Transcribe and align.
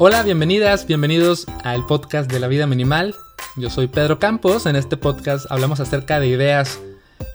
Hola, 0.00 0.22
bienvenidas, 0.22 0.86
bienvenidos 0.86 1.44
al 1.64 1.84
podcast 1.84 2.30
de 2.30 2.38
la 2.38 2.46
vida 2.46 2.68
minimal. 2.68 3.16
Yo 3.56 3.68
soy 3.68 3.88
Pedro 3.88 4.20
Campos. 4.20 4.66
En 4.66 4.76
este 4.76 4.96
podcast 4.96 5.50
hablamos 5.50 5.80
acerca 5.80 6.20
de 6.20 6.28
ideas 6.28 6.78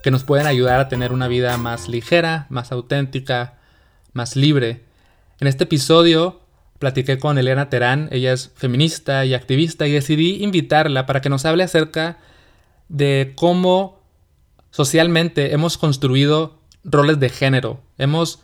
que 0.02 0.12
nos 0.12 0.24
pueden 0.24 0.48
ayudar 0.48 0.80
a 0.80 0.88
tener 0.88 1.12
una 1.12 1.28
vida 1.28 1.57
más 1.57 1.89
ligera, 1.89 2.48
más 2.50 2.71
auténtica, 2.71 3.60
más 4.14 4.38
libre. 4.38 4.86
En 5.41 5.50
este 5.50 5.66
episodio 5.66 6.39
platiqué 6.80 7.20
con 7.20 7.38
Elena 7.38 7.70
Terán, 7.70 8.07
ella 8.14 8.32
es 8.32 8.50
feminista 8.55 9.25
y 9.25 9.34
activista 9.34 9.86
y 9.86 9.91
decidí 9.91 10.41
invitarla 10.41 11.05
para 11.05 11.20
que 11.20 11.30
nos 11.30 11.43
hable 11.43 11.64
acerca 11.64 12.18
de 12.88 13.34
cómo 13.36 14.00
socialmente 14.71 15.54
hemos 15.54 15.77
construido 15.77 16.59
roles 16.86 17.20
de 17.20 17.27
género. 17.27 17.82
Hemos 17.98 18.39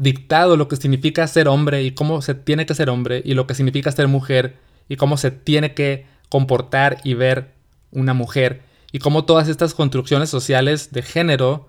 dictado 0.00 0.56
lo 0.56 0.66
que 0.66 0.76
significa 0.76 1.26
ser 1.26 1.46
hombre 1.46 1.82
y 1.82 1.90
cómo 1.90 2.22
se 2.22 2.34
tiene 2.34 2.64
que 2.64 2.74
ser 2.74 2.88
hombre 2.88 3.20
y 3.22 3.34
lo 3.34 3.46
que 3.46 3.54
significa 3.54 3.92
ser 3.92 4.08
mujer 4.08 4.56
y 4.88 4.96
cómo 4.96 5.18
se 5.18 5.30
tiene 5.30 5.74
que 5.74 6.06
comportar 6.30 7.02
y 7.04 7.12
ver 7.12 7.52
una 7.92 8.14
mujer 8.14 8.62
y 8.92 8.98
cómo 8.98 9.26
todas 9.26 9.48
estas 9.48 9.74
construcciones 9.74 10.30
sociales 10.30 10.90
de 10.90 11.02
género 11.02 11.68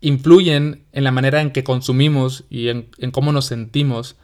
influyen 0.00 0.84
en 0.92 1.04
la 1.04 1.10
manera 1.10 1.42
en 1.42 1.50
que 1.50 1.64
consumimos 1.64 2.44
y 2.48 2.68
en, 2.68 2.88
cómo 3.12 3.30
nos 3.30 3.44
sentimos. 3.44 4.16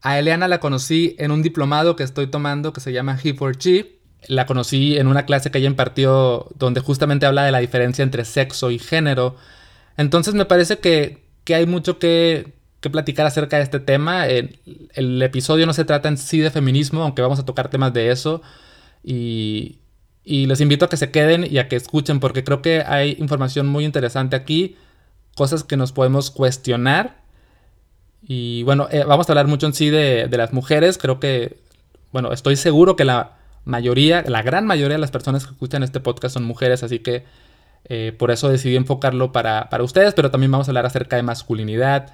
A 0.00 0.20
Eliana 0.20 0.46
la 0.46 0.60
conocí 0.60 1.16
en 1.18 1.32
un 1.32 1.42
diplomado 1.42 1.96
que 1.96 2.04
estoy 2.04 2.28
tomando 2.28 2.72
que 2.72 2.80
se 2.80 2.92
llama 2.92 3.18
He 3.22 3.34
for 3.34 3.56
She. 3.56 3.98
La 4.28 4.46
conocí 4.46 4.96
en 4.96 5.08
una 5.08 5.26
clase 5.26 5.50
que 5.50 5.58
ella 5.58 5.66
impartió 5.66 6.46
donde 6.54 6.80
justamente 6.80 7.26
habla 7.26 7.42
de 7.42 7.50
la 7.50 7.58
diferencia 7.58 8.04
entre 8.04 8.24
sexo 8.24 8.70
y 8.70 8.78
género. 8.78 9.34
Entonces 9.96 10.34
me 10.34 10.44
parece 10.44 10.78
que, 10.78 11.24
que 11.42 11.56
hay 11.56 11.66
mucho 11.66 11.98
que, 11.98 12.57
que 12.80 12.90
platicar 12.90 13.26
acerca 13.26 13.56
de 13.56 13.62
este 13.62 13.80
tema. 13.80 14.26
El, 14.26 14.58
el, 14.94 15.20
episodio 15.22 15.66
no 15.66 15.72
se 15.72 15.84
trata 15.84 16.08
en 16.08 16.16
sí 16.16 16.38
de 16.38 16.50
feminismo, 16.50 17.02
aunque 17.02 17.22
vamos 17.22 17.38
a 17.38 17.44
tocar 17.44 17.68
temas 17.68 17.92
de 17.92 18.10
eso. 18.10 18.42
Y, 19.02 19.78
y 20.24 20.46
les 20.46 20.60
invito 20.60 20.84
a 20.84 20.88
que 20.88 20.96
se 20.96 21.10
queden 21.10 21.46
y 21.50 21.58
a 21.58 21.68
que 21.68 21.76
escuchen, 21.76 22.20
porque 22.20 22.44
creo 22.44 22.62
que 22.62 22.82
hay 22.86 23.16
información 23.18 23.66
muy 23.66 23.84
interesante 23.84 24.36
aquí, 24.36 24.76
cosas 25.34 25.64
que 25.64 25.76
nos 25.76 25.92
podemos 25.92 26.30
cuestionar. 26.30 27.18
Y 28.22 28.62
bueno, 28.64 28.88
eh, 28.90 29.04
vamos 29.04 29.28
a 29.28 29.32
hablar 29.32 29.46
mucho 29.46 29.66
en 29.66 29.74
sí 29.74 29.90
de, 29.90 30.28
de 30.28 30.36
las 30.36 30.52
mujeres. 30.52 30.98
Creo 30.98 31.18
que, 31.20 31.58
bueno, 32.12 32.32
estoy 32.32 32.56
seguro 32.56 32.96
que 32.96 33.04
la 33.04 33.38
mayoría, 33.64 34.24
la 34.26 34.42
gran 34.42 34.66
mayoría 34.66 34.96
de 34.96 35.00
las 35.00 35.10
personas 35.10 35.44
que 35.44 35.52
escuchan 35.52 35.82
este 35.82 36.00
podcast 36.00 36.34
son 36.34 36.44
mujeres, 36.44 36.82
así 36.82 37.00
que 37.00 37.24
eh, 37.84 38.14
por 38.18 38.30
eso 38.30 38.48
decidí 38.48 38.76
enfocarlo 38.76 39.32
para, 39.32 39.68
para 39.68 39.84
ustedes, 39.84 40.14
pero 40.14 40.30
también 40.30 40.50
vamos 40.50 40.68
a 40.68 40.70
hablar 40.70 40.86
acerca 40.86 41.16
de 41.16 41.22
masculinidad 41.22 42.12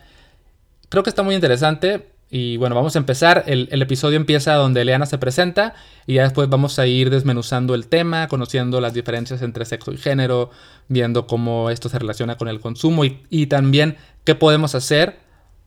Creo 0.88 1.02
que 1.02 1.10
está 1.10 1.22
muy 1.22 1.34
interesante. 1.34 2.10
Y 2.30 2.56
bueno, 2.56 2.74
vamos 2.74 2.96
a 2.96 2.98
empezar. 2.98 3.44
El, 3.46 3.68
episodio 3.80 4.16
empieza 4.16 4.54
donde 4.54 4.82
Eliana 4.82 5.06
se 5.06 5.18
presenta 5.18 5.74
y 6.06 6.14
ya 6.14 6.24
después 6.24 6.48
vamos 6.48 6.78
a 6.78 6.86
ir 6.86 7.10
desmenuzando 7.10 7.74
el 7.74 7.86
tema, 7.86 8.28
conociendo 8.28 8.80
las 8.80 8.94
diferencias 8.94 9.42
entre 9.42 9.64
sexo 9.64 9.92
y 9.92 9.98
género, 9.98 10.50
viendo 10.88 11.26
cómo 11.26 11.70
esto 11.70 11.88
se 11.88 11.98
relaciona 11.98 12.36
con 12.36 12.48
el 12.48 12.60
consumo 12.60 13.04
y, 13.04 13.22
y 13.30 13.46
también 13.46 13.96
qué 14.24 14.34
podemos 14.34 14.74
hacer 14.74 15.20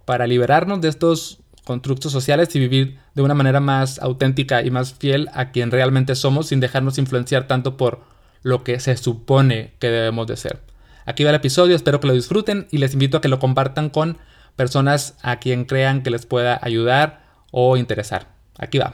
para 0.03 0.27
liberarnos 0.27 0.81
de 0.81 0.89
estos 0.89 1.39
constructos 1.63 2.11
sociales 2.11 2.55
y 2.55 2.59
vivir 2.59 2.97
de 3.13 3.21
una 3.21 3.33
manera 3.33 3.59
más 3.59 3.99
auténtica 3.99 4.61
y 4.63 4.71
más 4.71 4.93
fiel 4.93 5.29
a 5.33 5.51
quien 5.51 5.69
realmente 5.69 6.15
somos 6.15 6.47
sin 6.47 6.59
dejarnos 6.59 6.97
influenciar 6.97 7.47
tanto 7.47 7.77
por 7.77 8.01
lo 8.41 8.63
que 8.63 8.79
se 8.79 8.95
supone 8.97 9.73
que 9.79 9.89
debemos 9.89 10.27
de 10.27 10.37
ser. 10.37 10.61
Aquí 11.05 11.23
va 11.23 11.29
el 11.29 11.35
episodio, 11.35 11.75
espero 11.75 11.99
que 11.99 12.07
lo 12.07 12.13
disfruten 12.13 12.67
y 12.71 12.77
les 12.77 12.93
invito 12.93 13.17
a 13.17 13.21
que 13.21 13.27
lo 13.27 13.39
compartan 13.39 13.89
con 13.89 14.17
personas 14.57 15.15
a 15.21 15.37
quien 15.37 15.63
crean 15.63 16.03
que 16.03 16.09
les 16.09 16.25
pueda 16.25 16.59
ayudar 16.61 17.21
o 17.51 17.77
interesar. 17.77 18.27
Aquí 18.57 18.79
va. 18.79 18.93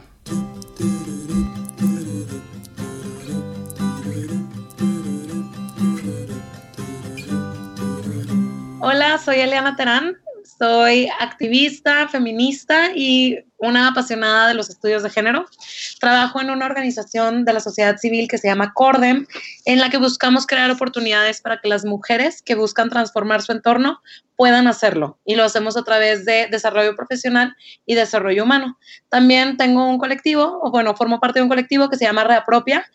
Hola, 8.81 9.17
soy 9.17 9.39
Eliana 9.39 9.75
Terán, 9.77 10.17
soy 10.59 11.07
activista, 11.19 12.07
feminista 12.09 12.91
y 12.93 13.39
una 13.63 13.87
apasionada 13.87 14.47
de 14.49 14.53
los 14.53 14.69
estudios 14.69 15.03
de 15.03 15.09
género. 15.09 15.45
Trabajo 15.99 16.41
en 16.41 16.49
una 16.49 16.65
organización 16.65 17.45
de 17.45 17.53
la 17.53 17.61
sociedad 17.61 17.97
civil 17.97 18.27
que 18.27 18.37
se 18.37 18.47
llama 18.49 18.73
CORDEM, 18.73 19.25
en 19.65 19.79
la 19.79 19.89
que 19.89 19.97
buscamos 19.97 20.45
crear 20.45 20.69
oportunidades 20.69 21.41
para 21.41 21.61
que 21.61 21.69
las 21.69 21.85
mujeres 21.85 22.41
que 22.41 22.55
buscan 22.55 22.89
transformar 22.89 23.41
su 23.41 23.53
entorno 23.53 24.01
puedan 24.35 24.67
hacerlo. 24.67 25.17
Y 25.25 25.35
lo 25.35 25.45
hacemos 25.45 25.77
a 25.77 25.83
través 25.83 26.25
de 26.25 26.47
desarrollo 26.51 26.95
profesional 26.95 27.55
y 27.85 27.95
desarrollo 27.95 28.43
humano. 28.43 28.77
También 29.07 29.55
tengo 29.55 29.87
un 29.87 29.97
colectivo, 29.97 30.59
o 30.61 30.69
bueno, 30.69 30.95
formo 30.95 31.21
parte 31.21 31.39
de 31.39 31.43
un 31.43 31.49
colectivo 31.49 31.89
que 31.89 31.97
se 31.97 32.03
llama 32.03 32.25
Reapropia, 32.25 32.85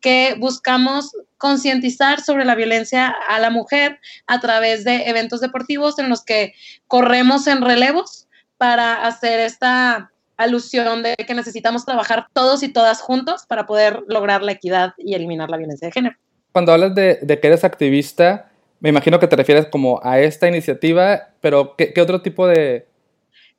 que 0.00 0.34
buscamos 0.38 1.12
concientizar 1.38 2.20
sobre 2.20 2.44
la 2.44 2.56
violencia 2.56 3.14
a 3.28 3.38
la 3.38 3.50
mujer 3.50 4.00
a 4.26 4.40
través 4.40 4.82
de 4.82 5.08
eventos 5.08 5.40
deportivos 5.40 6.00
en 6.00 6.08
los 6.08 6.24
que 6.24 6.54
corremos 6.88 7.46
en 7.46 7.60
relevos 7.60 8.26
para 8.58 9.06
hacer 9.06 9.40
esta 9.40 10.10
alusión 10.36 11.02
de 11.02 11.14
que 11.16 11.34
necesitamos 11.34 11.84
trabajar 11.84 12.26
todos 12.32 12.62
y 12.62 12.72
todas 12.72 13.00
juntos 13.00 13.46
para 13.46 13.66
poder 13.66 14.02
lograr 14.08 14.42
la 14.42 14.52
equidad 14.52 14.94
y 14.98 15.14
eliminar 15.14 15.50
la 15.50 15.56
violencia 15.56 15.86
de 15.86 15.92
género. 15.92 16.16
Cuando 16.52 16.72
hablas 16.72 16.94
de, 16.94 17.18
que 17.40 17.46
eres 17.46 17.64
activista, 17.64 18.50
me 18.80 18.88
imagino 18.88 19.18
que 19.18 19.26
te 19.26 19.36
refieres 19.36 19.66
como 19.66 20.00
a 20.02 20.20
esta 20.20 20.48
iniciativa, 20.48 21.28
pero 21.40 21.74
¿qué, 21.76 21.92
otro 22.00 22.22
tipo 22.22 22.46
de, 22.46 22.86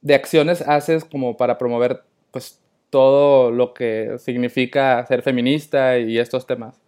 de, 0.02 0.16
acciones 0.16 0.62
haces 0.62 1.06
como 1.06 1.38
para 1.38 1.58
promover 1.58 2.04
pues 2.32 2.60
todo 2.90 3.52
lo 3.52 3.74
que 3.74 4.18
significa 4.20 5.06
ser 5.06 5.22
feminista 5.22 5.98
y 5.98 6.18
estos 6.18 6.48
temas? 6.48 6.80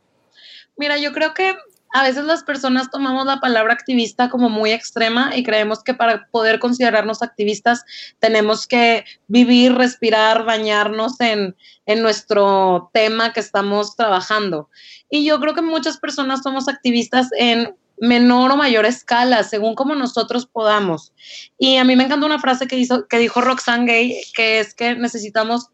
Mira, 0.78 0.98
yo 0.98 1.12
creo 1.12 1.34
que 1.34 1.56
a 1.92 2.04
veces 2.04 2.24
las 2.26 2.44
personas 2.44 2.92
tomamos 2.92 3.26
la 3.26 3.40
palabra 3.40 3.74
activista 3.74 4.30
como 4.30 4.50
muy 4.50 4.72
extrema 4.72 5.36
y 5.36 5.44
creemos 5.44 5.84
que 5.84 5.94
para 5.94 6.28
poder 6.32 6.60
considerarnos 6.60 7.22
activistas 7.24 7.84
tenemos 8.20 8.68
que 8.68 9.06
vivir, 9.28 9.74
respirar, 9.74 10.46
bañarnos 10.46 11.20
en, 11.20 11.56
en 11.86 12.02
nuestro 12.02 12.92
tema 12.94 13.34
que 13.34 13.40
estamos 13.40 13.96
trabajando. 13.96 14.70
Y 15.10 15.26
yo 15.26 15.40
creo 15.40 15.56
que 15.56 15.62
muchas 15.62 15.98
personas 15.98 16.44
somos 16.44 16.68
activistas 16.68 17.30
en 17.38 17.74
menor 18.00 18.52
o 18.52 18.56
mayor 18.56 18.86
escala, 18.86 19.44
según 19.44 19.76
como 19.76 19.96
nosotros 19.96 20.46
podamos. 20.46 21.14
Y 21.58 21.78
a 21.78 21.84
mí 21.84 21.96
me 21.96 22.06
encanta 22.06 22.26
una 22.26 22.40
frase 22.40 22.68
que, 22.68 22.78
hizo, 22.78 23.08
que 23.08 23.18
dijo 23.18 23.42
Roxane 23.42 23.86
Gay, 23.86 24.22
que 24.34 24.60
es 24.60 24.74
que 24.74 24.96
necesitamos 24.96 25.68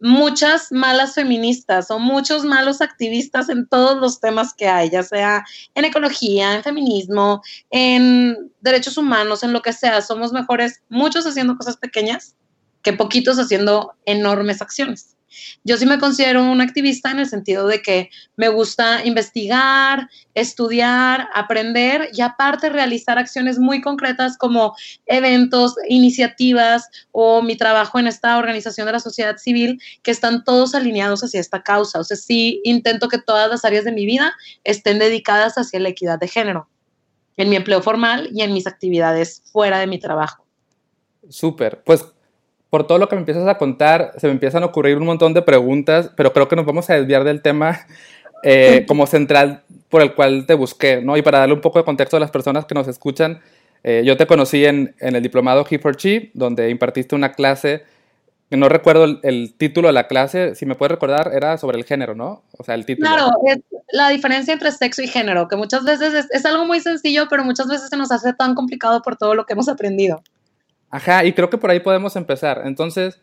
muchas 0.00 0.70
malas 0.70 1.14
feministas 1.14 1.90
o 1.90 1.98
muchos 1.98 2.44
malos 2.44 2.80
activistas 2.80 3.48
en 3.48 3.66
todos 3.66 4.00
los 4.00 4.20
temas 4.20 4.54
que 4.54 4.68
hay, 4.68 4.90
ya 4.90 5.02
sea 5.02 5.44
en 5.74 5.84
ecología, 5.84 6.54
en 6.54 6.62
feminismo, 6.62 7.42
en 7.70 8.52
derechos 8.60 8.96
humanos, 8.96 9.42
en 9.42 9.52
lo 9.52 9.62
que 9.62 9.72
sea. 9.72 10.00
Somos 10.00 10.32
mejores 10.32 10.82
muchos 10.88 11.26
haciendo 11.26 11.56
cosas 11.56 11.76
pequeñas 11.76 12.36
que 12.82 12.92
poquitos 12.92 13.38
haciendo 13.38 13.92
enormes 14.04 14.62
acciones. 14.62 15.17
Yo 15.64 15.76
sí 15.76 15.86
me 15.86 15.98
considero 15.98 16.42
un 16.42 16.60
activista 16.60 17.10
en 17.10 17.20
el 17.20 17.28
sentido 17.28 17.66
de 17.66 17.82
que 17.82 18.10
me 18.36 18.48
gusta 18.48 19.04
investigar, 19.04 20.08
estudiar, 20.34 21.28
aprender 21.34 22.08
y 22.12 22.22
aparte 22.22 22.68
realizar 22.68 23.18
acciones 23.18 23.58
muy 23.58 23.80
concretas 23.80 24.36
como 24.38 24.74
eventos, 25.06 25.74
iniciativas 25.88 26.88
o 27.12 27.42
mi 27.42 27.56
trabajo 27.56 27.98
en 27.98 28.06
esta 28.06 28.38
organización 28.38 28.86
de 28.86 28.92
la 28.92 29.00
sociedad 29.00 29.36
civil 29.36 29.80
que 30.02 30.10
están 30.10 30.44
todos 30.44 30.74
alineados 30.74 31.22
hacia 31.22 31.40
esta 31.40 31.62
causa. 31.62 31.98
O 31.98 32.04
sea, 32.04 32.16
sí 32.16 32.60
intento 32.64 33.08
que 33.08 33.18
todas 33.18 33.48
las 33.50 33.64
áreas 33.64 33.84
de 33.84 33.92
mi 33.92 34.06
vida 34.06 34.32
estén 34.64 34.98
dedicadas 34.98 35.54
hacia 35.56 35.80
la 35.80 35.88
equidad 35.88 36.18
de 36.18 36.28
género 36.28 36.68
en 37.36 37.48
mi 37.48 37.56
empleo 37.56 37.80
formal 37.80 38.28
y 38.32 38.42
en 38.42 38.52
mis 38.52 38.66
actividades 38.66 39.42
fuera 39.52 39.78
de 39.78 39.86
mi 39.86 39.98
trabajo. 39.98 40.44
Súper. 41.28 41.82
Pues 41.84 42.04
por 42.70 42.86
todo 42.86 42.98
lo 42.98 43.08
que 43.08 43.16
me 43.16 43.20
empiezas 43.20 43.46
a 43.46 43.56
contar, 43.56 44.12
se 44.18 44.26
me 44.26 44.34
empiezan 44.34 44.62
a 44.62 44.66
ocurrir 44.66 44.96
un 44.96 45.06
montón 45.06 45.32
de 45.34 45.42
preguntas, 45.42 46.10
pero 46.16 46.32
creo 46.32 46.48
que 46.48 46.56
nos 46.56 46.66
vamos 46.66 46.88
a 46.90 46.94
desviar 46.94 47.24
del 47.24 47.40
tema 47.40 47.86
eh, 48.42 48.84
como 48.86 49.06
central 49.06 49.62
por 49.88 50.02
el 50.02 50.14
cual 50.14 50.44
te 50.46 50.54
busqué, 50.54 51.00
¿no? 51.00 51.16
Y 51.16 51.22
para 51.22 51.38
darle 51.38 51.54
un 51.54 51.60
poco 51.60 51.78
de 51.78 51.84
contexto 51.84 52.16
a 52.16 52.20
las 52.20 52.30
personas 52.30 52.66
que 52.66 52.74
nos 52.74 52.88
escuchan, 52.88 53.40
eh, 53.84 54.02
yo 54.04 54.16
te 54.16 54.26
conocí 54.26 54.64
en, 54.64 54.94
en, 54.98 55.16
el 55.16 55.22
diplomado 55.22 55.64
He 55.68 55.78
for 55.78 55.96
She, 55.96 56.30
donde 56.34 56.68
impartiste 56.68 57.14
una 57.14 57.32
clase, 57.32 57.84
no 58.50 58.68
recuerdo 58.68 59.04
el, 59.22 59.54
título 59.56 59.88
de 59.88 59.94
la 59.94 60.06
clase, 60.06 60.54
si 60.54 60.64
me 60.64 60.74
puedes 60.74 60.92
recordar, 60.92 61.32
era 61.34 61.58
sobre 61.58 61.78
el 61.78 61.84
género, 61.84 62.14
¿no? 62.14 62.42
O 62.56 62.64
sea, 62.64 62.74
el 62.74 62.86
título. 62.86 63.08
Claro, 63.08 63.30
es 63.46 63.58
la 63.92 64.08
diferencia 64.08 64.54
entre 64.54 64.72
sexo 64.72 65.02
y 65.02 65.06
género, 65.06 65.48
que 65.48 65.56
muchas 65.56 65.84
veces 65.84 66.14
es, 66.14 66.26
es 66.30 66.46
algo 66.46 66.64
muy 66.64 66.80
sencillo, 66.80 67.26
pero 67.28 67.44
muchas 67.44 67.68
veces 67.68 67.90
se 67.90 67.96
nos 67.96 68.10
hace 68.10 68.32
tan 68.32 68.54
complicado 68.54 69.02
por 69.02 69.16
todo 69.16 69.34
lo 69.34 69.44
que 69.44 69.52
hemos 69.52 69.68
aprendido. 69.68 70.22
Ajá, 70.90 71.24
y 71.24 71.32
creo 71.32 71.50
que 71.50 71.58
por 71.58 71.70
ahí 71.70 71.80
podemos 71.80 72.16
empezar. 72.16 72.62
Entonces, 72.64 73.20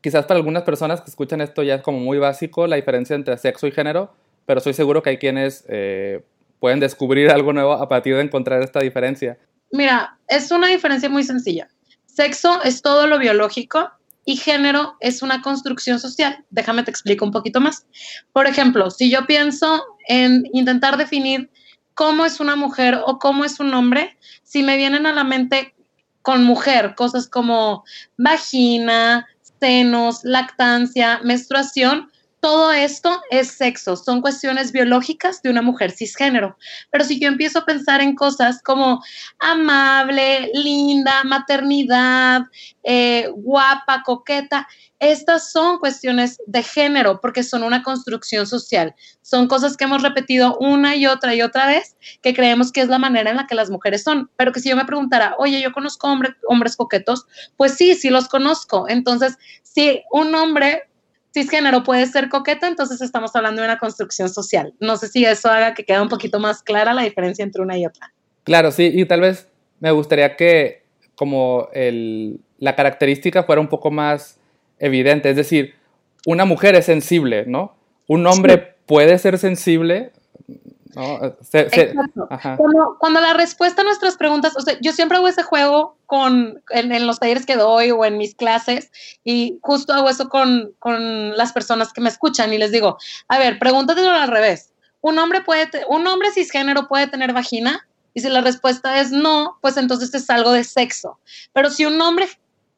quizás 0.00 0.26
para 0.26 0.38
algunas 0.38 0.62
personas 0.62 1.00
que 1.00 1.10
escuchan 1.10 1.40
esto 1.40 1.62
ya 1.62 1.76
es 1.76 1.82
como 1.82 1.98
muy 1.98 2.18
básico 2.18 2.66
la 2.66 2.76
diferencia 2.76 3.16
entre 3.16 3.36
sexo 3.38 3.66
y 3.66 3.72
género, 3.72 4.14
pero 4.46 4.60
soy 4.60 4.72
seguro 4.72 5.02
que 5.02 5.10
hay 5.10 5.18
quienes 5.18 5.64
eh, 5.68 6.24
pueden 6.60 6.80
descubrir 6.80 7.30
algo 7.30 7.52
nuevo 7.52 7.72
a 7.72 7.88
partir 7.88 8.14
de 8.14 8.22
encontrar 8.22 8.62
esta 8.62 8.80
diferencia. 8.80 9.38
Mira, 9.72 10.18
es 10.28 10.50
una 10.50 10.68
diferencia 10.68 11.08
muy 11.08 11.24
sencilla. 11.24 11.68
Sexo 12.06 12.62
es 12.62 12.82
todo 12.82 13.06
lo 13.06 13.18
biológico 13.18 13.90
y 14.24 14.36
género 14.36 14.96
es 15.00 15.22
una 15.22 15.42
construcción 15.42 15.98
social. 15.98 16.44
Déjame 16.50 16.82
te 16.82 16.90
explico 16.90 17.24
un 17.24 17.32
poquito 17.32 17.60
más. 17.60 17.86
Por 18.32 18.46
ejemplo, 18.46 18.90
si 18.90 19.10
yo 19.10 19.26
pienso 19.26 19.84
en 20.08 20.44
intentar 20.52 20.96
definir 20.96 21.50
cómo 21.94 22.24
es 22.24 22.40
una 22.40 22.56
mujer 22.56 23.00
o 23.06 23.18
cómo 23.18 23.44
es 23.44 23.60
un 23.60 23.72
hombre, 23.74 24.16
si 24.42 24.62
me 24.62 24.76
vienen 24.76 25.06
a 25.06 25.12
la 25.12 25.24
mente 25.24 25.74
con 26.26 26.42
mujer 26.42 26.96
cosas 26.96 27.28
como 27.28 27.84
vagina, 28.16 29.28
senos, 29.60 30.24
lactancia, 30.24 31.20
menstruación, 31.22 32.10
todo 32.46 32.70
esto 32.70 33.20
es 33.32 33.48
sexo, 33.48 33.96
son 33.96 34.20
cuestiones 34.20 34.70
biológicas 34.70 35.42
de 35.42 35.50
una 35.50 35.62
mujer 35.62 35.90
cisgénero. 35.90 36.56
Pero 36.92 37.02
si 37.02 37.18
yo 37.18 37.26
empiezo 37.26 37.58
a 37.58 37.64
pensar 37.64 38.00
en 38.00 38.14
cosas 38.14 38.62
como 38.62 39.02
amable, 39.40 40.52
linda, 40.54 41.24
maternidad, 41.24 42.42
eh, 42.84 43.28
guapa, 43.34 44.04
coqueta, 44.04 44.68
estas 45.00 45.50
son 45.50 45.80
cuestiones 45.80 46.40
de 46.46 46.62
género 46.62 47.20
porque 47.20 47.42
son 47.42 47.64
una 47.64 47.82
construcción 47.82 48.46
social. 48.46 48.94
Son 49.22 49.48
cosas 49.48 49.76
que 49.76 49.82
hemos 49.82 50.02
repetido 50.02 50.56
una 50.58 50.94
y 50.94 51.08
otra 51.08 51.34
y 51.34 51.42
otra 51.42 51.66
vez 51.66 51.96
que 52.22 52.32
creemos 52.32 52.70
que 52.70 52.80
es 52.80 52.88
la 52.88 53.00
manera 53.00 53.28
en 53.28 53.38
la 53.38 53.48
que 53.48 53.56
las 53.56 53.70
mujeres 53.70 54.04
son. 54.04 54.30
Pero 54.36 54.52
que 54.52 54.60
si 54.60 54.68
yo 54.68 54.76
me 54.76 54.84
preguntara, 54.84 55.34
oye, 55.40 55.60
yo 55.60 55.72
conozco 55.72 56.06
hombres 56.46 56.76
coquetos, 56.76 57.26
pues 57.56 57.74
sí, 57.74 57.96
sí 57.96 58.08
los 58.08 58.28
conozco. 58.28 58.88
Entonces, 58.88 59.36
si 59.64 60.04
un 60.12 60.32
hombre 60.36 60.84
cisgénero 61.36 61.82
puede 61.82 62.06
ser 62.06 62.30
coqueta, 62.30 62.66
entonces 62.66 63.02
estamos 63.02 63.36
hablando 63.36 63.60
de 63.60 63.68
una 63.68 63.78
construcción 63.78 64.30
social. 64.30 64.72
No 64.80 64.96
sé 64.96 65.08
si 65.08 65.24
eso 65.24 65.50
haga 65.50 65.74
que 65.74 65.84
quede 65.84 66.00
un 66.00 66.08
poquito 66.08 66.40
más 66.40 66.62
clara 66.62 66.94
la 66.94 67.02
diferencia 67.02 67.42
entre 67.42 67.60
una 67.60 67.76
y 67.76 67.84
otra. 67.84 68.12
Claro, 68.44 68.72
sí, 68.72 68.90
y 68.94 69.04
tal 69.04 69.20
vez 69.20 69.48
me 69.80 69.90
gustaría 69.90 70.34
que 70.36 70.84
como 71.14 71.68
el, 71.74 72.40
la 72.58 72.74
característica 72.74 73.42
fuera 73.42 73.60
un 73.60 73.68
poco 73.68 73.90
más 73.90 74.38
evidente, 74.78 75.28
es 75.28 75.36
decir, 75.36 75.74
una 76.24 76.46
mujer 76.46 76.74
es 76.74 76.86
sensible, 76.86 77.44
¿no? 77.46 77.76
Un 78.08 78.26
hombre 78.26 78.74
puede 78.86 79.18
ser 79.18 79.36
sensible, 79.38 80.12
cuando, 83.00 83.20
la 83.20 83.34
respuesta 83.34 83.82
a 83.82 83.84
nuestras 83.84 84.16
preguntas, 84.16 84.56
o 84.56 84.60
sea, 84.60 84.78
yo 84.80 84.92
siempre 84.92 85.18
hago 85.18 85.28
ese 85.28 85.42
juego 85.42 85.96
con, 86.06 86.62
en, 86.70 87.06
los 87.06 87.18
talleres 87.18 87.46
que 87.46 87.56
doy 87.56 87.90
o 87.90 88.04
en 88.04 88.18
mis 88.18 88.34
clases 88.34 88.90
y 89.24 89.58
justo 89.62 89.92
hago 89.92 90.08
eso 90.08 90.28
con, 90.28 90.72
con 90.78 91.36
las 91.36 91.52
personas 91.52 91.92
que 91.92 92.00
me 92.00 92.08
escuchan 92.08 92.52
y 92.52 92.58
les 92.58 92.72
digo, 92.72 92.98
a 93.28 93.38
ver, 93.38 93.58
pregúntatelo 93.58 94.10
al 94.10 94.28
revés. 94.28 94.72
¿Un 95.00 95.18
hombre, 95.18 95.42
puede 95.42 95.68
¿Un 95.88 96.06
hombre 96.06 96.30
cisgénero 96.32 96.88
puede 96.88 97.06
tener 97.06 97.32
vagina? 97.32 97.86
Y 98.14 98.20
si 98.20 98.28
la 98.28 98.40
respuesta 98.40 99.00
es 99.00 99.10
no, 99.10 99.58
pues 99.60 99.76
entonces 99.76 100.14
es 100.14 100.28
algo 100.30 100.52
de 100.52 100.64
sexo. 100.64 101.18
Pero 101.52 101.70
si 101.70 101.84
un 101.84 102.00
hombre 102.00 102.28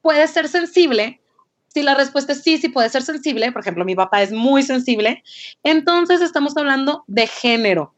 puede 0.02 0.26
ser 0.26 0.48
sensible, 0.48 1.20
si 1.68 1.82
la 1.82 1.94
respuesta 1.94 2.32
es 2.32 2.42
sí, 2.42 2.58
sí 2.58 2.68
puede 2.68 2.88
ser 2.88 3.02
sensible, 3.02 3.52
por 3.52 3.62
ejemplo, 3.62 3.84
mi 3.84 3.94
papá 3.94 4.22
es 4.22 4.32
muy 4.32 4.62
sensible, 4.62 5.22
entonces 5.62 6.20
estamos 6.20 6.56
hablando 6.56 7.04
de 7.06 7.26
género 7.26 7.94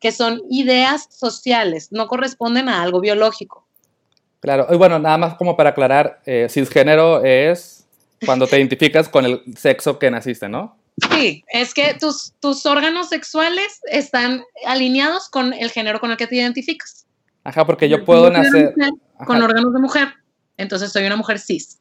que 0.00 0.12
son 0.12 0.42
ideas 0.50 1.06
sociales, 1.10 1.88
no 1.92 2.08
corresponden 2.08 2.68
a 2.68 2.82
algo 2.82 3.00
biológico. 3.00 3.66
Claro, 4.40 4.66
y 4.70 4.76
bueno, 4.76 4.98
nada 4.98 5.18
más 5.18 5.34
como 5.34 5.56
para 5.56 5.70
aclarar, 5.70 6.22
eh, 6.24 6.46
cisgénero 6.48 7.22
es 7.22 7.86
cuando 8.24 8.46
te 8.46 8.56
identificas 8.58 9.08
con 9.08 9.26
el 9.26 9.42
sexo 9.56 9.98
que 9.98 10.10
naciste, 10.10 10.48
¿no? 10.48 10.78
Sí, 11.10 11.44
es 11.48 11.72
que 11.74 11.94
tus, 11.94 12.32
tus 12.40 12.66
órganos 12.66 13.08
sexuales 13.08 13.80
están 13.90 14.42
alineados 14.66 15.28
con 15.28 15.52
el 15.52 15.70
género 15.70 16.00
con 16.00 16.10
el 16.10 16.16
que 16.16 16.26
te 16.26 16.36
identificas. 16.36 17.06
Ajá, 17.44 17.64
porque 17.64 17.88
yo 17.88 18.04
puedo 18.04 18.30
nacer... 18.30 18.74
Con 19.26 19.42
órganos 19.42 19.74
de 19.74 19.80
mujer, 19.80 20.08
entonces 20.56 20.92
soy 20.92 21.04
una 21.04 21.16
mujer 21.16 21.38
cis. 21.38 21.78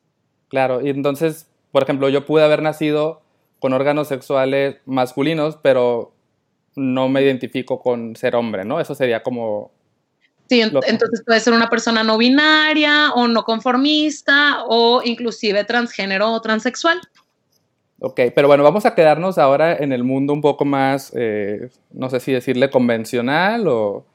Claro, 0.50 0.86
y 0.86 0.90
entonces, 0.90 1.48
por 1.72 1.84
ejemplo, 1.84 2.10
yo 2.10 2.26
pude 2.26 2.44
haber 2.44 2.62
nacido 2.62 3.22
con 3.60 3.72
órganos 3.72 4.10
sexuales 4.10 4.78
masculinos, 4.86 5.58
pero 5.62 6.14
no 6.80 7.10
me 7.10 7.22
identifico 7.22 7.80
con 7.80 8.16
ser 8.16 8.36
hombre, 8.36 8.66
¿no? 8.66 8.80
Eso 8.80 8.96
sería 8.96 9.22
como... 9.22 9.72
Sí, 10.50 10.62
entonces 10.62 11.22
puede 11.24 11.40
ser 11.40 11.54
una 11.54 11.70
persona 11.70 12.04
no 12.04 12.18
binaria 12.18 13.12
o 13.14 13.28
no 13.28 13.44
conformista 13.44 14.64
o 14.66 15.02
inclusive 15.06 15.64
transgénero 15.64 16.32
o 16.32 16.42
transexual. 16.42 17.00
Ok, 18.00 18.22
pero 18.34 18.48
bueno, 18.48 18.64
vamos 18.64 18.86
a 18.86 18.96
quedarnos 18.96 19.38
ahora 19.38 19.76
en 19.76 19.92
el 19.92 20.04
mundo 20.04 20.34
un 20.34 20.42
poco 20.42 20.66
más, 20.66 21.12
eh, 21.16 21.70
no 21.92 22.10
sé 22.10 22.20
si 22.20 22.32
decirle 22.32 22.72
convencional 22.72 23.68
o 23.68 24.06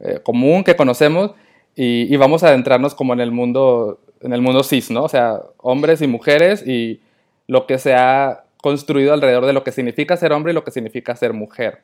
eh, 0.00 0.20
común 0.22 0.64
que 0.64 0.76
conocemos 0.76 1.32
y, 1.74 2.12
y, 2.12 2.16
vamos 2.16 2.44
a 2.44 2.48
adentrarnos 2.48 2.94
como 2.94 3.12
en 3.12 3.20
el 3.20 3.32
mundo, 3.32 3.98
en 4.22 4.32
el 4.32 4.40
mundo 4.40 4.62
cis, 4.62 4.90
¿no? 4.90 5.02
O 5.02 5.08
sea, 5.08 5.40
hombres 5.58 6.00
y 6.00 6.06
mujeres 6.06 6.66
y 6.66 7.00
lo 7.48 7.66
que 7.66 7.78
se 7.78 7.94
ha 7.94 8.44
construido 8.64 9.12
alrededor 9.12 9.44
de 9.44 9.52
lo 9.52 9.64
que 9.64 9.72
significa 9.72 10.16
ser 10.16 10.32
hombre 10.32 10.52
y 10.52 10.54
lo 10.54 10.64
que 10.64 10.70
significa 10.70 11.14
ser 11.16 11.34
mujer. 11.34 11.82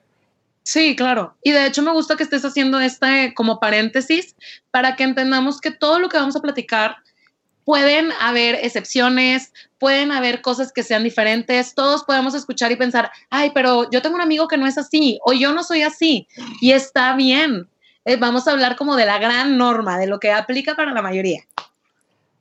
Sí, 0.70 0.94
claro. 0.94 1.34
Y 1.42 1.50
de 1.50 1.66
hecho 1.66 1.82
me 1.82 1.90
gusta 1.90 2.14
que 2.14 2.22
estés 2.22 2.44
haciendo 2.44 2.78
este 2.78 3.34
como 3.34 3.58
paréntesis 3.58 4.36
para 4.70 4.94
que 4.94 5.02
entendamos 5.02 5.60
que 5.60 5.72
todo 5.72 5.98
lo 5.98 6.08
que 6.08 6.16
vamos 6.16 6.36
a 6.36 6.40
platicar 6.40 6.98
pueden 7.64 8.12
haber 8.20 8.54
excepciones, 8.54 9.52
pueden 9.80 10.12
haber 10.12 10.42
cosas 10.42 10.70
que 10.70 10.84
sean 10.84 11.02
diferentes, 11.02 11.74
todos 11.74 12.04
podemos 12.04 12.34
escuchar 12.34 12.70
y 12.70 12.76
pensar, 12.76 13.10
ay, 13.30 13.50
pero 13.52 13.90
yo 13.90 14.00
tengo 14.00 14.14
un 14.14 14.20
amigo 14.20 14.46
que 14.46 14.58
no 14.58 14.66
es 14.68 14.78
así 14.78 15.18
o 15.24 15.32
yo 15.32 15.52
no 15.52 15.64
soy 15.64 15.82
así 15.82 16.28
y 16.60 16.70
está 16.70 17.16
bien. 17.16 17.66
Eh, 18.04 18.14
vamos 18.14 18.46
a 18.46 18.52
hablar 18.52 18.76
como 18.76 18.94
de 18.94 19.06
la 19.06 19.18
gran 19.18 19.58
norma, 19.58 19.98
de 19.98 20.06
lo 20.06 20.20
que 20.20 20.30
aplica 20.30 20.76
para 20.76 20.92
la 20.92 21.02
mayoría. 21.02 21.42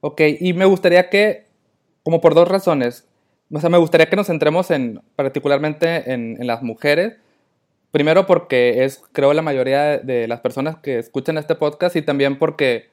Ok, 0.02 0.22
y 0.40 0.54
me 0.54 0.66
gustaría 0.66 1.10
que, 1.10 1.48
como 2.04 2.22
por 2.22 2.36
dos 2.36 2.48
razones, 2.48 3.08
o 3.52 3.60
sea, 3.60 3.72
me 3.72 3.80
gustaría 3.80 4.08
que 4.08 4.16
nos 4.16 4.28
centremos 4.28 4.70
en, 4.70 5.02
particularmente 5.16 6.14
en, 6.14 6.38
en 6.40 6.46
las 6.46 6.62
mujeres, 6.62 7.18
Primero 7.92 8.28
porque 8.28 8.84
es, 8.84 9.02
creo, 9.12 9.34
la 9.34 9.42
mayoría 9.42 9.98
de 9.98 10.28
las 10.28 10.42
personas 10.42 10.78
que 10.78 11.00
escuchan 11.00 11.38
este 11.38 11.56
podcast 11.56 11.96
y 11.96 12.04
también 12.04 12.38
porque 12.38 12.90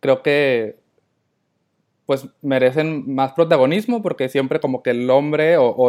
creo 0.00 0.22
que 0.22 0.76
pues 2.06 2.26
merecen 2.40 3.14
más 3.14 3.32
protagonismo 3.32 4.00
porque 4.00 4.28
siempre 4.28 4.60
como 4.60 4.82
que 4.82 4.90
el 4.90 5.10
hombre 5.10 5.56
o, 5.58 5.88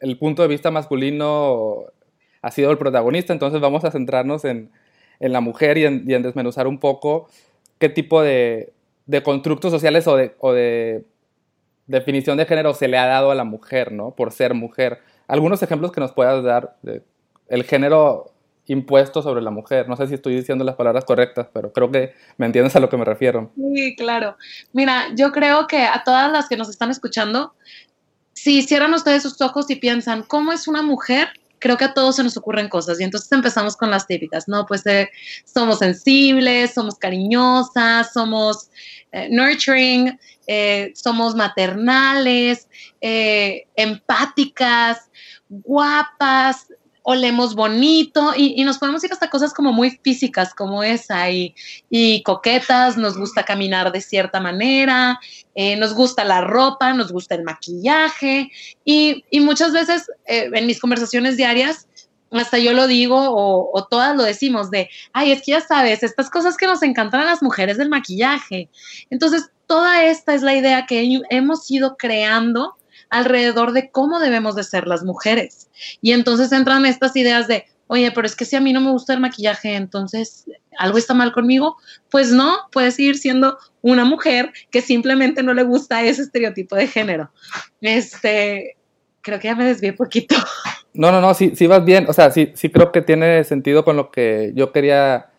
el 0.00 0.18
punto 0.18 0.42
de 0.42 0.48
vista 0.48 0.70
masculino 0.70 1.84
ha 2.42 2.50
sido 2.50 2.70
el 2.70 2.78
protagonista, 2.78 3.32
entonces 3.32 3.60
vamos 3.60 3.84
a 3.84 3.90
centrarnos 3.90 4.44
en, 4.44 4.70
la 5.20 5.42
mujer 5.42 5.76
y 5.76 5.84
en, 5.84 6.06
desmenuzar 6.06 6.66
un 6.66 6.78
poco 6.78 7.28
qué 7.78 7.90
tipo 7.90 8.22
de, 8.22 8.72
constructos 9.22 9.70
sociales 9.70 10.06
o 10.06 10.16
de, 10.16 10.34
o 10.38 10.52
de 10.52 11.04
definición 11.86 12.38
de 12.38 12.46
género 12.46 12.72
se 12.72 12.88
le 12.88 12.96
ha 12.96 13.06
dado 13.06 13.30
a 13.30 13.34
la 13.34 13.44
mujer, 13.44 13.92
¿no? 13.92 14.12
Por 14.12 14.32
ser 14.32 14.54
mujer. 14.54 15.00
Algunos 15.28 15.62
ejemplos 15.62 15.92
que 15.92 16.00
nos 16.00 16.12
puedas 16.12 16.42
dar 16.42 16.76
de 16.82 17.02
el 17.50 17.64
género 17.64 18.32
impuesto 18.66 19.20
sobre 19.20 19.42
la 19.42 19.50
mujer. 19.50 19.88
No 19.88 19.96
sé 19.96 20.06
si 20.06 20.14
estoy 20.14 20.36
diciendo 20.36 20.64
las 20.64 20.76
palabras 20.76 21.04
correctas, 21.04 21.48
pero 21.52 21.72
creo 21.72 21.90
que 21.90 22.14
me 22.38 22.46
entiendes 22.46 22.76
a 22.76 22.80
lo 22.80 22.88
que 22.88 22.96
me 22.96 23.04
refiero. 23.04 23.50
Sí, 23.56 23.96
claro. 23.96 24.36
Mira, 24.72 25.08
yo 25.16 25.32
creo 25.32 25.66
que 25.66 25.82
a 25.82 26.02
todas 26.04 26.30
las 26.30 26.48
que 26.48 26.56
nos 26.56 26.70
están 26.70 26.90
escuchando, 26.90 27.52
si 28.32 28.62
cierran 28.62 28.94
ustedes 28.94 29.24
sus 29.24 29.40
ojos 29.40 29.68
y 29.70 29.76
piensan, 29.76 30.22
¿cómo 30.22 30.52
es 30.52 30.68
una 30.68 30.82
mujer? 30.82 31.28
Creo 31.58 31.76
que 31.76 31.84
a 31.84 31.94
todos 31.94 32.16
se 32.16 32.22
nos 32.22 32.36
ocurren 32.36 32.68
cosas 32.68 33.00
y 33.00 33.04
entonces 33.04 33.30
empezamos 33.32 33.76
con 33.76 33.90
las 33.90 34.06
típicas, 34.06 34.46
¿no? 34.46 34.64
Pues 34.64 34.86
eh, 34.86 35.10
somos 35.44 35.80
sensibles, 35.80 36.72
somos 36.72 36.94
cariñosas, 36.94 38.12
somos 38.12 38.70
eh, 39.10 39.28
nurturing, 39.30 40.18
eh, 40.46 40.92
somos 40.94 41.34
maternales, 41.34 42.68
empáticas, 43.76 45.10
guapas, 45.48 46.68
olemos 47.02 47.54
bonito 47.54 48.32
y, 48.36 48.62
nos 48.64 48.78
podemos 48.78 49.02
ir 49.04 49.12
hasta 49.12 49.30
cosas 49.30 49.54
como 49.54 49.72
muy 49.72 49.98
físicas 50.02 50.54
como 50.54 50.82
esa 50.82 51.30
y, 51.30 51.54
y 51.88 52.22
coquetas, 52.22 52.96
nos 52.96 53.16
gusta 53.16 53.44
caminar 53.44 53.92
de 53.92 54.00
cierta 54.00 54.40
manera, 54.40 55.18
eh, 55.54 55.76
nos 55.76 55.94
gusta 55.94 56.24
la 56.24 56.40
ropa, 56.42 56.92
nos 56.92 57.12
gusta 57.12 57.34
el 57.34 57.44
maquillaje 57.44 58.50
y, 58.84 59.24
muchas 59.40 59.72
veces 59.72 60.10
eh, 60.26 60.50
en 60.52 60.66
mis 60.66 60.80
conversaciones 60.80 61.36
diarias 61.36 61.86
hasta 62.30 62.58
yo 62.58 62.72
lo 62.72 62.86
digo 62.86 63.16
o, 63.16 63.70
o, 63.76 63.86
todas 63.86 64.14
lo 64.16 64.22
decimos 64.22 64.70
de, 64.70 64.88
ay, 65.12 65.32
es 65.32 65.42
que 65.42 65.52
ya 65.52 65.60
sabes, 65.60 66.04
estas 66.04 66.30
cosas 66.30 66.56
que 66.56 66.66
nos 66.66 66.82
encantan 66.82 67.22
a 67.22 67.24
las 67.24 67.42
mujeres 67.42 67.76
del 67.76 67.88
maquillaje. 67.88 68.68
Entonces, 69.10 69.50
toda 69.66 70.04
esta 70.04 70.34
es 70.34 70.42
la 70.42 70.54
idea 70.54 70.86
que 70.86 71.20
hemos 71.30 71.68
ido 71.70 71.96
creando 71.96 72.76
alrededor 73.10 73.72
de 73.72 73.90
cómo 73.90 74.20
debemos 74.20 74.54
de 74.54 74.64
ser 74.64 74.86
las 74.86 75.02
mujeres. 75.04 75.68
Y 76.00 76.12
entonces 76.12 76.52
entran 76.52 76.86
estas 76.86 77.14
ideas 77.16 77.48
de, 77.48 77.66
oye, 77.88 78.10
pero 78.12 78.26
es 78.26 78.36
que 78.36 78.44
si 78.44 78.56
a 78.56 78.60
mí 78.60 78.72
no 78.72 78.80
me 78.80 78.92
gusta 78.92 79.12
el 79.12 79.20
maquillaje, 79.20 79.74
entonces 79.74 80.46
algo 80.78 80.96
está 80.96 81.12
mal 81.12 81.32
conmigo. 81.32 81.76
Pues 82.10 82.30
no, 82.30 82.56
puedes 82.72 82.94
seguir 82.94 83.18
siendo 83.18 83.58
una 83.82 84.04
mujer 84.04 84.52
que 84.70 84.80
simplemente 84.80 85.42
no 85.42 85.52
le 85.52 85.64
gusta 85.64 86.02
ese 86.02 86.22
estereotipo 86.22 86.76
de 86.76 86.86
género. 86.86 87.30
Este, 87.80 88.76
creo 89.20 89.38
que 89.38 89.48
ya 89.48 89.56
me 89.56 89.64
desvié 89.64 89.92
poquito. 89.92 90.36
No, 90.92 91.12
no, 91.12 91.20
no, 91.20 91.34
sí, 91.34 91.52
sí 91.54 91.66
vas 91.66 91.84
bien. 91.84 92.06
O 92.08 92.12
sea, 92.12 92.30
sí, 92.30 92.50
sí 92.54 92.68
creo 92.68 92.90
que 92.90 93.00
tiene 93.00 93.44
sentido 93.44 93.84
con 93.84 93.96
lo 93.96 94.10
que 94.10 94.52
yo 94.54 94.72
quería 94.72 95.29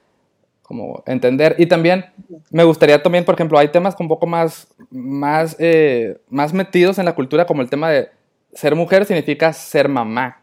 como 0.72 1.04
entender. 1.06 1.54
Y 1.58 1.66
también 1.66 2.06
me 2.50 2.64
gustaría 2.64 3.04
también, 3.04 3.26
por 3.26 3.36
ejemplo, 3.36 3.60
hay 3.60 3.68
temas 3.68 3.94
un 4.00 4.08
poco 4.08 4.26
más, 4.26 4.70
más, 4.90 5.54
eh, 5.60 6.18
más 6.30 6.54
metidos 6.54 6.98
en 6.98 7.04
la 7.04 7.14
cultura, 7.14 7.46
como 7.46 7.62
el 7.62 7.70
tema 7.70 7.90
de 7.90 8.10
ser 8.54 8.74
mujer 8.74 9.04
significa 9.06 9.52
ser 9.52 9.90
mamá. 9.90 10.42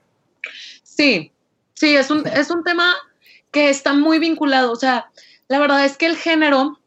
Sí, 0.83 1.33
sí, 1.73 1.97
es 1.97 2.11
un, 2.11 2.27
es 2.27 2.51
un 2.51 2.63
tema 2.63 2.95
que 3.51 3.71
está 3.71 3.95
muy 3.95 4.19
vinculado. 4.19 4.71
O 4.71 4.77
sea, 4.77 5.07
la 5.49 5.59
verdad 5.61 5.87
es 5.87 5.97
que 5.97 6.05
el 6.05 6.17
género, 6.19 6.79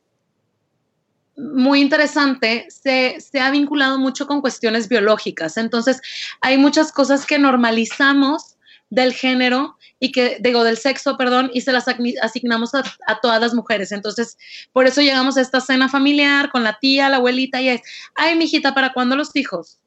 muy 1.36 1.82
interesante, 1.82 2.68
se, 2.70 3.20
se, 3.22 3.40
ha 3.40 3.50
vinculado 3.50 3.98
mucho 3.98 4.28
con 4.28 4.42
cuestiones 4.42 4.88
biológicas. 4.88 5.58
Entonces, 5.58 6.00
hay 6.42 6.60
muchas 6.60 6.92
cosas 6.92 7.26
que 7.26 7.40
normalizamos 7.40 8.56
del 8.92 9.14
género 9.14 9.80
y 10.04 10.12
que, 10.12 10.38
digo, 10.42 10.64
del 10.64 10.78
sexo, 10.78 11.16
perdón, 11.16 11.52
y 11.54 11.62
se 11.62 11.72
las 11.72 11.86
asignamos 12.24 12.72
a, 12.74 12.84
todas 13.22 13.40
las 13.40 13.54
mujeres. 13.54 13.92
Entonces, 13.92 14.36
por 14.74 14.88
eso 14.88 15.00
llegamos 15.00 15.38
a 15.38 15.42
esta 15.42 15.62
cena 15.62 15.90
familiar 15.90 16.50
con 16.50 16.64
la 16.64 16.80
tía, 16.80 17.08
la 17.08 17.18
abuelita, 17.18 17.62
y 17.62 17.70
es, 17.70 17.82
ay, 18.16 18.36
mijita, 18.36 18.74
¿para 18.74 18.94
cuándo 18.94 19.16
los 19.16 19.36
hijos? 19.36 19.80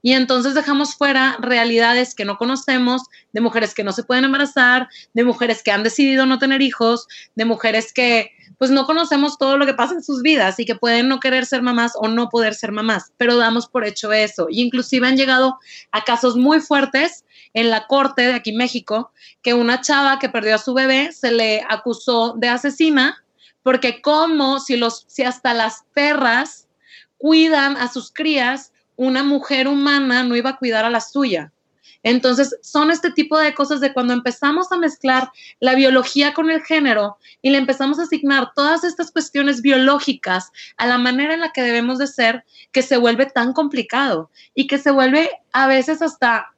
Y 0.00 0.14
entonces 0.14 0.54
dejamos 0.54 0.94
fuera 0.94 1.36
realidades 1.40 2.14
que 2.14 2.24
no 2.24 2.38
conocemos, 2.38 3.02
de 3.32 3.42
mujeres 3.42 3.74
que 3.74 3.84
no 3.84 3.92
se 3.92 4.02
pueden 4.02 4.24
embarazar, 4.24 4.88
de 5.12 5.24
mujeres 5.24 5.62
que 5.62 5.72
han 5.72 5.82
decidido 5.82 6.24
no 6.24 6.38
tener 6.38 6.62
hijos, 6.62 7.06
de 7.34 7.44
mujeres 7.44 7.92
que 7.92 8.30
pues 8.58 8.70
no 8.70 8.86
conocemos 8.86 9.36
todo 9.36 9.58
lo 9.58 9.66
que 9.66 9.74
pasa 9.74 9.94
en 9.94 10.02
sus 10.02 10.22
vidas 10.22 10.58
y 10.58 10.64
que 10.64 10.74
pueden 10.74 11.08
no 11.08 11.20
querer 11.20 11.44
ser 11.44 11.60
mamás 11.60 11.92
o 11.96 12.08
no 12.08 12.28
poder 12.28 12.54
ser 12.54 12.72
mamás, 12.72 13.12
pero 13.18 13.36
damos 13.36 13.66
por 13.66 13.84
hecho 13.84 14.12
eso. 14.12 14.46
Y 14.48 14.62
inclusive 14.62 15.06
han 15.06 15.16
llegado 15.16 15.58
a 15.90 16.04
casos 16.04 16.36
muy 16.36 16.60
fuertes 16.60 17.23
en 17.54 17.70
la 17.70 17.86
corte 17.86 18.22
de 18.22 18.34
aquí 18.34 18.52
México, 18.52 19.12
que 19.42 19.54
una 19.54 19.80
chava 19.80 20.18
que 20.18 20.28
perdió 20.28 20.56
a 20.56 20.58
su 20.58 20.74
bebé 20.74 21.12
se 21.12 21.30
le 21.30 21.64
acusó 21.68 22.34
de 22.36 22.48
asesina, 22.48 23.24
porque 23.62 24.02
como 24.02 24.60
si 24.60 24.76
los, 24.76 25.04
si 25.08 25.22
hasta 25.22 25.54
las 25.54 25.84
perras 25.94 26.68
cuidan 27.16 27.76
a 27.76 27.90
sus 27.90 28.12
crías, 28.12 28.72
una 28.96 29.22
mujer 29.22 29.68
humana 29.68 30.24
no 30.24 30.36
iba 30.36 30.50
a 30.50 30.58
cuidar 30.58 30.84
a 30.84 30.90
la 30.90 31.00
suya. 31.00 31.52
Entonces, 32.04 32.54
son 32.62 32.90
este 32.90 33.10
tipo 33.10 33.38
de 33.38 33.54
cosas 33.54 33.80
de 33.80 33.94
cuando 33.94 34.12
empezamos 34.12 34.70
a 34.70 34.76
mezclar 34.76 35.32
la 35.58 35.74
biología 35.74 36.34
con 36.34 36.50
el 36.50 36.62
género 36.62 37.16
y 37.40 37.48
le 37.48 37.56
empezamos 37.56 37.98
a 37.98 38.02
asignar 38.02 38.52
todas 38.54 38.84
estas 38.84 39.10
cuestiones 39.10 39.62
biológicas 39.62 40.52
a 40.76 40.86
la 40.86 40.98
manera 40.98 41.32
en 41.32 41.40
la 41.40 41.52
que 41.52 41.62
debemos 41.62 41.98
de 41.98 42.06
ser, 42.06 42.44
que 42.72 42.82
se 42.82 42.98
vuelve 42.98 43.24
tan 43.24 43.54
complicado 43.54 44.30
y 44.54 44.66
que 44.66 44.76
se 44.76 44.90
vuelve 44.90 45.30
a 45.52 45.66
veces 45.66 46.02
hasta 46.02 46.53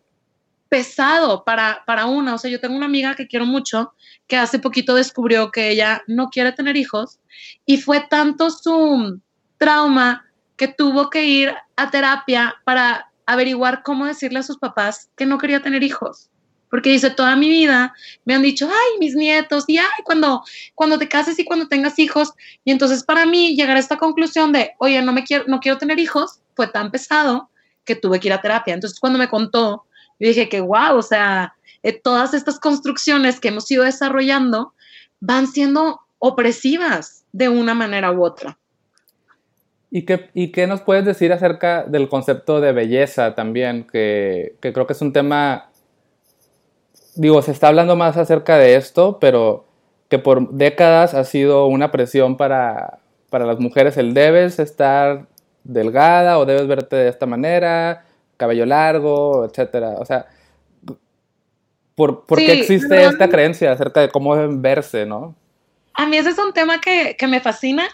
pesado 0.68 1.44
para, 1.44 1.82
para 1.86 2.06
una. 2.06 2.34
O 2.34 2.38
sea, 2.38 2.50
yo 2.50 2.60
tengo 2.60 2.76
una 2.76 2.86
amiga 2.86 3.14
que 3.14 3.26
quiero 3.26 3.46
mucho 3.46 3.92
que 4.26 4.36
hace 4.36 4.58
poquito 4.58 4.94
descubrió 4.94 5.50
que 5.50 5.70
ella 5.70 6.02
no 6.06 6.28
quiere 6.30 6.52
tener 6.52 6.76
hijos 6.76 7.18
y 7.64 7.80
fue 7.80 8.00
tanto 8.08 8.50
su 8.50 9.20
trauma 9.58 10.24
que 10.56 10.68
tuvo 10.68 11.10
que 11.10 11.24
ir 11.24 11.54
a 11.76 11.90
terapia 11.90 12.54
para 12.64 13.10
averiguar 13.26 13.82
cómo 13.82 14.06
decirle 14.06 14.38
a 14.38 14.42
sus 14.42 14.58
papás 14.58 15.10
que 15.16 15.26
no 15.26 15.38
quería 15.38 15.60
tener 15.62 15.82
hijos. 15.82 16.30
Porque 16.70 16.90
dice, 16.90 17.10
toda 17.10 17.36
mi 17.36 17.48
vida 17.48 17.94
me 18.24 18.34
han 18.34 18.42
dicho, 18.42 18.68
ay, 18.68 18.98
mis 18.98 19.14
nietos, 19.14 19.64
y 19.68 19.78
ay, 19.78 19.86
cuando, 20.04 20.42
cuando 20.74 20.98
te 20.98 21.08
cases 21.08 21.38
y 21.38 21.44
cuando 21.44 21.68
tengas 21.68 21.98
hijos. 21.98 22.32
Y 22.64 22.72
entonces 22.72 23.04
para 23.04 23.24
mí 23.24 23.54
llegar 23.54 23.76
a 23.76 23.80
esta 23.80 23.96
conclusión 23.96 24.52
de, 24.52 24.72
oye, 24.78 25.00
no, 25.02 25.12
me 25.12 25.24
quiero, 25.24 25.44
no 25.46 25.60
quiero 25.60 25.78
tener 25.78 25.98
hijos, 26.00 26.40
fue 26.54 26.66
tan 26.66 26.90
pesado 26.90 27.50
que 27.84 27.94
tuve 27.94 28.18
que 28.18 28.28
ir 28.28 28.34
a 28.34 28.40
terapia. 28.40 28.74
Entonces 28.74 28.98
cuando 28.98 29.18
me 29.18 29.28
contó, 29.28 29.86
yo 30.18 30.28
dije 30.28 30.48
que, 30.48 30.60
wow, 30.60 30.96
o 30.96 31.02
sea, 31.02 31.54
eh, 31.82 31.92
todas 31.92 32.34
estas 32.34 32.58
construcciones 32.58 33.40
que 33.40 33.48
hemos 33.48 33.70
ido 33.70 33.84
desarrollando 33.84 34.72
van 35.20 35.46
siendo 35.46 36.00
opresivas 36.18 37.24
de 37.32 37.48
una 37.48 37.74
manera 37.74 38.12
u 38.12 38.24
otra. 38.24 38.58
¿Y 39.90 40.04
qué, 40.04 40.30
¿Y 40.34 40.50
qué 40.52 40.66
nos 40.66 40.80
puedes 40.80 41.04
decir 41.04 41.32
acerca 41.32 41.84
del 41.84 42.08
concepto 42.08 42.60
de 42.60 42.72
belleza 42.72 43.34
también? 43.34 43.84
Que, 43.84 44.56
que, 44.60 44.72
creo 44.72 44.86
que 44.86 44.94
es 44.94 45.00
un 45.00 45.12
tema, 45.12 45.70
digo, 47.14 47.40
se 47.42 47.52
está 47.52 47.68
hablando 47.68 47.94
más 47.94 48.16
acerca 48.16 48.58
de 48.58 48.76
esto, 48.76 49.18
pero 49.20 49.66
que 50.08 50.18
por 50.18 50.50
décadas 50.50 51.14
ha 51.14 51.24
sido 51.24 51.66
una 51.66 51.92
presión 51.92 52.36
para, 52.36 52.98
para 53.30 53.46
las 53.46 53.60
mujeres 53.60 53.96
el 53.96 54.14
debes 54.14 54.58
estar 54.58 55.26
delgada 55.64 56.38
o 56.38 56.46
debes 56.46 56.66
verte 56.66 56.96
de 56.96 57.08
esta 57.08 57.26
manera, 57.26 58.05
cabello 58.36 58.66
largo, 58.66 59.44
etcétera. 59.44 59.94
O 59.98 60.04
sea, 60.04 60.26
¿por, 61.94 62.26
por 62.26 62.38
qué 62.38 62.60
existe 62.60 63.04
esta 63.04 63.28
creencia 63.28 63.72
acerca 63.72 64.00
de 64.00 64.08
cómo 64.08 64.36
deben 64.36 64.62
verse, 64.62 65.06
no? 65.06 65.34
A 65.94 66.06
mí 66.06 66.16
ese 66.16 66.30
es 66.30 66.38
un 66.38 66.52
tema 66.52 66.80
que, 66.80 67.16
que 67.18 67.26
me 67.26 67.40
fascina 67.40 67.88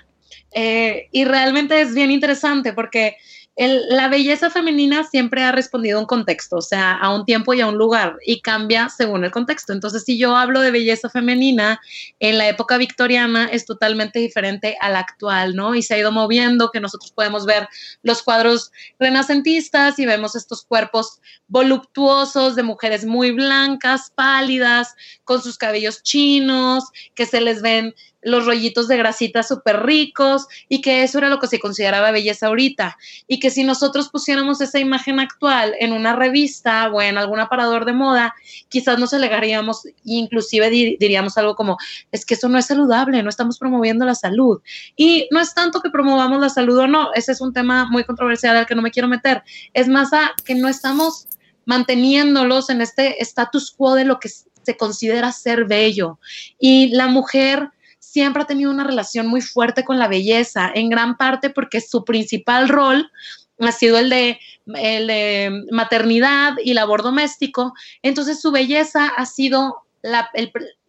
eh, 0.53 1.09
y 1.13 1.25
realmente 1.25 1.81
es 1.81 1.95
bien 1.95 2.11
interesante 2.11 2.73
porque 2.73 3.17
la 3.57 4.09
belleza 4.09 4.49
femenina 4.49 5.05
siempre 5.05 5.43
ha 5.43 5.53
respondido 5.53 5.99
a 5.99 6.01
un 6.01 6.07
contexto, 6.07 6.57
o 6.57 6.63
sea, 6.63 6.93
a 6.93 7.15
un 7.15 7.27
tiempo 7.27 7.53
y 7.53 7.61
a 7.61 7.67
un 7.67 7.77
lugar, 7.77 8.17
y 8.25 8.41
cambia 8.41 8.89
según 8.89 9.25
el 9.25 9.31
contexto. 9.31 9.75
Entonces, 9.75 10.05
si 10.05 10.19
yo 10.19 10.37
hablo 10.37 10.61
de 10.61 10.71
belleza 10.71 11.11
femenina 11.11 11.79
en 12.19 12.39
la 12.39 12.49
época 12.49 12.79
victoriana, 12.79 13.47
es 13.47 13.67
totalmente 13.67 14.19
diferente 14.21 14.77
a 14.81 14.89
la 14.89 15.01
actual, 15.01 15.55
¿no? 15.55 15.75
Y 15.75 15.83
se 15.83 15.95
ha 15.95 15.99
ido 15.99 16.13
moviendo, 16.13 16.71
que 16.71 16.81
nosotros 16.81 17.13
podemos 17.13 17.45
ver 17.45 17.69
los 18.03 18.23
cuadros 18.23 18.73
renacentistas 18.99 19.99
y 19.99 20.07
vemos 20.07 20.35
estos 20.35 20.65
cuerpos 20.65 21.21
voluptuosos 21.49 22.57
de 22.57 22.63
mujeres 22.63 23.05
muy 23.05 23.33
blancas, 23.33 24.11
pálidas, 24.15 24.95
con 25.25 25.43
sus 25.43 25.59
cabellos 25.59 26.03
chinos, 26.03 26.85
que 27.15 27.27
se 27.27 27.43
les 27.43 27.61
ven 27.61 27.95
los 28.23 28.47
rollitos 28.47 28.89
de 28.89 28.97
grasita 28.97 29.43
súper 29.43 29.85
ricos 29.85 30.47
y 30.69 30.81
que 30.81 31.03
eso 31.03 31.19
era 31.19 31.29
lo 31.29 31.39
que 31.39 31.49
se 31.49 31.59
consideraba 31.59 32.11
belleza 32.11 32.47
ahorita. 32.47 32.97
Y 33.27 33.39
que 33.39 33.51
si 33.51 33.65
nosotros 33.65 34.09
pusiéramos 34.09 34.61
esa 34.61 34.79
imagen 34.79 35.21
actual 35.21 35.75
en 35.79 35.93
una 35.93 36.15
revista 36.15 36.91
o 36.91 37.03
en 37.03 37.19
algún 37.19 37.41
aparador 37.41 37.85
de 37.85 37.93
moda, 37.93 38.35
quizás 38.69 38.99
nos 38.99 39.13
alegaríamos, 39.13 39.83
inclusive 40.05 40.71
diríamos 40.71 41.37
algo 41.37 41.57
como, 41.57 41.79
es 42.13 42.25
que 42.25 42.35
eso 42.35 42.49
no 42.49 42.59
es 42.59 42.67
saludable, 42.67 43.23
no 43.23 43.29
estamos 43.29 43.59
promoviendo 43.59 44.05
la 44.05 44.15
salud. 44.15 44.61
Y 44.97 45.29
no 45.31 45.41
es 45.41 45.55
tanto 45.55 45.81
que 45.81 45.91
promovamos 45.91 46.41
la 46.41 46.49
salud 46.49 46.79
o 46.79 46.87
no, 46.87 47.13
ese 47.15 47.33
es 47.33 47.41
un 47.41 47.53
tema 47.53 47.87
muy 47.91 48.05
controversial 48.05 48.57
al 48.57 48.67
que 48.67 48.75
no 48.75 48.83
me 48.83 48.91
quiero 48.91 49.09
meter, 49.09 49.43
es 49.75 49.89
más 49.89 50.13
a 50.13 50.33
que 50.45 50.55
no 50.55 50.69
estamos 50.69 51.27
manteniéndolos 51.65 52.71
en 52.71 52.81
este 52.81 53.23
status 53.23 53.71
quo 53.71 53.95
de 53.95 54.05
lo 54.05 54.19
que 54.19 54.29
se 54.29 54.77
considera 54.77 55.33
ser 55.33 55.65
bello. 55.65 56.19
Y 56.59 56.89
la 56.89 57.07
mujer 57.07 57.71
siempre 58.13 58.43
ha 58.43 58.47
tenido 58.47 58.71
una 58.71 58.85
relación 58.85 59.27
muy 59.27 59.41
fuerte 59.41 59.85
con 59.85 59.99
la 59.99 60.07
belleza, 60.07 60.71
en 60.75 60.91
gran 60.91 61.17
parte 61.17 61.49
porque 61.49 61.81
su 61.81 62.05
principal 62.05 62.69
rol 62.69 63.11
ha 63.59 63.73
sido 63.73 63.99
el 63.99 64.11
de, 64.11 64.39
el 64.75 65.65
maternidad 65.71 66.55
y 66.63 66.75
labor 66.75 67.03
doméstico. 67.03 67.73
Entonces 68.03 68.41
su 68.41 68.53
belleza 68.53 69.09
ha 69.09 69.25
sido 69.25 69.77
la, 70.03 70.31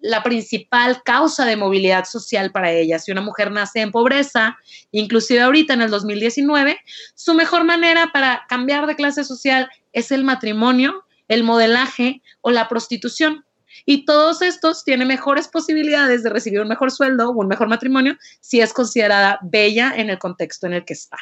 la, 0.01 0.23
principal 0.23 1.01
causa 1.03 1.45
de 1.45 1.55
movilidad 1.55 2.03
social 2.05 2.51
para 2.51 2.71
ella. 2.71 2.99
Si 2.99 3.11
una 3.11 3.21
mujer 3.21 3.51
nace 3.51 3.79
en 3.79 3.91
pobreza, 3.91 4.57
inclusive 4.91 5.41
ahorita 5.41 5.73
en 5.75 5.83
el 5.83 5.91
2019, 5.91 6.77
su 7.15 7.33
mejor 7.35 7.63
manera 7.63 8.09
para 8.11 8.45
cambiar 8.49 8.85
de 8.85 8.95
clase 8.95 9.23
social 9.23 9.69
es 9.93 10.11
el 10.11 10.23
matrimonio, 10.23 11.05
el 11.29 11.43
modelaje 11.43 12.21
o 12.41 12.51
la 12.51 12.67
prostitución. 12.67 13.45
Y 13.85 14.05
todos 14.05 14.41
estos 14.41 14.83
tienen 14.83 15.07
mejores 15.07 15.47
posibilidades 15.47 16.23
de 16.23 16.29
recibir 16.29 16.61
un 16.61 16.67
mejor 16.67 16.91
sueldo 16.91 17.29
o 17.29 17.31
un 17.31 17.47
mejor 17.47 17.67
matrimonio 17.67 18.15
si 18.39 18.61
es 18.61 18.73
considerada 18.73 19.39
bella 19.41 19.93
en 19.95 20.09
el 20.09 20.19
contexto 20.19 20.67
en 20.67 20.73
el 20.73 20.85
que 20.85 20.93
está. 20.93 21.17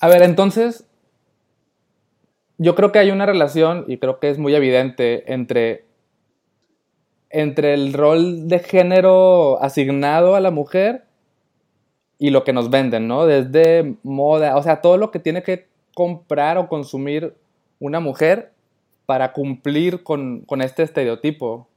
A 0.00 0.08
ver, 0.08 0.22
entonces, 0.22 0.84
yo 2.58 2.74
creo 2.74 2.92
que 2.92 2.98
hay 2.98 3.10
una 3.10 3.24
relación, 3.24 3.84
y 3.88 3.96
creo 3.96 4.20
que 4.20 4.28
es 4.28 4.38
muy 4.38 4.54
evidente, 4.54 5.32
entre, 5.32 5.86
entre 7.30 7.72
el 7.72 7.94
rol 7.94 8.48
de 8.48 8.58
género 8.58 9.62
asignado 9.62 10.34
a 10.34 10.40
la 10.40 10.50
mujer 10.50 11.04
y 12.18 12.28
lo 12.28 12.44
que 12.44 12.52
nos 12.52 12.68
venden, 12.68 13.08
¿no? 13.08 13.24
Desde 13.24 13.96
moda, 14.02 14.58
o 14.58 14.62
sea, 14.62 14.82
todo 14.82 14.98
lo 14.98 15.10
que 15.10 15.20
tiene 15.20 15.42
que 15.42 15.68
comprar 15.94 16.58
o 16.58 16.68
consumir 16.68 17.34
una 17.78 17.98
mujer 17.98 18.52
para 19.06 19.32
cumplir 19.32 20.02
con, 20.02 20.42
con 20.42 20.60
este 20.60 20.82
estereotipo. 20.82 21.69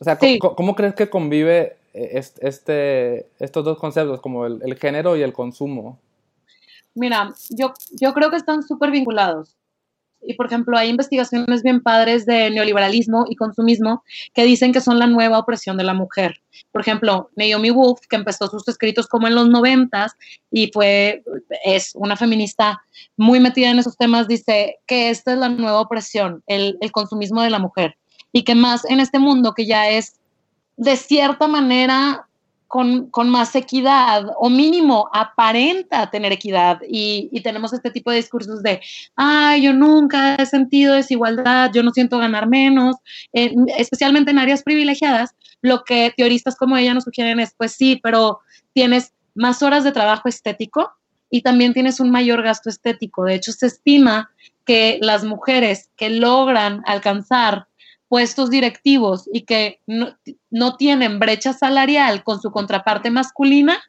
O 0.00 0.04
sea, 0.04 0.18
¿cómo, 0.38 0.74
crees 0.74 0.94
que 0.94 1.08
convive 1.08 1.76
eh, 1.94 2.20
este, 2.40 3.26
estos 3.38 3.64
dos 3.64 3.78
conceptos, 3.78 4.20
como 4.20 4.46
el, 4.46 4.76
género 4.78 5.16
y 5.16 5.22
el 5.22 5.32
consumo? 5.32 5.98
Mira, 6.94 7.32
yo, 7.50 7.72
yo 7.92 8.12
creo 8.12 8.30
que 8.30 8.36
están 8.36 8.62
súper 8.62 8.90
vinculados. 8.90 9.56
Y, 10.26 10.34
por 10.34 10.46
ejemplo, 10.46 10.76
hay 10.76 10.88
investigaciones 10.88 11.62
bien 11.62 11.82
padres 11.82 12.24
de 12.24 12.50
neoliberalismo 12.50 13.26
y 13.28 13.36
consumismo 13.36 14.02
que 14.32 14.44
dicen 14.44 14.72
que 14.72 14.80
son 14.80 14.98
la 14.98 15.06
nueva 15.06 15.38
opresión 15.38 15.76
de 15.76 15.84
la 15.84 15.92
mujer. 15.92 16.40
Por 16.72 16.80
ejemplo, 16.80 17.30
Naomi 17.36 17.70
Wolf, 17.70 18.00
que 18.08 18.16
empezó 18.16 18.46
sus 18.46 18.66
escritos 18.68 19.06
como 19.06 19.26
en 19.26 19.34
los 19.34 19.48
noventas 19.48 20.12
y 20.50 20.70
fue, 20.72 21.22
es 21.64 21.92
una 21.94 22.16
feminista 22.16 22.82
muy 23.16 23.38
metida 23.38 23.70
en 23.70 23.78
esos 23.78 23.98
temas, 23.98 24.26
dice 24.26 24.78
que 24.86 25.10
esta 25.10 25.32
es 25.32 25.38
la 25.38 25.50
nueva 25.50 25.80
opresión, 25.80 26.42
el, 26.46 26.78
el 26.80 26.90
consumismo 26.90 27.42
de 27.42 27.50
la 27.50 27.58
mujer 27.58 27.96
y 28.34 28.42
que 28.42 28.56
más 28.56 28.84
en 28.84 29.00
este 29.00 29.18
mundo 29.18 29.54
que 29.54 29.64
ya 29.64 29.88
es 29.88 30.16
de 30.76 30.96
cierta 30.96 31.46
manera 31.46 32.26
con, 32.66 33.28
más 33.28 33.54
equidad 33.54 34.26
o 34.36 34.50
mínimo 34.50 35.08
aparenta 35.12 36.10
tener 36.10 36.32
equidad 36.32 36.80
y, 36.88 37.30
tenemos 37.44 37.72
este 37.72 37.92
tipo 37.92 38.10
de 38.10 38.16
discursos 38.16 38.64
de, 38.64 38.80
ay, 39.14 39.62
yo 39.62 39.72
nunca 39.72 40.34
he 40.34 40.46
sentido 40.46 40.94
desigualdad, 40.94 41.70
yo 41.72 41.84
no 41.84 41.92
siento 41.92 42.18
ganar 42.18 42.48
menos, 42.48 42.96
especialmente 43.32 44.32
en 44.32 44.40
áreas 44.40 44.64
privilegiadas, 44.64 45.36
lo 45.62 45.84
que 45.84 46.12
teoristas 46.16 46.56
como 46.56 46.76
ella 46.76 46.94
nos 46.94 47.04
sugieren 47.04 47.38
es, 47.38 47.54
pues 47.56 47.72
sí, 47.72 48.00
pero 48.02 48.40
tienes 48.72 49.12
más 49.36 49.62
horas 49.62 49.84
de 49.84 49.92
trabajo 49.92 50.28
estético 50.28 50.90
y 51.30 51.42
también 51.42 51.74
tienes 51.74 52.00
un 52.00 52.10
mayor 52.10 52.42
gasto 52.42 52.70
estético. 52.70 53.24
De 53.24 53.36
hecho, 53.36 53.52
se 53.52 53.66
estima 53.66 54.32
que 54.64 54.98
las 55.00 55.22
mujeres 55.22 55.90
que 55.96 56.10
logran 56.10 56.82
alcanzar 56.86 57.68
puestos 58.14 58.48
directivos 58.48 59.28
y 59.32 59.40
que 59.40 59.80
no, 59.88 60.76
tienen 60.76 61.18
brecha 61.18 61.52
salarial 61.52 62.22
con 62.22 62.40
su 62.40 62.52
contraparte 62.52 63.10
masculina, 63.10 63.82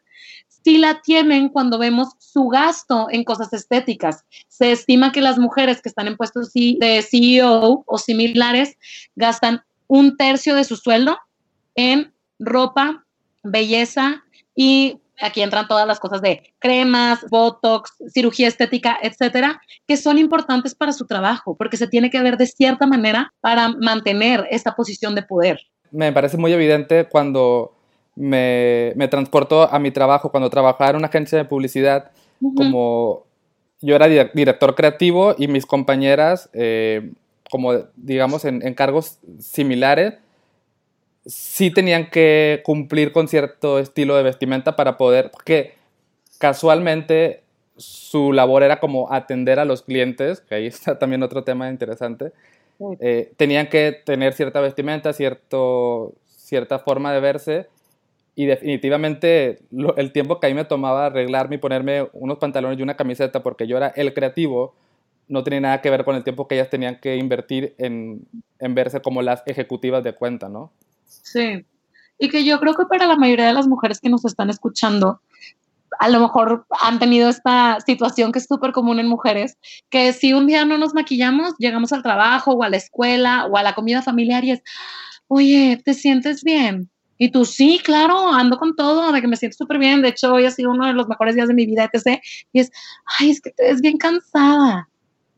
sí 0.47 0.79
la 0.79 1.03
tienen 1.03 1.49
cuando 1.49 1.77
vemos 1.77 2.13
su 2.17 2.47
gasto 2.47 3.05
en 3.11 3.23
cosas 3.23 3.53
estéticas. 3.53 4.25
Se 4.47 4.71
estima 4.71 5.11
que 5.11 5.21
las 5.21 5.37
mujeres 5.37 5.79
que 5.79 5.89
están 5.89 6.07
en 6.07 6.17
puestos 6.17 6.51
de 6.53 7.05
CEO 7.07 7.83
o 7.85 7.97
similares 7.99 8.79
gastan 9.15 9.61
un 9.85 10.17
tercio 10.17 10.55
de 10.55 10.63
su 10.63 10.75
sueldo 10.75 11.19
en 11.75 12.11
ropa, 12.39 13.05
belleza 13.43 14.23
y 14.55 15.01
aquí 15.21 15.41
entran 15.41 15.67
todas 15.67 15.87
las 15.87 15.99
cosas 15.99 16.21
de 16.21 16.53
cremas, 16.59 17.25
botox, 17.29 17.91
cirugía 18.13 18.47
estética, 18.47 18.97
etcétera, 19.01 19.61
que 19.87 19.97
son 19.97 20.17
importantes 20.17 20.75
para 20.75 20.91
su 20.91 21.05
trabajo, 21.05 21.55
porque 21.57 21.77
se 21.77 21.87
tiene 21.87 22.09
que 22.09 22.21
ver 22.21 22.37
de 22.37 22.47
cierta 22.47 22.85
manera 22.87 23.33
para 23.41 23.69
mantener 23.69 24.47
esta 24.51 24.75
posición 24.75 25.15
de 25.15 25.23
poder. 25.23 25.59
Me 25.91 26.11
parece 26.11 26.37
muy 26.37 26.51
evidente 26.51 27.05
cuando 27.05 27.75
me, 28.15 28.93
me 28.95 29.07
transportó 29.07 29.71
a 29.71 29.79
mi 29.79 29.91
trabajo, 29.91 30.31
cuando 30.31 30.49
trabajaba 30.49 30.91
en 30.91 30.95
una 30.97 31.07
agencia 31.07 31.37
de 31.37 31.45
publicidad, 31.45 32.11
como 32.55 33.23
yo 33.81 33.95
era 33.95 34.07
director 34.07 34.75
creativo 34.75 35.35
y 35.37 35.47
mis 35.47 35.65
compañeras, 35.65 36.49
eh, 36.53 37.11
como 37.49 37.73
digamos 37.95 38.45
en, 38.45 38.65
en 38.65 38.73
cargos 38.73 39.19
similares, 39.39 40.15
sí 41.25 41.71
tenían 41.71 42.09
que 42.09 42.61
cumplir 42.63 43.11
con 43.11 43.27
cierto 43.27 43.79
estilo 43.79 44.15
de 44.15 44.23
vestimenta 44.23 44.75
para 44.75 44.97
poder, 44.97 45.31
porque 45.31 45.73
casualmente 46.37 47.41
su 47.77 48.31
labor 48.31 48.63
era 48.63 48.79
como 48.79 49.11
atender 49.11 49.59
a 49.59 49.65
los 49.65 49.81
clientes, 49.81 50.41
que 50.41 50.55
ahí 50.55 50.67
está 50.67 50.99
también 50.99 51.23
otro 51.23 51.43
tema 51.43 51.69
interesante, 51.69 52.31
eh, 52.99 53.31
tenían 53.37 53.67
que 53.67 53.93
tener 53.93 54.33
cierta 54.33 54.59
vestimenta, 54.59 55.13
cierto, 55.13 56.13
cierta 56.27 56.79
forma 56.79 57.13
de 57.13 57.19
verse, 57.19 57.67
y 58.37 58.47
definitivamente 58.47 59.59
el 59.95 60.11
tiempo 60.11 60.41
que 60.41 60.47
a 60.47 60.49
mí 60.49 60.55
me 60.55 60.65
tomaba 60.65 61.05
arreglarme 61.05 61.55
y 61.55 61.59
ponerme 61.59 62.09
unos 62.11 62.37
pantalones 62.37 62.77
y 62.77 62.83
una 62.83 62.97
camiseta, 62.97 63.41
porque 63.41 63.65
yo 63.65 63.77
era 63.77 63.87
el 63.95 64.13
creativo, 64.13 64.75
no 65.29 65.43
tenía 65.43 65.61
nada 65.61 65.81
que 65.81 65.89
ver 65.89 66.03
con 66.03 66.17
el 66.17 66.23
tiempo 66.25 66.47
que 66.47 66.55
ellas 66.55 66.69
tenían 66.69 66.99
que 66.99 67.15
invertir 67.15 67.75
en, 67.77 68.27
en 68.59 68.75
verse 68.75 69.01
como 69.01 69.21
las 69.21 69.41
ejecutivas 69.47 70.03
de 70.03 70.13
cuenta, 70.13 70.49
¿no? 70.49 70.71
Sí. 71.23 71.65
Y 72.17 72.29
que 72.29 72.45
yo 72.45 72.59
creo 72.59 72.75
que 72.75 72.85
para 72.85 73.07
la 73.07 73.15
mayoría 73.15 73.47
de 73.47 73.53
las 73.53 73.67
mujeres 73.67 73.99
que 73.99 74.09
nos 74.09 74.25
están 74.25 74.49
escuchando, 74.49 75.21
a 75.99 76.09
lo 76.09 76.19
mejor 76.19 76.65
han 76.81 76.99
tenido 76.99 77.29
esta 77.29 77.77
situación 77.85 78.31
que 78.31 78.39
es 78.39 78.45
súper 78.45 78.71
común 78.71 78.99
en 78.99 79.07
mujeres, 79.07 79.57
que 79.89 80.13
si 80.13 80.33
un 80.33 80.47
día 80.47 80.65
no 80.65 80.77
nos 80.77 80.93
maquillamos, 80.93 81.53
llegamos 81.57 81.93
al 81.93 82.03
trabajo 82.03 82.51
o 82.53 82.63
a 82.63 82.69
la 82.69 82.77
escuela 82.77 83.45
o 83.45 83.57
a 83.57 83.63
la 83.63 83.75
comida 83.75 84.01
familiar 84.01 84.43
y 84.43 84.51
es, 84.51 84.61
oye, 85.27 85.81
¿te 85.83 85.93
sientes 85.93 86.43
bien? 86.43 86.89
Y 87.17 87.29
tú, 87.29 87.45
sí, 87.45 87.79
claro, 87.83 88.33
ando 88.33 88.57
con 88.57 88.75
todo, 88.75 89.11
de 89.11 89.21
que 89.21 89.27
me 89.27 89.37
siento 89.37 89.55
súper 89.57 89.79
bien. 89.79 90.01
De 90.01 90.09
hecho, 90.09 90.33
hoy 90.33 90.45
ha 90.45 90.51
sido 90.51 90.71
uno 90.71 90.85
de 90.85 90.93
los 90.93 91.07
mejores 91.07 91.35
días 91.35 91.47
de 91.47 91.53
mi 91.53 91.65
vida, 91.65 91.89
etc. 91.91 92.21
Y 92.51 92.59
es, 92.59 92.71
ay, 93.19 93.31
es 93.31 93.39
que 93.39 93.51
te 93.51 93.63
ves 93.63 93.81
bien 93.81 93.97
cansada. 93.97 94.89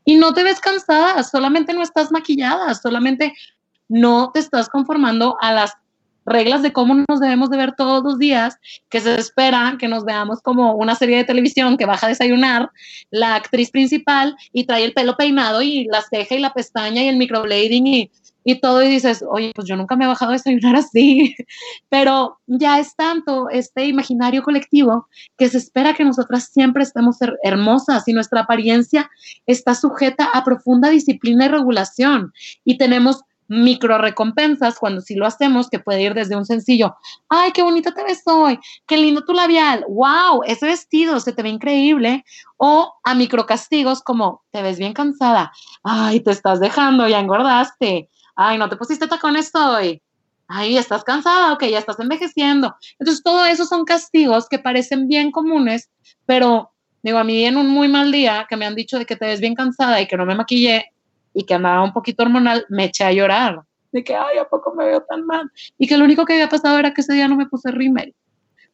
Y 0.04 0.16
no 0.16 0.32
te 0.32 0.42
ves 0.42 0.58
cansada, 0.58 1.22
solamente 1.22 1.72
no 1.74 1.82
estás 1.82 2.10
maquillada, 2.10 2.74
solamente 2.74 3.34
no 3.88 4.30
te 4.32 4.40
estás 4.40 4.68
conformando 4.68 5.36
a 5.40 5.52
las 5.52 5.72
reglas 6.28 6.62
de 6.62 6.72
cómo 6.72 6.94
nos 7.08 7.20
debemos 7.20 7.50
de 7.50 7.56
ver 7.56 7.74
todos 7.74 8.04
los 8.04 8.18
días, 8.18 8.58
que 8.88 9.00
se 9.00 9.14
espera 9.18 9.76
que 9.78 9.88
nos 9.88 10.04
veamos 10.04 10.40
como 10.42 10.74
una 10.74 10.94
serie 10.94 11.16
de 11.16 11.24
televisión 11.24 11.76
que 11.76 11.86
baja 11.86 12.06
a 12.06 12.10
desayunar, 12.10 12.70
la 13.10 13.34
actriz 13.34 13.70
principal 13.70 14.36
y 14.52 14.64
trae 14.64 14.84
el 14.84 14.92
pelo 14.92 15.16
peinado 15.16 15.62
y 15.62 15.84
la 15.84 16.02
ceja 16.02 16.34
y 16.34 16.40
la 16.40 16.52
pestaña 16.52 17.02
y 17.02 17.08
el 17.08 17.16
microblading 17.16 17.86
y, 17.86 18.10
y 18.44 18.60
todo 18.60 18.82
y 18.82 18.88
dices, 18.88 19.24
oye, 19.28 19.52
pues 19.54 19.66
yo 19.68 19.76
nunca 19.76 19.96
me 19.96 20.04
he 20.04 20.08
bajado 20.08 20.30
a 20.30 20.34
desayunar 20.34 20.76
así, 20.76 21.34
pero 21.88 22.38
ya 22.46 22.78
es 22.78 22.94
tanto 22.96 23.48
este 23.50 23.86
imaginario 23.86 24.42
colectivo 24.42 25.06
que 25.36 25.48
se 25.48 25.58
espera 25.58 25.94
que 25.94 26.04
nosotras 26.04 26.48
siempre 26.52 26.82
estemos 26.82 27.16
hermosas 27.42 28.06
y 28.06 28.12
nuestra 28.12 28.42
apariencia 28.42 29.10
está 29.46 29.74
sujeta 29.74 30.30
a 30.32 30.44
profunda 30.44 30.88
disciplina 30.88 31.46
y 31.46 31.48
regulación. 31.48 32.32
Y 32.64 32.78
tenemos 32.78 33.22
micro 33.48 33.98
recompensas 33.98 34.78
cuando 34.78 35.00
sí 35.00 35.14
lo 35.14 35.26
hacemos, 35.26 35.68
que 35.68 35.78
puede 35.78 36.02
ir 36.02 36.14
desde 36.14 36.36
un 36.36 36.44
sencillo, 36.44 36.96
ay, 37.28 37.52
qué 37.52 37.62
bonita 37.62 37.92
te 37.92 38.04
ves 38.04 38.22
hoy, 38.26 38.58
qué 38.86 38.96
lindo 38.96 39.24
tu 39.24 39.32
labial, 39.32 39.84
wow, 39.88 40.42
ese 40.46 40.66
vestido 40.66 41.18
se 41.18 41.32
te 41.32 41.42
ve 41.42 41.48
increíble, 41.48 42.24
o 42.58 42.92
a 43.04 43.14
micro 43.14 43.46
castigos 43.46 44.02
como, 44.02 44.42
te 44.50 44.62
ves 44.62 44.78
bien 44.78 44.92
cansada, 44.92 45.52
ay, 45.82 46.20
te 46.20 46.30
estás 46.30 46.60
dejando, 46.60 47.08
ya 47.08 47.18
engordaste, 47.18 48.08
ay, 48.36 48.58
no 48.58 48.68
te 48.68 48.76
pusiste 48.76 49.08
tacones 49.08 49.50
hoy, 49.54 50.02
ay, 50.48 50.76
estás 50.76 51.04
cansada, 51.04 51.52
ok, 51.52 51.64
ya 51.64 51.78
estás 51.78 52.00
envejeciendo. 52.00 52.74
Entonces, 52.98 53.22
todo 53.22 53.44
eso 53.44 53.64
son 53.66 53.84
castigos 53.84 54.48
que 54.48 54.58
parecen 54.58 55.06
bien 55.06 55.30
comunes, 55.30 55.90
pero 56.26 56.72
digo, 57.02 57.18
a 57.18 57.24
mí 57.24 57.44
en 57.44 57.56
un 57.56 57.68
muy 57.68 57.88
mal 57.88 58.10
día 58.10 58.46
que 58.48 58.56
me 58.56 58.66
han 58.66 58.74
dicho 58.74 58.98
de 58.98 59.06
que 59.06 59.16
te 59.16 59.26
ves 59.26 59.40
bien 59.40 59.54
cansada 59.54 60.00
y 60.00 60.06
que 60.06 60.16
no 60.16 60.26
me 60.26 60.34
maquillé, 60.34 60.92
y 61.38 61.44
que 61.44 61.54
andaba 61.54 61.84
un 61.84 61.92
poquito 61.92 62.24
hormonal, 62.24 62.66
me 62.68 62.86
eché 62.86 63.04
a 63.04 63.12
llorar. 63.12 63.62
De 63.92 64.02
que, 64.02 64.12
ay, 64.12 64.38
¿a 64.38 64.48
poco 64.48 64.74
me 64.74 64.84
veo 64.84 65.04
tan 65.08 65.24
mal? 65.24 65.48
Y 65.78 65.86
que 65.86 65.96
lo 65.96 66.04
único 66.04 66.24
que 66.24 66.32
había 66.32 66.48
pasado 66.48 66.76
era 66.80 66.92
que 66.92 67.00
ese 67.00 67.12
día 67.12 67.28
no 67.28 67.36
me 67.36 67.46
puse 67.46 67.70
rímel. 67.70 68.12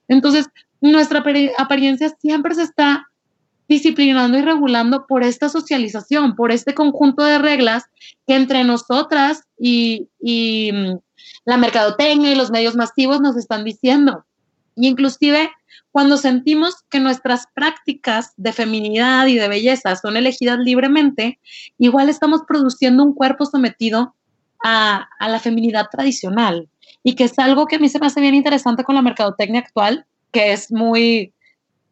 Entonces, 0.09 0.49
nuestra 0.81 1.23
apariencia 1.59 2.09
siempre 2.19 2.55
se 2.55 2.63
está 2.63 3.07
disciplinando 3.69 4.39
y 4.39 4.41
regulando 4.41 5.07
por 5.07 5.25
esta 5.25 5.51
socialización, 5.51 6.37
por 6.37 6.53
este 6.53 6.73
conjunto 6.73 7.23
de 7.23 7.37
reglas 7.37 7.85
que 8.27 8.35
entre 8.35 8.65
nosotras 8.65 9.43
y, 9.59 10.09
y 10.19 10.73
mm, 10.73 10.99
la 11.45 11.59
mercadotecnia 11.59 12.33
y 12.33 12.35
los 12.35 12.51
medios 12.51 12.77
masivos 12.77 13.21
nos 13.21 13.37
están 13.37 13.65
diciendo. 13.65 14.25
Y 14.75 14.89
inclusive 14.89 15.51
cuando 15.95 16.17
sentimos 16.17 16.83
que 16.91 16.99
nuestras 16.99 17.47
prácticas 17.55 18.33
de 18.37 18.53
feminidad 18.53 19.29
y 19.29 19.37
de 19.37 19.47
belleza 19.47 19.95
son 19.95 20.17
elegidas 20.17 20.59
libremente, 20.59 21.39
igual 21.79 22.09
estamos 22.09 22.41
produciendo 22.49 23.05
un 23.05 23.15
cuerpo 23.15 23.47
sometido 23.47 24.17
a, 24.65 25.07
la 25.21 25.39
feminidad 25.39 25.87
tradicional. 25.93 26.69
Y 27.05 27.15
que 27.15 27.23
es 27.23 27.39
algo 27.39 27.67
que 27.67 27.77
a 27.77 27.79
mí 27.79 27.89
se 27.89 28.01
me 28.01 28.07
hace 28.07 28.21
bien 28.21 28.35
interesante 28.35 28.83
con 28.83 28.97
la 28.97 29.03
mercadotecnia 29.03 29.61
actual, 29.61 30.05
que 30.33 30.53
es 30.53 30.73
muy, 30.73 31.33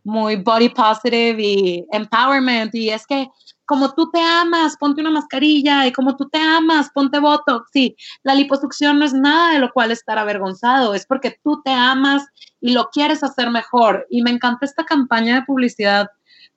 muy 0.03 0.35
body 0.35 0.71
positive 0.71 1.41
y 1.41 1.87
empowerment. 1.93 2.75
Y 2.75 2.91
es 2.91 3.07
que 3.07 3.29
como 3.73 3.95
tú 3.95 4.11
te 4.11 4.21
amas, 4.21 4.77
ponte 4.77 5.01
una 5.01 5.11
mascarilla 5.11 5.87
y 5.87 5.93
como 5.93 6.15
tú 6.15 6.29
te 6.29 6.37
amas, 6.37 6.91
ponte 6.91 7.19
botox. 7.19 7.71
Sí, 7.73 7.97
la 8.23 8.35
liposucción 8.35 8.99
no 8.99 9.07
es 9.07 9.15
nada 9.15 9.55
de 9.55 9.61
lo 9.61 9.73
cual 9.73 9.91
estar 9.91 10.19
avergonzado, 10.19 10.93
es 10.93 11.07
porque 11.07 11.39
tú 11.43 11.63
te 11.65 11.71
amas 11.71 12.23
y 12.61 12.75
lo 12.75 12.91
quieres 12.91 13.25
hacer 13.25 13.49
mejor. 13.49 14.07
Y 14.11 14.21
me 14.21 14.31
encanta 14.31 14.67
esta 14.67 14.85
campaña 14.85 15.37
de 15.37 15.47
publicidad 15.47 16.09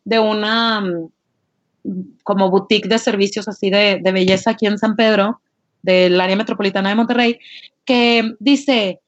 de 0.03 0.19
una 0.19 0.81
mm, 0.81 1.09
como 2.21 2.49
boutique 2.49 2.89
de 2.89 2.99
servicios 2.99 3.47
así 3.47 3.69
de, 3.69 4.01
de 4.03 4.11
belleza 4.11 4.51
aquí 4.51 4.65
en 4.67 4.77
San 4.77 4.97
Pedro, 4.97 5.39
del 5.83 6.19
área 6.19 6.35
metropolitana 6.35 6.89
de 6.89 6.95
Monterrey, 6.95 7.39
que 7.85 8.35
dice, 8.41 8.99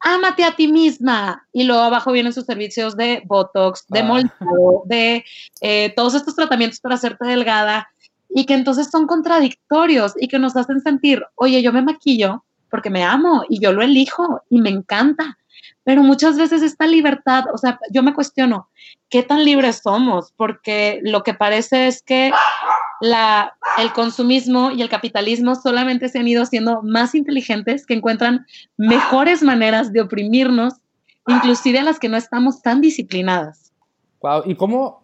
ámate 0.00 0.44
a 0.44 0.56
ti 0.56 0.68
misma. 0.68 1.46
Y 1.52 1.64
luego 1.64 1.82
abajo 1.82 2.12
vienen 2.12 2.32
sus 2.32 2.46
servicios 2.46 2.96
de 2.96 3.22
Botox, 3.26 3.86
de 3.88 4.00
ah. 4.00 4.22
de 4.86 5.24
eh, 5.60 5.92
todos 5.94 6.14
estos 6.14 6.34
tratamientos 6.34 6.80
para 6.80 6.96
hacerte 6.96 7.26
delgada 7.26 7.88
y 8.28 8.46
que 8.46 8.54
entonces 8.54 8.88
son 8.90 9.06
contradictorios 9.06 10.14
y 10.16 10.28
que 10.28 10.38
nos 10.38 10.56
hacen 10.56 10.80
sentir, 10.80 11.24
oye, 11.34 11.62
yo 11.62 11.72
me 11.72 11.82
maquillo 11.82 12.44
porque 12.70 12.90
me 12.90 13.02
amo 13.02 13.42
y 13.48 13.60
yo 13.60 13.72
lo 13.72 13.82
elijo 13.82 14.42
y 14.48 14.60
me 14.60 14.70
encanta. 14.70 15.36
Pero 15.82 16.02
muchas 16.02 16.36
veces 16.36 16.62
esta 16.62 16.86
libertad, 16.86 17.44
o 17.52 17.58
sea, 17.58 17.78
yo 17.90 18.02
me 18.02 18.14
cuestiono, 18.14 18.68
¿qué 19.08 19.22
tan 19.22 19.44
libres 19.44 19.80
somos? 19.82 20.32
Porque 20.36 21.00
lo 21.02 21.22
que 21.22 21.34
parece 21.34 21.88
es 21.88 22.02
que 22.02 22.32
el 23.00 23.92
consumismo 23.94 24.70
y 24.70 24.82
el 24.82 24.88
capitalismo 24.88 25.54
solamente 25.54 26.08
se 26.08 26.18
han 26.18 26.28
ido 26.28 26.44
siendo 26.46 26.82
más 26.82 27.14
inteligentes, 27.14 27.86
que 27.86 27.94
encuentran 27.94 28.46
mejores 28.76 29.42
maneras 29.42 29.92
de 29.92 30.02
oprimirnos, 30.02 30.74
inclusive 31.26 31.78
a 31.78 31.84
las 31.84 31.98
que 31.98 32.08
no 32.08 32.16
estamos 32.16 32.62
tan 32.62 32.80
disciplinadas. 32.80 33.72
Wow, 34.20 34.42
¿y 34.44 34.54
cómo, 34.54 35.02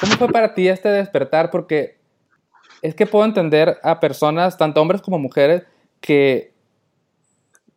cómo 0.00 0.12
fue 0.14 0.28
para 0.28 0.54
ti 0.54 0.68
este 0.68 0.88
despertar? 0.88 1.50
Porque 1.50 1.98
es 2.82 2.94
que 2.94 3.06
puedo 3.06 3.24
entender 3.24 3.78
a 3.82 3.98
personas, 3.98 4.56
tanto 4.56 4.80
hombres 4.80 5.02
como 5.02 5.18
mujeres, 5.18 5.64
que 6.00 6.52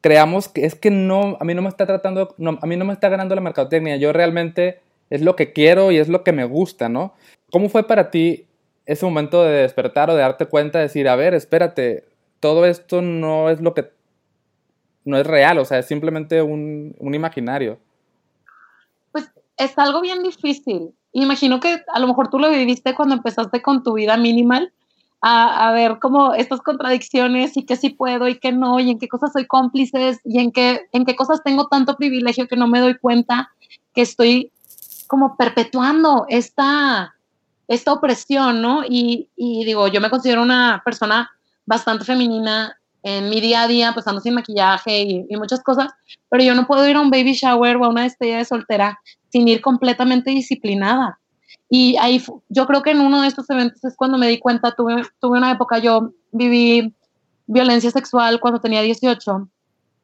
creamos 0.02 0.48
que 0.48 0.66
es 0.66 0.76
que 0.76 0.92
no, 0.92 1.38
a 1.40 1.44
mí 1.44 1.54
no 1.54 1.62
me 1.62 1.70
está 1.70 1.86
tratando, 1.86 2.36
a 2.38 2.66
mí 2.68 2.76
no 2.76 2.86
me 2.86 2.94
está 2.94 3.10
ganando 3.10 3.34
la 3.34 3.42
mercadotecnia, 3.42 3.98
yo 3.98 4.14
realmente 4.14 4.80
es 5.10 5.22
lo 5.22 5.36
que 5.36 5.54
quiero 5.54 5.92
y 5.92 5.98
es 5.98 6.08
lo 6.08 6.24
que 6.24 6.34
me 6.34 6.44
gusta, 6.44 6.90
¿no? 6.90 7.14
¿Cómo 7.52 7.70
fue 7.70 7.88
para 7.88 8.12
ti 8.12 8.47
ese 8.88 9.06
momento 9.06 9.44
de 9.44 9.62
despertar 9.62 10.10
o 10.10 10.16
de 10.16 10.22
darte 10.22 10.48
cuenta 10.48 10.80
de 10.80 10.86
decir, 10.86 11.08
a 11.08 11.16
ver, 11.16 11.34
espérate, 11.34 12.06
todo 12.40 12.66
esto 12.66 13.02
no 13.02 13.50
es 13.50 13.62
lo 13.62 13.74
que, 13.74 13.92
no 15.06 15.18
es 15.18 15.28
real, 15.28 15.60
o 15.60 15.66
sea, 15.66 15.80
es 15.80 15.86
simplemente 15.86 16.42
un, 16.42 16.96
un 17.00 17.14
imaginario? 17.14 17.80
Pues 19.12 19.30
es 19.58 19.78
algo 19.78 20.02
bien 20.02 20.24
difícil. 20.24 20.94
Imagino 21.12 21.60
que 21.60 21.84
a 21.94 22.00
lo 22.00 22.08
mejor 22.08 22.30
tú 22.30 22.40
lo 22.40 22.50
viviste 22.50 22.96
cuando 22.96 23.16
empezaste 23.16 23.62
con 23.62 23.84
tu 23.84 23.94
vida 23.94 24.18
minimal, 24.18 24.72
a, 25.22 25.72
ver 25.72 25.98
cómo 26.00 26.34
estas 26.34 26.62
contradicciones 26.62 27.58
y 27.58 27.66
qué 27.66 27.76
sí 27.76 27.90
puedo 27.90 28.28
y 28.28 28.40
qué 28.40 28.52
no, 28.52 28.80
y 28.80 28.92
en 28.92 29.00
qué 29.00 29.08
cosas 29.08 29.34
soy 29.34 29.48
cómplices 29.48 30.20
y 30.24 30.40
en 30.40 30.52
qué, 30.52 30.82
en 30.92 31.06
qué 31.06 31.16
cosas 31.16 31.44
tengo 31.44 31.68
tanto 31.68 31.98
privilegio 31.98 32.48
que 32.48 32.56
no 32.56 32.68
me 32.68 32.80
doy 32.80 32.98
cuenta 32.98 33.52
que 33.94 34.02
estoy 34.02 34.52
como 35.08 35.36
perpetuando 35.38 36.26
esta, 36.30 37.16
esta 37.68 37.94
opresión, 37.94 38.62
¿no? 38.62 38.84
Y, 38.88 39.30
digo, 39.36 39.88
yo 39.88 40.02
me 40.02 40.10
considero 40.10 40.42
una 40.42 40.82
persona 40.86 41.30
bastante 41.66 42.06
femenina 42.06 42.78
en 43.04 43.30
mi 43.30 43.40
día 43.42 43.64
a 43.64 43.68
día, 43.68 43.92
pues 43.94 44.08
ando 44.08 44.22
sin 44.22 44.34
maquillaje 44.34 45.02
y, 45.04 45.26
y, 45.30 45.38
muchas 45.38 45.62
cosas, 45.64 45.92
pero 46.30 46.44
yo 46.44 46.56
no 46.56 46.68
puedo 46.68 46.88
ir 46.88 46.96
a 46.96 47.02
un 47.02 47.10
baby 47.10 47.34
shower 47.34 47.78
o 47.78 47.86
a 47.86 47.90
una 47.90 48.04
despedida 48.04 48.38
de 48.38 48.46
soltera 48.46 49.00
sin 49.30 49.48
ir 49.48 49.62
completamente 49.62 50.32
disciplinada. 50.32 51.20
Y 51.70 51.98
ahí 51.98 52.24
yo 52.50 52.66
creo 52.66 52.82
que 52.82 52.92
en 52.92 53.02
uno 53.02 53.22
de 53.22 53.28
estos 53.28 53.50
eventos 53.50 53.84
es 53.84 53.96
cuando 53.96 54.18
me 54.18 54.28
di 54.28 54.40
cuenta, 54.40 54.72
tuve, 54.72 55.04
tuve 55.20 55.38
una 55.38 55.52
época, 55.52 55.80
yo 55.80 56.14
viví 56.32 56.94
violencia 57.46 57.92
sexual 57.92 58.40
cuando 58.40 58.62
tenía 58.62 58.82
18 58.82 59.50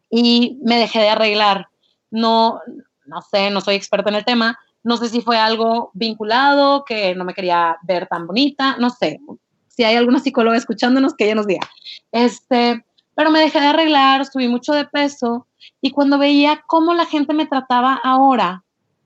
y 0.09 0.59
me 0.63 0.77
dejé 0.77 0.99
de 0.99 1.09
arreglar. 1.09 1.67
No, 2.11 2.59
no 3.05 3.21
sé, 3.21 3.49
no 3.49 3.61
soy 3.61 3.75
experta 3.75 4.09
en 4.09 4.15
el 4.15 4.25
tema, 4.25 4.57
no 4.83 4.97
sé 4.97 5.09
si 5.09 5.21
fue 5.21 5.37
algo 5.37 5.91
vinculado, 5.93 6.83
que 6.85 7.15
no 7.15 7.23
me 7.23 7.33
quería 7.33 7.77
ver 7.83 8.07
tan 8.07 8.27
bonita, 8.27 8.77
no 8.77 8.89
sé. 8.89 9.19
Si 9.67 9.83
hay 9.83 9.95
alguna 9.95 10.19
psicóloga 10.19 10.57
escuchándonos, 10.57 11.15
que 11.15 11.25
ella 11.25 11.35
nos 11.35 11.47
diga. 11.47 11.67
Este, 12.11 12.85
pero 13.15 13.31
me 13.31 13.39
dejé 13.39 13.59
de 13.59 13.67
arreglar, 13.67 14.25
subí 14.25 14.47
mucho 14.47 14.73
de 14.73 14.85
peso 14.85 15.47
y 15.81 15.91
cuando 15.91 16.17
veía 16.17 16.63
cómo 16.67 16.93
la 16.93 17.05
gente 17.05 17.33
me 17.33 17.45
trataba 17.45 17.99
ahora, 18.03 18.63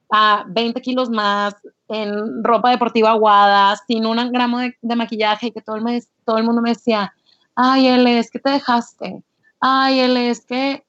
a 0.10 0.46
20 0.48 0.82
kilos 0.82 1.10
más, 1.10 1.56
en 1.90 2.44
ropa 2.44 2.72
deportiva 2.72 3.12
aguada, 3.12 3.76
sin 3.88 4.06
un 4.06 4.32
gramo 4.32 4.60
de, 4.60 4.96
maquillaje, 4.96 5.48
y 5.48 5.52
que 5.52 5.62
todo 5.62 5.76
el, 5.76 6.04
todo 6.26 6.38
el 6.38 6.44
mundo 6.44 6.62
me 6.62 6.70
decía, 6.70 7.14
ay, 7.56 7.88
él 7.88 8.08
es 8.08 8.32
que 8.32 8.40
te 8.40 8.50
dejaste, 8.50 9.22
ay, 9.60 10.00
él 10.00 10.18
es 10.18 10.46
que 10.46 10.86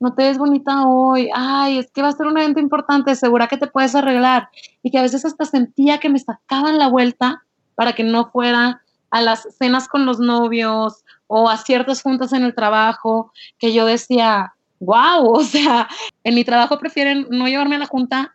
no 0.00 0.14
te 0.14 0.22
ves 0.22 0.38
bonita 0.38 0.86
hoy, 0.86 1.28
ay, 1.34 1.78
es 1.78 1.90
que 1.90 2.02
va 2.02 2.08
a 2.08 2.12
ser 2.12 2.26
un 2.26 2.38
evento 2.38 2.60
importante, 2.60 3.14
segura 3.16 3.48
que 3.48 3.56
te 3.56 3.66
puedes 3.66 3.94
arreglar. 3.94 4.48
Y 4.82 4.90
que 4.90 4.98
a 4.98 5.02
veces 5.02 5.24
hasta 5.24 5.44
sentía 5.44 5.98
que 5.98 6.08
me 6.08 6.18
sacaban 6.18 6.78
la 6.78 6.88
vuelta 6.88 7.42
para 7.74 7.94
que 7.94 8.04
no 8.04 8.30
fuera 8.30 8.82
a 9.10 9.22
las 9.22 9.48
cenas 9.58 9.88
con 9.88 10.06
los 10.06 10.20
novios 10.20 11.04
o 11.26 11.48
a 11.48 11.56
ciertas 11.56 12.02
juntas 12.02 12.32
en 12.32 12.44
el 12.44 12.54
trabajo, 12.54 13.32
que 13.58 13.72
yo 13.72 13.86
decía, 13.86 14.54
wow, 14.80 15.30
o 15.32 15.42
sea, 15.42 15.88
en 16.24 16.34
mi 16.34 16.44
trabajo 16.44 16.78
prefieren 16.78 17.26
no 17.30 17.48
llevarme 17.48 17.76
a 17.76 17.80
la 17.80 17.86
junta 17.86 18.34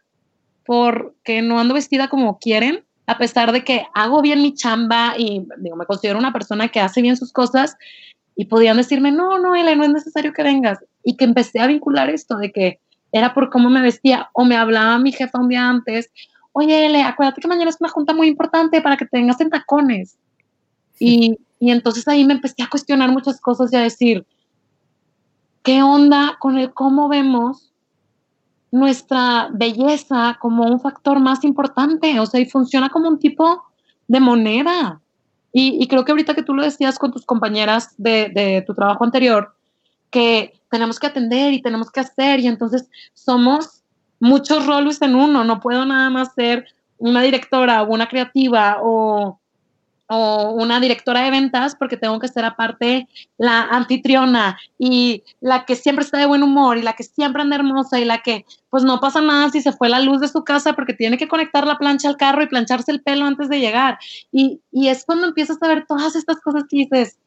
porque 0.65 1.41
no 1.41 1.60
ando 1.60 1.73
vestida 1.73 2.08
como 2.08 2.39
quieren, 2.39 2.86
a 3.06 3.17
pesar 3.17 3.52
de 3.52 3.63
que 3.63 3.86
hago 3.93 4.21
bien 4.21 4.41
mi 4.41 4.54
chamba 4.54 5.15
y 5.17 5.45
digo, 5.58 5.76
me 5.76 5.86
considero 5.86 6.17
una 6.17 6.32
persona 6.32 6.69
que 6.69 6.80
hace 6.80 7.02
bien 7.02 7.17
sus 7.17 7.34
cosas 7.34 7.76
y 8.36 8.46
podían 8.46 8.78
decirme, 8.78 9.12
no, 9.12 9.39
no, 9.39 9.56
Ele, 9.56 9.76
no 9.76 9.84
es 9.84 9.91
necesario 9.91 10.34
que 10.34 10.43
vengas. 10.43 10.80
Y 11.04 11.17
que 11.17 11.26
empecé 11.26 11.60
a 11.60 11.67
vincular 11.67 12.10
esto 12.10 12.38
de 12.38 12.52
que 12.52 12.80
era 13.12 13.34
por 13.34 13.50
cómo 13.50 13.69
me 13.69 13.82
vestía 13.82 14.30
o 14.34 14.46
me 14.46 14.58
hablaba 14.58 14.98
mi 15.00 15.12
jefa 15.12 15.39
un 15.39 15.50
día 15.50 15.69
antes, 15.69 16.10
oye, 16.52 16.86
Ele, 16.86 17.02
acuérdate 17.04 17.41
que 17.41 17.48
mañana 17.48 17.69
es 17.69 17.78
una 17.80 17.89
junta 17.89 18.13
muy 18.13 18.28
importante 18.28 18.82
para 18.82 18.98
que 18.98 19.06
te 19.06 19.17
vengas 19.17 19.39
en 19.41 19.50
tacones. 19.50 20.17
Y, 21.00 21.38
y 21.60 21.72
entonces 21.72 22.08
ahí 22.08 22.26
me 22.26 22.34
empecé 22.34 22.63
a 22.63 22.69
cuestionar 22.69 23.12
muchas 23.12 23.39
cosas 23.39 23.72
y 23.72 23.76
a 23.76 23.82
decir, 23.82 24.26
¿qué 25.63 25.84
onda 25.84 26.38
con 26.39 26.58
el 26.58 26.74
cómo 26.74 27.08
vemos 27.10 27.74
nuestra 28.74 29.50
belleza 29.54 30.39
como 30.41 30.63
un 30.63 30.80
factor 30.80 31.19
más 31.19 31.43
importante, 31.43 32.19
o 32.19 32.26
sea, 32.26 32.39
y 32.39 32.48
funciona 32.48 32.89
como 32.89 33.08
un 33.08 33.19
tipo 33.19 33.63
de 34.08 34.19
moneda. 34.19 35.00
Y, 35.56 35.88
creo 35.88 36.04
que 36.04 36.12
ahorita 36.12 36.34
que 36.34 36.42
tú 36.42 36.56
lo 36.56 36.63
decías 36.63 36.98
con 36.98 37.12
tus 37.12 37.26
compañeras 37.28 37.94
de, 37.98 38.30
de, 38.34 38.63
tu 38.66 38.74
trabajo 38.74 39.04
anterior, 39.04 39.56
que 40.10 40.60
tenemos 40.72 41.00
que 41.00 41.06
atender 41.06 41.54
y 41.54 41.62
tenemos 41.62 41.92
que 41.92 42.00
hacer, 42.00 42.39
y 42.39 42.48
entonces 42.48 42.89
somos 43.13 43.84
muchos 44.20 44.66
roles 44.66 45.00
en 45.04 45.13
uno, 45.13 45.44
no 45.44 45.60
puedo 45.60 45.86
nada 45.86 46.10
más 46.10 46.34
ser 46.34 46.66
una 46.98 47.22
directora 47.22 47.84
o 47.84 47.94
una 47.94 48.08
creativa 48.08 48.78
o 48.82 49.39
o 50.08 50.52
una 50.52 50.80
directora 50.80 51.22
de 51.22 51.32
ventas 51.32 51.76
porque 51.76 51.98
tengo 51.98 52.20
que 52.20 52.28
ser 52.28 52.46
aparte 52.46 53.08
la 53.38 53.62
anfitriona 53.62 54.60
y 54.78 55.24
la 55.39 55.66
que 55.66 55.76
siempre 55.76 56.04
está 56.04 56.18
de 56.18 56.26
buen 56.26 56.44
humor 56.44 56.78
y 56.78 56.82
la 56.82 56.94
que 56.94 57.04
siempre 57.04 57.42
anda 57.42 57.56
hermosa 57.56 58.00
y 58.00 58.06
la 58.06 58.22
que 58.22 58.46
pues 58.70 58.84
no 58.84 59.00
pasa 59.00 59.22
nada 59.22 59.50
si 59.50 59.62
se 59.62 59.72
fue 59.72 59.89
la 59.89 60.00
luz 60.00 60.20
de 60.20 60.28
su 60.28 60.44
casa 60.44 60.74
porque 60.74 60.94
tiene 60.94 61.18
que 61.18 61.28
conectar 61.28 61.66
la 61.66 61.78
plancha 61.78 62.10
al 62.10 62.18
carro 62.18 62.44
y 62.44 62.48
plancharse 62.48 62.92
el 62.92 63.02
pelo 63.02 63.26
antes 63.26 63.50
de 63.50 63.60
llegar. 63.60 63.98
Y, 64.32 64.62
y 64.72 64.89
es 64.89 65.06
cuando 65.06 65.28
empiezas 65.28 65.62
a 65.62 65.68
ver 65.68 65.86
todas 65.88 66.16
estas 66.16 66.39
cosas 66.42 66.63
que 66.70 66.78
dices, 66.78 67.18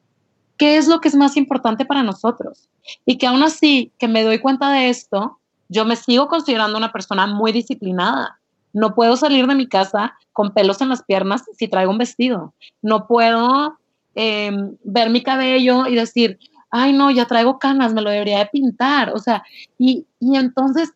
¿qué 0.57 0.77
es 0.77 0.87
lo 0.87 1.01
que 1.01 1.07
es 1.07 1.15
más 1.15 1.37
importante 1.37 1.85
para 1.85 2.03
nosotros? 2.03 2.69
Y 3.05 3.17
que 3.17 3.27
aún 3.27 3.43
así 3.43 3.91
que 3.97 4.07
me 4.07 4.23
doy 4.23 4.39
cuenta 4.39 4.71
de 4.71 4.89
esto, 4.89 5.39
yo 5.69 5.85
me 5.85 5.95
sigo 5.95 6.27
considerando 6.27 6.77
una 6.77 6.91
persona 6.91 7.27
muy 7.27 7.51
disciplinada 7.51 8.39
no 8.77 8.93
puedo 8.93 9.17
salir 9.17 9.47
de 9.47 9.55
mi 9.55 9.67
casa 9.67 10.15
con 10.33 10.53
pelos 10.53 10.81
en 10.81 10.89
las 10.89 11.03
piernas 11.03 11.43
si 11.57 11.67
traigo 11.67 11.91
un 11.91 11.97
vestido. 11.97 12.53
No 12.83 13.07
puedo 13.07 13.79
em, 14.13 14.77
ver 14.83 15.09
mi 15.09 15.23
cabello 15.23 15.87
y 15.87 15.95
decir, 15.95 16.37
ay, 16.69 16.93
no, 16.93 17.09
ya 17.09 17.25
traigo 17.25 17.57
canas, 17.57 17.95
me 17.95 18.03
lo 18.03 18.11
debería 18.11 18.37
de 18.37 18.45
pintar. 18.45 19.13
O 19.15 19.17
sea, 19.17 19.43
y, 19.79 20.05
y 20.19 20.35
entonces 20.35 20.93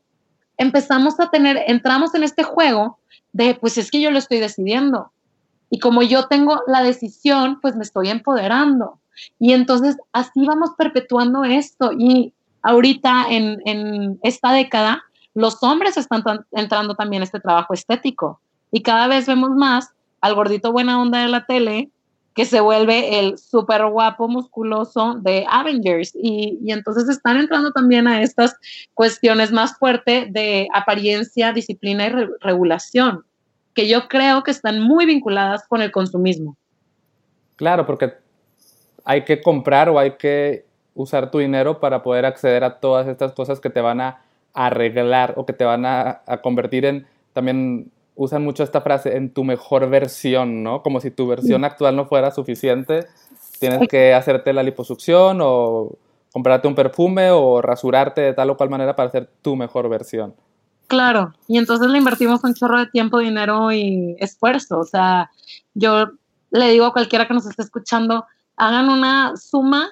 empezamos 0.57 1.19
a 1.19 1.31
tener, 1.31 1.57
entramos 1.65 2.13
en 2.13 2.23
este 2.23 2.43
juego 2.43 2.99
de, 3.33 3.55
pues 3.55 3.79
es 3.79 3.89
que 3.89 3.99
yo 3.99 4.11
lo 4.11 4.19
estoy 4.19 4.37
decidiendo. 4.37 5.11
Y 5.71 5.79
como 5.79 6.03
yo 6.03 6.27
tengo 6.27 6.61
la 6.67 6.83
decisión, 6.83 7.59
pues 7.61 7.75
me 7.75 7.83
estoy 7.83 8.09
empoderando. 8.09 8.99
Y 9.39 9.53
entonces 9.53 9.97
así 10.11 10.45
vamos 10.45 10.71
perpetuando 10.77 11.45
esto. 11.45 11.93
Y 11.97 12.33
ahorita 12.61 13.25
en, 13.29 13.59
en 13.65 14.19
esta 14.21 14.51
década, 14.51 15.03
los 15.33 15.61
hombres 15.63 15.97
están 15.97 16.23
entrando 16.51 16.95
también 16.95 17.21
a 17.21 17.25
este 17.25 17.39
trabajo 17.39 17.73
estético 17.73 18.41
y 18.71 18.81
cada 18.81 19.07
vez 19.07 19.27
vemos 19.27 19.51
más 19.51 19.89
al 20.21 20.35
gordito 20.35 20.71
buena 20.71 21.01
onda 21.01 21.19
de 21.19 21.27
la 21.27 21.45
tele 21.45 21.89
que 22.33 22.45
se 22.45 22.61
vuelve 22.61 23.19
el 23.19 23.37
súper 23.37 23.85
guapo 23.87 24.27
musculoso 24.27 25.15
de 25.15 25.45
Avengers 25.49 26.13
y, 26.15 26.59
entonces 26.71 27.09
están 27.09 27.37
entrando 27.37 27.71
también 27.71 28.07
a 28.07 28.21
estas 28.21 28.55
cuestiones 28.93 29.51
más 29.51 29.77
fuertes 29.77 30.31
de 30.31 30.67
apariencia, 30.73 31.51
disciplina 31.51 32.07
y 32.07 32.11
regulación, 32.39 33.25
que 33.73 33.87
yo 33.89 34.07
creo 34.07 34.43
que 34.43 34.51
están 34.51 34.81
muy 34.81 35.05
vinculadas 35.05 35.67
con 35.67 35.81
el 35.81 35.91
consumismo. 35.91 36.55
Claro, 37.57 37.85
porque 37.85 38.13
hay 39.03 39.25
que 39.25 39.41
comprar 39.41 39.89
o 39.89 39.99
hay 39.99 40.11
que 40.11 40.65
usar 40.93 41.31
tu 41.31 41.39
dinero 41.39 41.79
para 41.79 42.01
poder 42.01 42.25
acceder 42.25 42.63
a 42.63 42.79
todas 42.79 43.07
estas 43.07 43.33
cosas 43.33 43.59
que 43.59 43.69
te 43.69 43.81
van 43.81 43.99
a 43.99 44.21
arreglar 44.53 45.33
o 45.37 45.45
que 45.45 45.53
te 45.53 45.65
van 45.65 45.85
a, 45.85 46.21
convertir 46.41 46.85
en, 46.85 47.07
también 47.33 47.91
usan 48.15 48.43
mucho 48.43 48.63
esta 48.63 48.81
frase, 48.81 49.15
en 49.15 49.33
tu 49.33 49.43
mejor 49.43 49.89
versión, 49.89 50.63
¿no? 50.63 50.83
Como 50.83 50.99
si 50.99 51.11
tu 51.11 51.27
versión 51.27 51.63
actual 51.63 51.95
no 51.95 52.05
fuera 52.05 52.31
suficiente, 52.31 53.07
tienes 53.59 53.87
que 53.87 54.13
hacerte 54.13 54.53
la 54.53 54.63
liposucción 54.63 55.39
o 55.41 55.97
comprarte 56.31 56.67
un 56.67 56.75
perfume 56.75 57.31
o 57.31 57.61
rasurarte 57.61 58.21
de 58.21 58.33
tal 58.33 58.49
o 58.49 58.57
cual 58.57 58.69
manera 58.69 58.95
para 58.95 59.09
hacer 59.09 59.29
tu 59.41 59.55
mejor 59.55 59.89
versión. 59.89 60.35
Claro, 60.87 61.33
y 61.47 61.57
entonces 61.57 61.89
le 61.89 61.97
invertimos 61.97 62.43
un 62.43 62.53
chorro 62.53 62.79
de 62.79 62.87
tiempo, 62.87 63.19
dinero 63.19 63.71
y 63.71 64.15
esfuerzo. 64.19 64.79
O 64.79 64.83
sea, 64.83 65.31
yo 65.73 66.07
le 66.51 66.69
digo 66.69 66.85
a 66.85 66.93
cualquiera 66.93 67.27
que 67.27 67.33
nos 67.33 67.45
esté 67.45 67.61
escuchando, 67.61 68.25
hagan 68.57 68.89
una 68.89 69.37
suma 69.37 69.91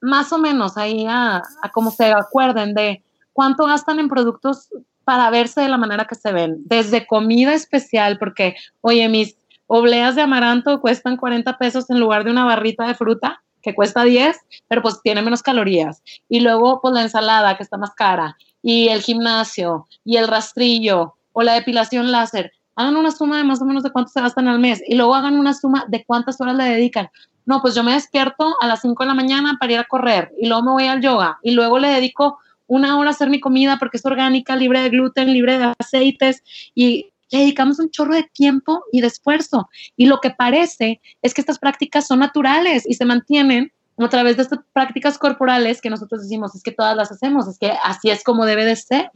más 0.00 0.32
o 0.32 0.38
menos 0.38 0.76
ahí 0.76 1.06
a, 1.06 1.36
a 1.36 1.70
como 1.72 1.90
se 1.90 2.10
acuerden 2.10 2.74
de 2.74 3.02
cuánto 3.38 3.66
gastan 3.66 4.00
en 4.00 4.08
productos 4.08 4.68
para 5.04 5.30
verse 5.30 5.60
de 5.60 5.68
la 5.68 5.76
manera 5.76 6.06
que 6.06 6.16
se 6.16 6.32
ven, 6.32 6.56
desde 6.64 7.06
comida 7.06 7.54
especial, 7.54 8.18
porque, 8.18 8.56
oye, 8.80 9.08
mis 9.08 9.36
obleas 9.68 10.16
de 10.16 10.22
amaranto 10.22 10.80
cuestan 10.80 11.16
40 11.16 11.56
pesos 11.56 11.88
en 11.88 12.00
lugar 12.00 12.24
de 12.24 12.32
una 12.32 12.44
barrita 12.44 12.84
de 12.88 12.96
fruta 12.96 13.40
que 13.62 13.76
cuesta 13.76 14.02
10, 14.02 14.36
pero 14.66 14.82
pues 14.82 15.00
tiene 15.04 15.22
menos 15.22 15.44
calorías. 15.44 16.02
Y 16.28 16.40
luego, 16.40 16.80
pues 16.82 16.92
la 16.92 17.02
ensalada, 17.02 17.56
que 17.56 17.62
está 17.62 17.78
más 17.78 17.94
cara, 17.94 18.36
y 18.60 18.88
el 18.88 19.02
gimnasio, 19.02 19.86
y 20.04 20.16
el 20.16 20.26
rastrillo, 20.26 21.14
o 21.32 21.44
la 21.44 21.54
depilación 21.54 22.10
láser. 22.10 22.50
hagan 22.74 22.96
una 22.96 23.12
suma 23.12 23.36
de 23.36 23.44
más 23.44 23.62
o 23.62 23.64
menos 23.64 23.84
de 23.84 23.92
cuánto 23.92 24.10
se 24.10 24.20
gastan 24.20 24.48
al 24.48 24.58
mes 24.58 24.82
y 24.84 24.96
luego 24.96 25.14
hagan 25.14 25.38
una 25.38 25.54
suma 25.54 25.84
de 25.86 26.04
cuántas 26.04 26.40
horas 26.40 26.56
le 26.56 26.64
dedican. 26.64 27.08
No, 27.46 27.62
pues 27.62 27.76
yo 27.76 27.84
me 27.84 27.92
despierto 27.92 28.56
a 28.60 28.66
las 28.66 28.80
5 28.80 29.04
de 29.04 29.06
la 29.06 29.14
mañana 29.14 29.56
para 29.60 29.72
ir 29.74 29.78
a 29.78 29.84
correr 29.84 30.32
y 30.40 30.48
luego 30.48 30.64
me 30.64 30.72
voy 30.72 30.86
al 30.88 31.00
yoga 31.00 31.38
y 31.44 31.52
luego 31.52 31.78
le 31.78 31.88
dedico 31.88 32.40
una 32.68 32.96
hora 32.98 33.10
hacer 33.10 33.28
mi 33.30 33.40
comida 33.40 33.78
porque 33.78 33.96
es 33.96 34.06
orgánica, 34.06 34.54
libre 34.54 34.80
de 34.80 34.90
gluten, 34.90 35.32
libre 35.32 35.58
de 35.58 35.74
aceites 35.78 36.44
y 36.74 37.10
le 37.30 37.40
dedicamos 37.40 37.78
un 37.80 37.90
chorro 37.90 38.14
de 38.14 38.22
tiempo 38.32 38.84
y 38.92 39.00
de 39.00 39.08
esfuerzo. 39.08 39.68
Y 39.96 40.06
lo 40.06 40.20
que 40.20 40.30
parece 40.30 41.00
es 41.22 41.34
que 41.34 41.40
estas 41.40 41.58
prácticas 41.58 42.06
son 42.06 42.20
naturales 42.20 42.84
y 42.86 42.94
se 42.94 43.04
mantienen 43.04 43.72
a 43.98 44.08
través 44.08 44.36
de 44.36 44.44
estas 44.44 44.60
prácticas 44.72 45.18
corporales 45.18 45.80
que 45.80 45.90
nosotros 45.90 46.22
decimos, 46.22 46.54
es 46.54 46.62
que 46.62 46.70
todas 46.70 46.96
las 46.96 47.10
hacemos, 47.10 47.48
es 47.48 47.58
que 47.58 47.72
así 47.82 48.10
es 48.10 48.22
como 48.22 48.46
debe 48.46 48.64
de 48.64 48.76
ser. 48.76 49.10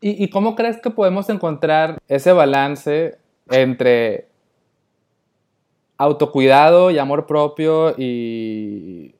¿Y, 0.00 0.28
cómo 0.28 0.54
crees 0.54 0.78
que 0.82 0.90
podemos 0.90 1.30
encontrar 1.30 1.98
ese 2.08 2.30
balance 2.32 3.16
entre 3.50 4.28
autocuidado 5.96 6.90
y 6.90 6.98
amor 6.98 7.26
propio 7.26 7.94
y, 7.96 9.14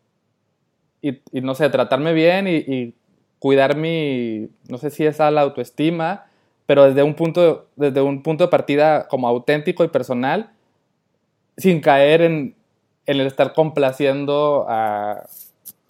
y, 1.08 1.40
no 1.40 1.54
sé, 1.54 1.68
tratarme 1.70 2.12
bien 2.12 2.48
y, 2.48 2.56
y, 2.56 2.94
cuidar 3.38 3.76
mi, 3.76 4.48
no 4.70 4.78
sé 4.78 4.88
si 4.88 5.04
es 5.04 5.20
a 5.20 5.30
la 5.30 5.42
autoestima, 5.42 6.24
pero 6.64 6.84
desde 6.84 7.02
un 7.02 7.14
punto, 7.14 7.66
desde 7.76 8.00
un 8.00 8.22
punto 8.22 8.44
de 8.44 8.48
partida 8.48 9.06
como 9.08 9.28
auténtico 9.28 9.84
y 9.84 9.88
personal, 9.88 10.50
sin 11.58 11.82
caer 11.82 12.22
en, 12.22 12.54
en 13.06 13.20
el 13.20 13.26
estar 13.26 13.52
complaciendo 13.52 14.64
a, 14.66 15.24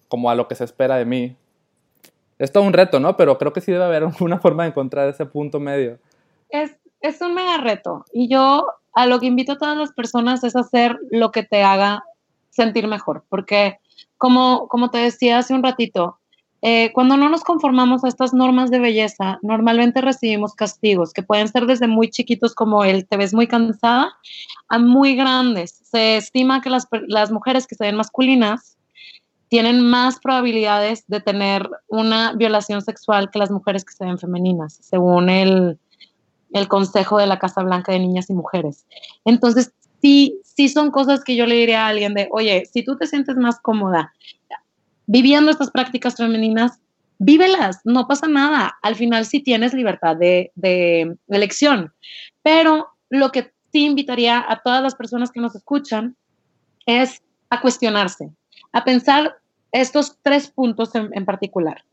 como 0.09 0.29
a 0.29 0.35
lo 0.35 0.47
que 0.47 0.55
se 0.55 0.65
espera 0.65 0.97
de 0.97 1.05
mí. 1.05 1.35
Es 2.37 2.51
todo 2.51 2.63
un 2.63 2.73
reto, 2.73 2.99
¿no? 2.99 3.15
Pero 3.15 3.37
creo 3.37 3.53
que 3.53 3.61
sí 3.61 3.71
debe 3.71 3.85
haber 3.85 4.03
una 4.19 4.39
forma 4.41 4.63
de 4.63 4.69
encontrar 4.69 5.07
ese 5.07 5.25
punto 5.25 5.59
medio. 5.59 5.97
Es, 6.49 6.75
es 6.99 7.21
un 7.21 7.33
mega 7.33 7.57
reto. 7.57 8.05
Y 8.11 8.27
yo 8.27 8.67
a 8.93 9.05
lo 9.07 9.19
que 9.19 9.27
invito 9.27 9.53
a 9.53 9.57
todas 9.57 9.77
las 9.77 9.91
personas 9.93 10.43
es 10.43 10.55
hacer 10.55 10.97
lo 11.09 11.31
que 11.31 11.43
te 11.43 11.63
haga 11.63 12.03
sentir 12.49 12.87
mejor. 12.87 13.23
Porque, 13.29 13.79
como, 14.25 14.89
te 14.89 14.97
decía 14.97 15.37
hace 15.37 15.53
un 15.53 15.61
ratito, 15.61 16.17
eh, 16.63 16.91
cuando 16.93 17.15
no 17.15 17.29
nos 17.29 17.43
conformamos 17.43 18.03
a 18.03 18.07
estas 18.07 18.33
normas 18.33 18.71
de 18.71 18.79
belleza, 18.79 19.37
normalmente 19.43 20.01
recibimos 20.01 20.55
castigos 20.55 21.13
que 21.13 21.21
pueden 21.21 21.47
ser 21.47 21.67
desde 21.67 21.87
muy 21.87 22.09
chiquitos 22.09 22.55
como 22.55 22.83
el 22.83 23.07
te 23.07 23.17
ves 23.17 23.35
muy 23.35 23.45
cansada 23.45 24.15
a 24.67 24.79
muy 24.79 25.15
grandes. 25.15 25.79
Se 25.83 26.17
estima 26.17 26.61
que 26.61 26.71
las, 26.71 26.87
las 27.07 27.31
mujeres 27.31 27.67
que 27.67 27.75
se 27.75 27.83
ven 27.83 27.95
masculinas 27.95 28.77
tienen 29.47 29.87
más 29.87 30.19
probabilidades 30.19 31.05
de 31.07 31.21
tener 31.21 31.69
una 31.87 32.33
violación 32.33 32.81
sexual 32.81 33.29
que 33.29 33.37
las 33.37 33.51
mujeres 33.51 33.85
que 33.85 33.93
se 33.93 34.05
ven 34.05 34.17
femeninas, 34.17 34.79
según 34.81 35.29
el 35.29 35.77
Consejo 36.67 37.19
de 37.19 37.27
la 37.27 37.37
Casa 37.37 37.61
Blanca 37.61 37.91
de 37.91 37.99
Niñas 37.99 38.31
y 38.31 38.33
Mujeres. 38.33 38.87
Entonces, 39.23 39.71
sí, 40.05 40.39
sí 40.43 40.69
son 40.69 40.91
cosas 40.91 41.23
que 41.23 41.35
yo 41.35 41.47
le 41.47 41.55
diría 41.55 41.85
a 41.85 41.87
alguien 41.87 42.13
de, 42.13 42.27
oye, 42.29 42.67
si 42.71 42.83
tú 42.83 42.95
te 42.95 43.07
sientes 43.07 43.37
más 43.37 43.59
cómoda 43.59 44.13
viviendo 45.07 45.49
estas 45.49 45.71
prácticas 45.71 46.15
femeninas, 46.15 46.79
vívelas, 47.17 47.79
no 47.85 48.07
pasa 48.07 48.27
nada. 48.27 48.77
Al 48.83 48.95
final 48.95 49.25
sí 49.25 49.39
tienes 49.39 49.73
libertad 49.73 50.15
de, 50.15 50.51
elección. 51.27 51.91
Pero 52.43 52.89
lo 53.09 53.31
que 53.31 53.51
sí 53.71 53.85
invitaría 53.85 54.45
a 54.47 54.61
todas 54.61 54.83
las 54.83 54.93
personas 54.93 55.31
que 55.31 55.39
nos 55.39 55.55
escuchan 55.55 56.15
es 56.85 57.23
a 57.49 57.61
cuestionarse, 57.61 58.29
a 58.73 58.83
pensar 58.83 59.37
estos 59.71 60.17
tres 60.21 60.49
puntos 60.49 60.91
en 60.93 61.25
particular. 61.25 61.83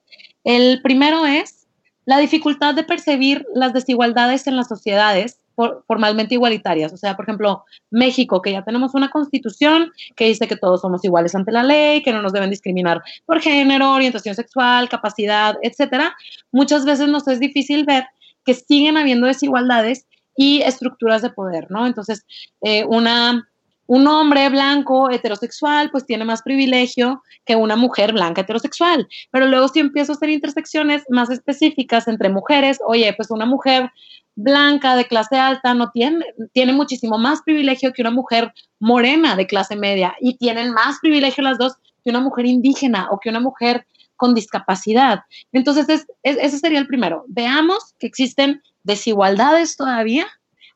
El 0.44 0.82
primero 0.82 1.24
es 1.24 1.66
la 2.04 2.18
dificultad 2.18 2.74
de 2.74 2.84
percibir 2.84 3.46
las 3.54 3.72
desigualdades 3.72 4.46
en 4.46 4.56
las 4.56 4.68
sociedades 4.68 5.41
formalmente 5.54 6.34
igualitarias. 6.34 6.92
O 6.92 6.96
sea, 6.96 7.16
por 7.16 7.24
ejemplo, 7.24 7.64
México, 7.90 8.42
que 8.42 8.52
ya 8.52 8.64
tenemos 8.64 8.94
una 8.94 9.10
constitución 9.10 9.92
que 10.16 10.26
dice 10.26 10.48
que 10.48 10.56
todos 10.56 10.80
somos 10.80 11.04
iguales 11.04 11.34
ante 11.34 11.52
la 11.52 11.62
ley, 11.62 12.02
que 12.02 12.12
no 12.12 12.22
nos 12.22 12.32
deben 12.32 12.50
discriminar 12.50 13.02
por 13.26 13.40
género, 13.40 13.92
orientación 13.92 14.34
sexual, 14.34 14.88
capacidad, 14.88 15.56
etcétera. 15.62 16.14
Muchas 16.50 16.84
veces 16.84 17.08
nos 17.08 17.26
es 17.28 17.40
difícil 17.40 17.84
ver 17.84 18.04
que 18.44 18.54
siguen 18.54 18.96
habiendo 18.96 19.26
desigualdades 19.26 20.06
y 20.36 20.62
estructuras 20.62 21.22
de 21.22 21.30
poder, 21.30 21.70
¿no? 21.70 21.86
Entonces, 21.86 22.24
eh, 22.62 22.84
una 22.84 23.48
un 23.92 24.06
hombre 24.06 24.48
blanco 24.48 25.10
heterosexual 25.10 25.90
pues 25.90 26.06
tiene 26.06 26.24
más 26.24 26.40
privilegio 26.40 27.22
que 27.44 27.56
una 27.56 27.76
mujer 27.76 28.14
blanca 28.14 28.40
heterosexual. 28.40 29.06
Pero 29.30 29.46
luego 29.46 29.68
si 29.68 29.80
empiezo 29.80 30.12
a 30.12 30.14
hacer 30.14 30.30
intersecciones 30.30 31.02
más 31.10 31.28
específicas 31.28 32.08
entre 32.08 32.30
mujeres, 32.30 32.78
oye, 32.86 33.12
pues 33.12 33.30
una 33.30 33.44
mujer 33.44 33.90
blanca 34.34 34.96
de 34.96 35.04
clase 35.04 35.36
alta 35.36 35.74
no 35.74 35.90
tiene, 35.90 36.24
tiene 36.54 36.72
muchísimo 36.72 37.18
más 37.18 37.42
privilegio 37.42 37.92
que 37.92 38.00
una 38.00 38.10
mujer 38.10 38.54
morena 38.80 39.36
de 39.36 39.46
clase 39.46 39.76
media 39.76 40.14
y 40.22 40.38
tienen 40.38 40.72
más 40.72 40.96
privilegio 41.02 41.44
las 41.44 41.58
dos 41.58 41.74
que 42.02 42.08
una 42.08 42.20
mujer 42.20 42.46
indígena 42.46 43.08
o 43.10 43.20
que 43.20 43.28
una 43.28 43.40
mujer 43.40 43.86
con 44.16 44.34
discapacidad. 44.34 45.20
Entonces, 45.52 46.06
ese 46.22 46.58
sería 46.58 46.78
el 46.78 46.86
primero. 46.86 47.26
Veamos 47.28 47.94
que 47.98 48.06
existen 48.06 48.62
desigualdades 48.84 49.76
todavía 49.76 50.26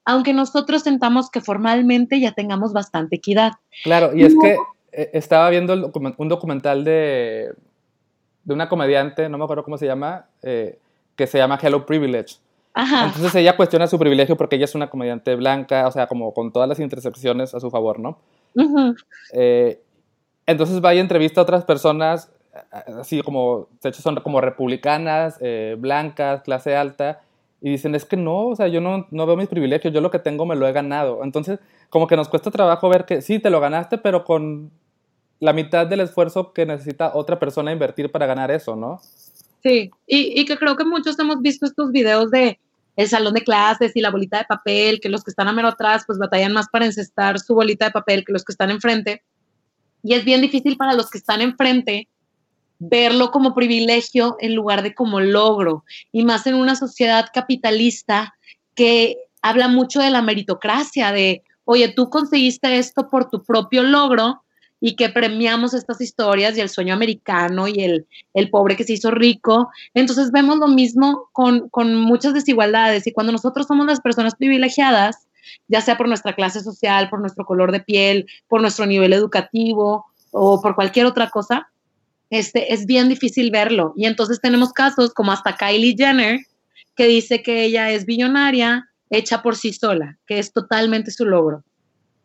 aunque 0.06 0.32
nosotros 0.32 0.82
sentamos 0.82 1.30
que 1.30 1.40
formalmente 1.40 2.20
ya 2.20 2.32
tengamos 2.32 2.72
bastante 2.72 3.16
equidad. 3.16 3.54
Claro, 3.82 4.16
y 4.16 4.22
es 4.22 4.34
que 4.40 4.56
eh, 4.92 5.10
estaba 5.12 5.50
viendo 5.50 5.74
un 6.16 6.28
documental 6.28 6.84
de, 6.84 7.52
de 8.44 8.54
una 8.54 8.68
comediante, 8.68 9.28
no 9.28 9.36
me 9.36 9.44
acuerdo 9.44 9.64
cómo 9.64 9.76
se 9.76 9.86
llama, 9.86 10.26
eh, 10.42 10.78
que 11.16 11.26
se 11.26 11.38
llama 11.38 11.58
Hello 11.60 11.84
Privilege. 11.84 12.36
Ajá. 12.72 13.06
Entonces 13.06 13.34
ella 13.34 13.56
cuestiona 13.56 13.88
su 13.88 13.98
privilegio 13.98 14.36
porque 14.36 14.56
ella 14.56 14.66
es 14.66 14.76
una 14.76 14.88
comediante 14.88 15.34
blanca, 15.34 15.88
o 15.88 15.90
sea, 15.90 16.06
como 16.06 16.32
con 16.32 16.52
todas 16.52 16.68
las 16.68 16.78
intersecciones 16.78 17.52
a 17.54 17.60
su 17.60 17.70
favor, 17.70 17.98
¿no? 17.98 18.18
Eh, 19.32 19.82
entonces 20.46 20.82
va 20.84 20.94
y 20.94 20.98
entrevista 20.98 21.40
a 21.40 21.44
otras 21.44 21.64
personas, 21.64 22.30
así 23.00 23.22
como, 23.22 23.66
de 23.82 23.88
hecho 23.88 24.02
son 24.02 24.14
como 24.16 24.40
republicanas, 24.40 25.40
blancas, 25.78 26.42
clase 26.42 26.76
alta, 26.76 27.22
y 27.60 27.70
dicen, 27.70 27.94
es 27.94 28.04
que 28.04 28.16
no, 28.16 28.48
o 28.48 28.56
sea, 28.56 28.68
yo 28.68 28.80
no, 28.80 29.06
no, 29.10 29.26
veo 29.26 29.36
mis 29.36 29.48
privilegios, 29.48 29.92
yo 29.92 30.00
lo 30.00 30.10
que 30.10 30.18
tengo 30.18 30.44
me 30.46 30.56
lo 30.56 30.66
he 30.68 30.72
ganado. 30.72 31.24
Entonces, 31.24 31.58
como 31.88 32.06
que 32.06 32.16
nos 32.16 32.28
cuesta 32.28 32.50
trabajo 32.50 32.88
ver 32.88 33.04
que 33.06 33.22
sí, 33.22 33.38
te 33.38 33.50
lo 33.50 33.60
ganaste, 33.60 33.98
pero 33.98 34.24
con 34.24 34.70
la 35.40 35.52
mitad 35.52 35.86
del 35.86 36.00
esfuerzo 36.00 36.52
que 36.52 36.66
necesita 36.66 37.12
otra 37.14 37.38
persona 37.38 37.72
invertir 37.72 38.10
para 38.10 38.26
ganar 38.26 38.50
eso, 38.50 38.76
¿no? 38.76 39.00
Sí, 39.62 39.90
y, 40.06 40.40
y 40.40 40.44
que 40.44 40.56
creo 40.56 40.76
que 40.76 40.84
muchos 40.84 41.18
hemos 41.18 41.40
visto 41.40 41.66
estos 41.66 41.90
videos 41.90 42.30
de 42.30 42.58
el 42.96 43.08
salón 43.08 43.34
de 43.34 43.44
clases 43.44 43.94
y 43.94 44.00
la 44.00 44.10
bolita 44.10 44.38
de 44.38 44.44
papel, 44.44 45.00
que 45.00 45.10
los 45.10 45.22
que 45.22 45.30
están 45.30 45.48
a 45.48 45.52
mero 45.52 45.68
atrás 45.68 46.04
pues 46.06 46.18
batallan 46.18 46.52
más 46.52 46.66
para 46.68 46.86
encestar 46.86 47.38
su 47.38 47.54
bolita 47.54 47.86
de 47.86 47.90
papel 47.90 48.24
que 48.24 48.32
los 48.32 48.44
que 48.44 48.52
están 48.52 48.70
enfrente. 48.70 49.22
Y 50.02 50.14
es 50.14 50.24
bien 50.24 50.40
difícil 50.40 50.76
para 50.76 50.94
los 50.94 51.10
que 51.10 51.18
están 51.18 51.42
enfrente 51.42 52.08
verlo 52.78 53.30
como 53.30 53.54
privilegio 53.54 54.36
en 54.40 54.54
lugar 54.54 54.82
de 54.82 54.94
como 54.94 55.20
logro, 55.20 55.84
y 56.12 56.24
más 56.24 56.46
en 56.46 56.54
una 56.54 56.76
sociedad 56.76 57.26
capitalista 57.32 58.34
que 58.74 59.18
habla 59.42 59.68
mucho 59.68 60.00
de 60.00 60.10
la 60.10 60.22
meritocracia, 60.22 61.12
de, 61.12 61.42
oye, 61.64 61.88
tú 61.88 62.10
conseguiste 62.10 62.78
esto 62.78 63.08
por 63.08 63.30
tu 63.30 63.42
propio 63.42 63.82
logro 63.82 64.42
y 64.80 64.94
que 64.94 65.08
premiamos 65.08 65.72
estas 65.72 66.00
historias 66.00 66.56
y 66.56 66.60
el 66.60 66.68
sueño 66.68 66.92
americano 66.92 67.66
y 67.66 67.82
el, 67.82 68.06
el 68.34 68.50
pobre 68.50 68.76
que 68.76 68.84
se 68.84 68.92
hizo 68.92 69.10
rico. 69.10 69.70
Entonces 69.94 70.30
vemos 70.30 70.58
lo 70.58 70.68
mismo 70.68 71.28
con, 71.32 71.68
con 71.70 71.94
muchas 71.94 72.34
desigualdades 72.34 73.06
y 73.06 73.12
cuando 73.12 73.32
nosotros 73.32 73.66
somos 73.66 73.86
las 73.86 74.00
personas 74.00 74.34
privilegiadas, 74.34 75.28
ya 75.68 75.80
sea 75.80 75.96
por 75.96 76.08
nuestra 76.08 76.34
clase 76.34 76.60
social, 76.60 77.08
por 77.08 77.20
nuestro 77.20 77.46
color 77.46 77.72
de 77.72 77.80
piel, 77.80 78.26
por 78.48 78.60
nuestro 78.60 78.84
nivel 78.84 79.12
educativo 79.12 80.06
o 80.30 80.60
por 80.60 80.74
cualquier 80.74 81.06
otra 81.06 81.30
cosa, 81.30 81.70
este, 82.30 82.72
es 82.72 82.86
bien 82.86 83.08
difícil 83.08 83.50
verlo. 83.50 83.92
Y 83.96 84.06
entonces 84.06 84.40
tenemos 84.40 84.72
casos 84.72 85.12
como 85.14 85.32
hasta 85.32 85.56
Kylie 85.56 85.96
Jenner, 85.96 86.40
que 86.94 87.06
dice 87.06 87.42
que 87.42 87.64
ella 87.64 87.90
es 87.90 88.06
billonaria, 88.06 88.88
hecha 89.10 89.42
por 89.42 89.56
sí 89.56 89.72
sola, 89.72 90.18
que 90.26 90.38
es 90.38 90.52
totalmente 90.52 91.10
su 91.10 91.24
logro. 91.24 91.62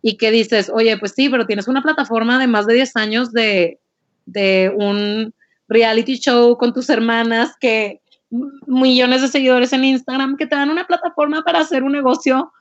Y 0.01 0.17
que 0.17 0.31
dices, 0.31 0.71
oye, 0.73 0.97
pues 0.97 1.13
sí, 1.15 1.29
pero 1.29 1.45
tienes 1.45 1.67
una 1.67 1.83
plataforma 1.83 2.39
de 2.39 2.47
más 2.47 2.65
de 2.65 2.73
10 2.75 2.95
años 2.95 3.31
de, 3.31 3.79
de 4.25 4.73
un 4.75 5.33
reality 5.67 6.17
show 6.17 6.57
con 6.57 6.73
tus 6.73 6.89
hermanas 6.89 7.55
que 7.59 8.01
millones 8.65 9.21
de 9.21 9.27
seguidores 9.27 9.73
en 9.73 9.83
Instagram 9.83 10.37
que 10.37 10.47
te 10.47 10.55
dan 10.55 10.69
una 10.69 10.87
plataforma 10.87 11.43
para 11.43 11.59
hacer 11.59 11.83
un 11.83 11.91
negocio 11.91 12.51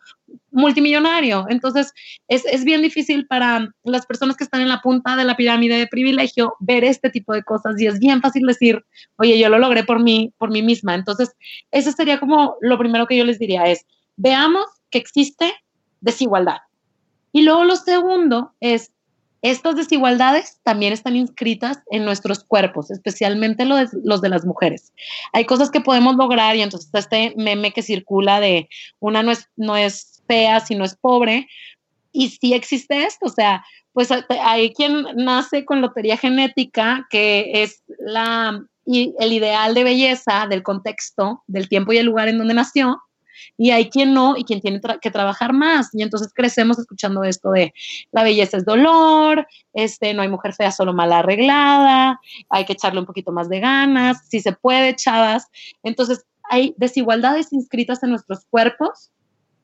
multimillonario. 0.50 1.46
Entonces, 1.48 1.92
es, 2.28 2.64
bien 2.64 2.82
difícil 2.82 3.26
para 3.26 3.68
las 3.84 4.06
personas 4.06 4.36
que 4.36 4.44
están 4.44 4.60
en 4.60 4.68
la 4.68 4.80
punta 4.80 5.16
de 5.16 5.24
la 5.24 5.36
pirámide 5.36 5.78
de 5.78 5.86
privilegio 5.86 6.54
ver 6.60 6.84
este 6.84 7.10
tipo 7.10 7.32
de 7.32 7.42
cosas 7.42 7.80
y 7.80 7.86
es 7.86 7.98
bien 7.98 8.20
fácil 8.20 8.46
decir, 8.46 8.84
oye, 9.16 9.38
yo 9.38 9.48
lo 9.48 9.58
logré 9.58 9.84
por 9.84 10.02
mí, 10.02 10.32
por 10.38 10.50
mí 10.50 10.62
misma. 10.62 10.94
Entonces, 10.94 11.34
eso 11.70 11.92
sería 11.92 12.20
como 12.20 12.56
lo 12.60 12.78
primero 12.78 13.06
que 13.06 13.16
yo 13.16 13.24
les 13.24 13.38
diría 13.38 13.64
es, 13.64 13.86
veamos 14.16 14.66
que 14.90 14.98
existe 14.98 15.52
desigualdad. 16.00 16.58
Y 17.32 17.42
luego 17.42 17.64
lo 17.64 17.76
segundo 17.76 18.52
es, 18.60 18.92
estas 19.42 19.76
desigualdades 19.76 20.58
también 20.64 20.92
están 20.92 21.16
inscritas 21.16 21.78
en 21.90 22.04
nuestros 22.04 22.44
cuerpos, 22.44 22.90
especialmente 22.90 23.64
los 23.64 24.20
de, 24.20 24.28
las 24.28 24.44
mujeres. 24.44 24.92
Hay 25.32 25.46
cosas 25.46 25.70
que 25.70 25.80
podemos 25.80 26.16
lograr 26.16 26.56
y 26.56 26.62
entonces 26.62 26.90
este 26.92 27.34
meme 27.36 27.72
que 27.72 27.82
circula 27.82 28.40
de 28.40 28.68
una 28.98 29.22
no 29.22 29.30
es, 29.30 29.48
no 29.56 29.76
es 29.76 30.19
fea, 30.30 30.60
sino 30.60 30.84
es 30.84 30.96
pobre. 30.96 31.48
Y 32.12 32.28
sí 32.28 32.54
existe 32.54 33.04
esto, 33.04 33.26
o 33.26 33.30
sea, 33.30 33.64
pues 33.92 34.08
hay 34.28 34.72
quien 34.72 35.04
nace 35.16 35.64
con 35.64 35.80
lotería 35.80 36.16
genética, 36.16 37.06
que 37.10 37.62
es 37.62 37.82
la, 37.98 38.62
el 38.86 39.32
ideal 39.32 39.74
de 39.74 39.84
belleza 39.84 40.46
del 40.48 40.62
contexto, 40.62 41.42
del 41.48 41.68
tiempo 41.68 41.92
y 41.92 41.98
el 41.98 42.06
lugar 42.06 42.28
en 42.28 42.38
donde 42.38 42.54
nació, 42.54 43.00
y 43.56 43.70
hay 43.70 43.88
quien 43.90 44.14
no 44.14 44.36
y 44.36 44.44
quien 44.44 44.60
tiene 44.60 44.80
que 45.00 45.10
trabajar 45.10 45.52
más. 45.52 45.90
Y 45.92 46.02
entonces 46.02 46.32
crecemos 46.32 46.78
escuchando 46.78 47.24
esto 47.24 47.50
de 47.50 47.72
la 48.12 48.22
belleza 48.22 48.56
es 48.56 48.64
dolor, 48.64 49.46
este, 49.72 50.14
no 50.14 50.22
hay 50.22 50.28
mujer 50.28 50.54
fea, 50.54 50.70
solo 50.70 50.92
mal 50.92 51.12
arreglada, 51.12 52.20
hay 52.48 52.64
que 52.64 52.74
echarle 52.74 53.00
un 53.00 53.06
poquito 53.06 53.32
más 53.32 53.48
de 53.48 53.60
ganas, 53.60 54.18
si 54.28 54.40
se 54.40 54.52
puede, 54.52 54.94
chavas. 54.94 55.46
Entonces 55.82 56.24
hay 56.48 56.74
desigualdades 56.76 57.52
inscritas 57.52 58.02
en 58.02 58.10
nuestros 58.10 58.44
cuerpos 58.50 59.10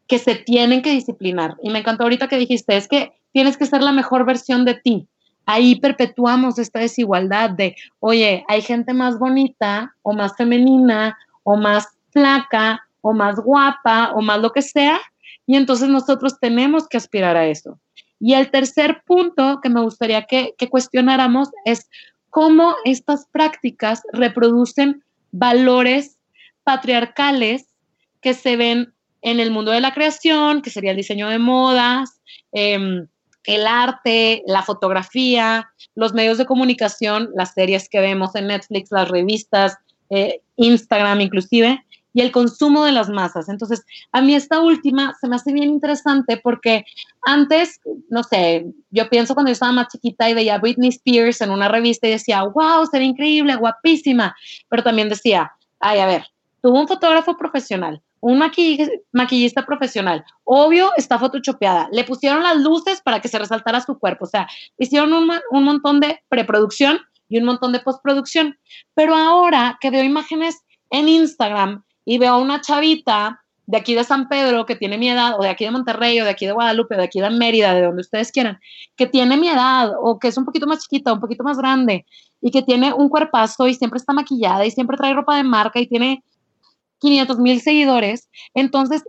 que 0.07 0.19
se 0.19 0.35
tienen 0.35 0.83
que 0.83 0.93
disciplinar. 0.93 1.57
Y 1.63 1.71
me 1.71 1.81
encantó 1.81 2.05
ahorita 2.05 2.29
que 2.29 2.39
dijiste, 2.39 2.77
es 2.77 2.89
que 2.89 3.13
tienes 3.33 3.57
que 3.57 3.67
ser 3.67 3.83
la 3.83 3.93
mejor 3.93 4.25
versión 4.25 4.65
de 4.65 4.75
ti. 4.75 5.09
Ahí 5.45 5.77
perpetuamos 5.77 6.59
esta 6.59 6.81
desigualdad 6.81 7.51
de, 7.51 7.77
oye, 8.01 8.45
hay 8.49 8.63
gente 8.63 8.93
más 8.93 9.19
bonita 9.19 9.95
o 10.03 10.13
más 10.13 10.37
femenina 10.37 11.17
o 11.45 11.57
más 11.57 11.89
flaca 12.11 12.87
o 13.01 13.13
más 13.13 13.37
guapa 13.39 14.13
o 14.15 14.21
más 14.21 14.41
lo 14.41 14.51
que 14.51 14.63
sea, 14.63 14.99
y 15.47 15.55
entonces 15.55 15.89
nosotros 15.89 16.41
tenemos 16.41 16.89
que 16.89 16.97
aspirar 16.97 17.37
a 17.37 17.47
eso. 17.47 17.79
Y 18.19 18.35
el 18.35 18.51
tercer 18.51 19.03
punto 19.07 19.61
que 19.63 19.69
me 19.69 19.81
gustaría 19.81 20.23
que, 20.23 20.55
que 20.59 20.69
cuestionáramos 20.69 21.51
es 21.65 21.89
cómo 22.31 22.75
estas 22.85 23.27
prácticas 23.27 24.03
reproducen 24.13 25.05
valores 25.31 26.19
patriarcales 26.65 27.67
que 28.21 28.35
se 28.35 28.57
ven 28.57 28.93
en 29.23 29.41
el 29.41 29.51
mundo 29.51 29.73
de 29.73 29.81
la 29.81 29.93
creación, 29.93 30.63
que 30.63 30.71
sería 30.71 30.93
el 30.93 30.97
diseño 30.97 31.29
de 31.29 31.39
modas, 31.39 32.21
em, 32.53 33.07
el 33.45 33.67
arte, 33.67 34.43
la 34.47 34.63
fotografía, 34.63 35.71
los 35.95 36.13
medios 36.13 36.39
de 36.39 36.47
comunicación, 36.47 37.31
las 37.35 37.55
series 37.55 37.89
que 37.89 38.01
vemos 38.01 38.35
en 38.35 38.49
Netflix, 38.49 38.91
las 38.91 39.09
revistas, 39.09 39.77
eh, 40.11 40.41
Instagram 40.57 41.21
inclusive, 41.21 41.83
y 42.17 42.23
el 42.23 42.33
consumo 42.33 42.87
de 42.87 42.93
las 42.93 43.11
masas. 43.11 43.51
Entonces, 43.51 43.85
a 44.11 44.23
mí 44.23 44.35
esta 44.35 44.61
última 44.61 45.15
se 45.21 45.29
me 45.29 45.37
hace 45.37 45.53
bien 45.53 45.69
interesante 45.69 46.39
porque 46.39 46.87
antes, 47.27 47.79
no 48.09 48.23
sé, 48.23 48.65
yo 48.91 49.11
pienso 49.11 49.35
cuando 49.35 49.51
yo 49.51 49.53
estaba 49.53 49.73
más 49.73 49.89
chiquita 49.89 50.31
y 50.31 50.33
veía 50.33 50.55
a 50.55 50.59
Britney 50.59 50.89
Spears 50.89 51.43
en 51.43 51.51
una 51.51 51.69
revista 51.69 52.09
y 52.09 52.13
decía, 52.13 52.43
wow, 52.43 52.87
se 52.91 52.99
ve 52.99 53.05
increíble, 53.05 53.57
guapísima, 53.57 54.35
pero 54.71 54.83
también 54.83 55.11
decía, 55.11 55.53
ay, 55.79 55.99
a 55.99 56.07
ver, 56.07 56.25
tuvo 56.63 56.81
un 56.81 56.89
fotógrafo 56.89 57.37
profesional, 57.37 58.01
un 58.21 58.39
maquillista 59.13 59.65
profesional. 59.65 60.25
Obvio, 60.45 60.91
está 60.97 61.19
photoshopeada. 61.19 61.89
Le 61.93 62.05
pusieron 62.05 62.43
las 62.43 62.57
luces 62.57 63.01
para 63.01 63.21
que 63.21 63.29
se 63.29 63.39
resaltara 63.39 63.81
su 63.81 63.99
cuerpo. 63.99 64.25
O 64.25 64.29
sea, 64.29 64.49
hicieron 64.79 65.13
un, 65.13 65.65
montón 65.65 66.01
de 66.01 66.21
preproducción 66.29 66.99
y 67.29 67.39
un 67.39 67.45
montón 67.45 67.73
de 67.73 67.81
postproducción. 67.81 68.59
Pero 68.95 69.15
ahora 69.15 69.79
que 69.81 69.91
veo 69.91 70.03
imágenes 70.03 70.63
en 70.91 71.09
Instagram 71.09 71.85
y 72.05 72.19
veo 72.19 72.35
a 72.35 72.39
una 72.39 72.61
chavita 72.61 73.43
de 73.67 73.77
aquí 73.77 73.95
de 73.95 74.05
San 74.05 74.29
Pedro 74.29 74.65
que 74.65 74.77
tiene 74.77 74.97
mi 74.97 75.11
edad, 75.11 75.39
o 75.39 75.43
de 75.43 75.49
aquí 75.49 75.65
de 75.65 75.73
Monterrey, 75.73 76.21
o 76.21 76.25
de 76.25 76.31
aquí 76.31 76.47
de 76.47 76.53
Guadalupe, 76.53 76.95
o 76.95 76.99
de 76.99 77.05
aquí 77.05 77.21
de 77.21 77.31
Mérida, 77.31 77.75
de 77.75 77.83
donde 77.83 78.01
ustedes 78.01 78.31
quieran, 78.31 78.61
que 78.95 79.07
tiene 79.07 79.37
mi 79.37 79.49
edad, 79.49 79.91
o 80.01 80.21
que 80.21 80.29
es 80.29 80.39
un 80.39 80.45
poquito 80.45 80.69
más 80.69 80.85
chiquita, 80.85 81.13
un 81.13 81.19
poquito 81.19 81.43
más 81.43 81.59
grande, 81.59 82.07
y 82.41 82.53
que 82.53 82.63
tiene 82.63 82.93
un 82.93 83.09
cuerpazo 83.09 83.67
y 83.67 83.75
siempre 83.75 83.99
está 83.99 84.13
maquillada 84.13 84.65
y 84.65 84.71
siempre 84.71 84.97
trae 84.97 85.15
ropa 85.15 85.37
de 85.37 85.43
marca 85.43 85.81
y 85.81 85.89
tiene 85.89 86.23
500 87.01 87.39
mil 87.39 87.61
seguidores, 87.61 88.29
entonces 88.55 89.05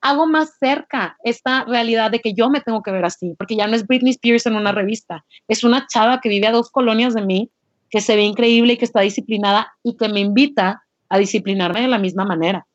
hago 0.00 0.26
más 0.26 0.56
cerca 0.58 1.16
esta 1.22 1.64
realidad 1.64 2.10
de 2.10 2.20
que 2.20 2.34
yo 2.34 2.50
me 2.50 2.60
tengo 2.60 2.82
que 2.82 2.90
ver 2.90 3.04
así, 3.04 3.34
porque 3.38 3.56
ya 3.56 3.66
no 3.66 3.76
es 3.76 3.86
Britney 3.86 4.12
Spears 4.12 4.46
en 4.46 4.56
una 4.56 4.72
revista, 4.72 5.24
es 5.48 5.64
una 5.64 5.86
chava 5.86 6.20
que 6.20 6.28
vive 6.28 6.46
a 6.46 6.52
dos 6.52 6.70
colonias 6.70 7.14
de 7.14 7.22
mí, 7.22 7.50
que 7.90 8.00
se 8.00 8.16
ve 8.16 8.22
increíble 8.22 8.74
y 8.74 8.76
que 8.78 8.84
está 8.84 9.00
disciplinada 9.00 9.72
y 9.82 9.96
que 9.96 10.08
me 10.08 10.20
invita 10.20 10.82
a 11.08 11.18
disciplinarme 11.18 11.82
de 11.82 11.88
la 11.88 11.98
misma 11.98 12.24
manera. 12.24 12.66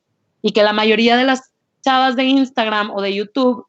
Y 0.42 0.52
que 0.52 0.62
la 0.62 0.74
mayoría 0.74 1.18
de 1.18 1.24
las 1.24 1.52
chavas 1.82 2.16
de 2.16 2.26
Instagram 2.26 2.92
o 2.92 3.02
de 3.02 3.16
YouTube 3.16 3.66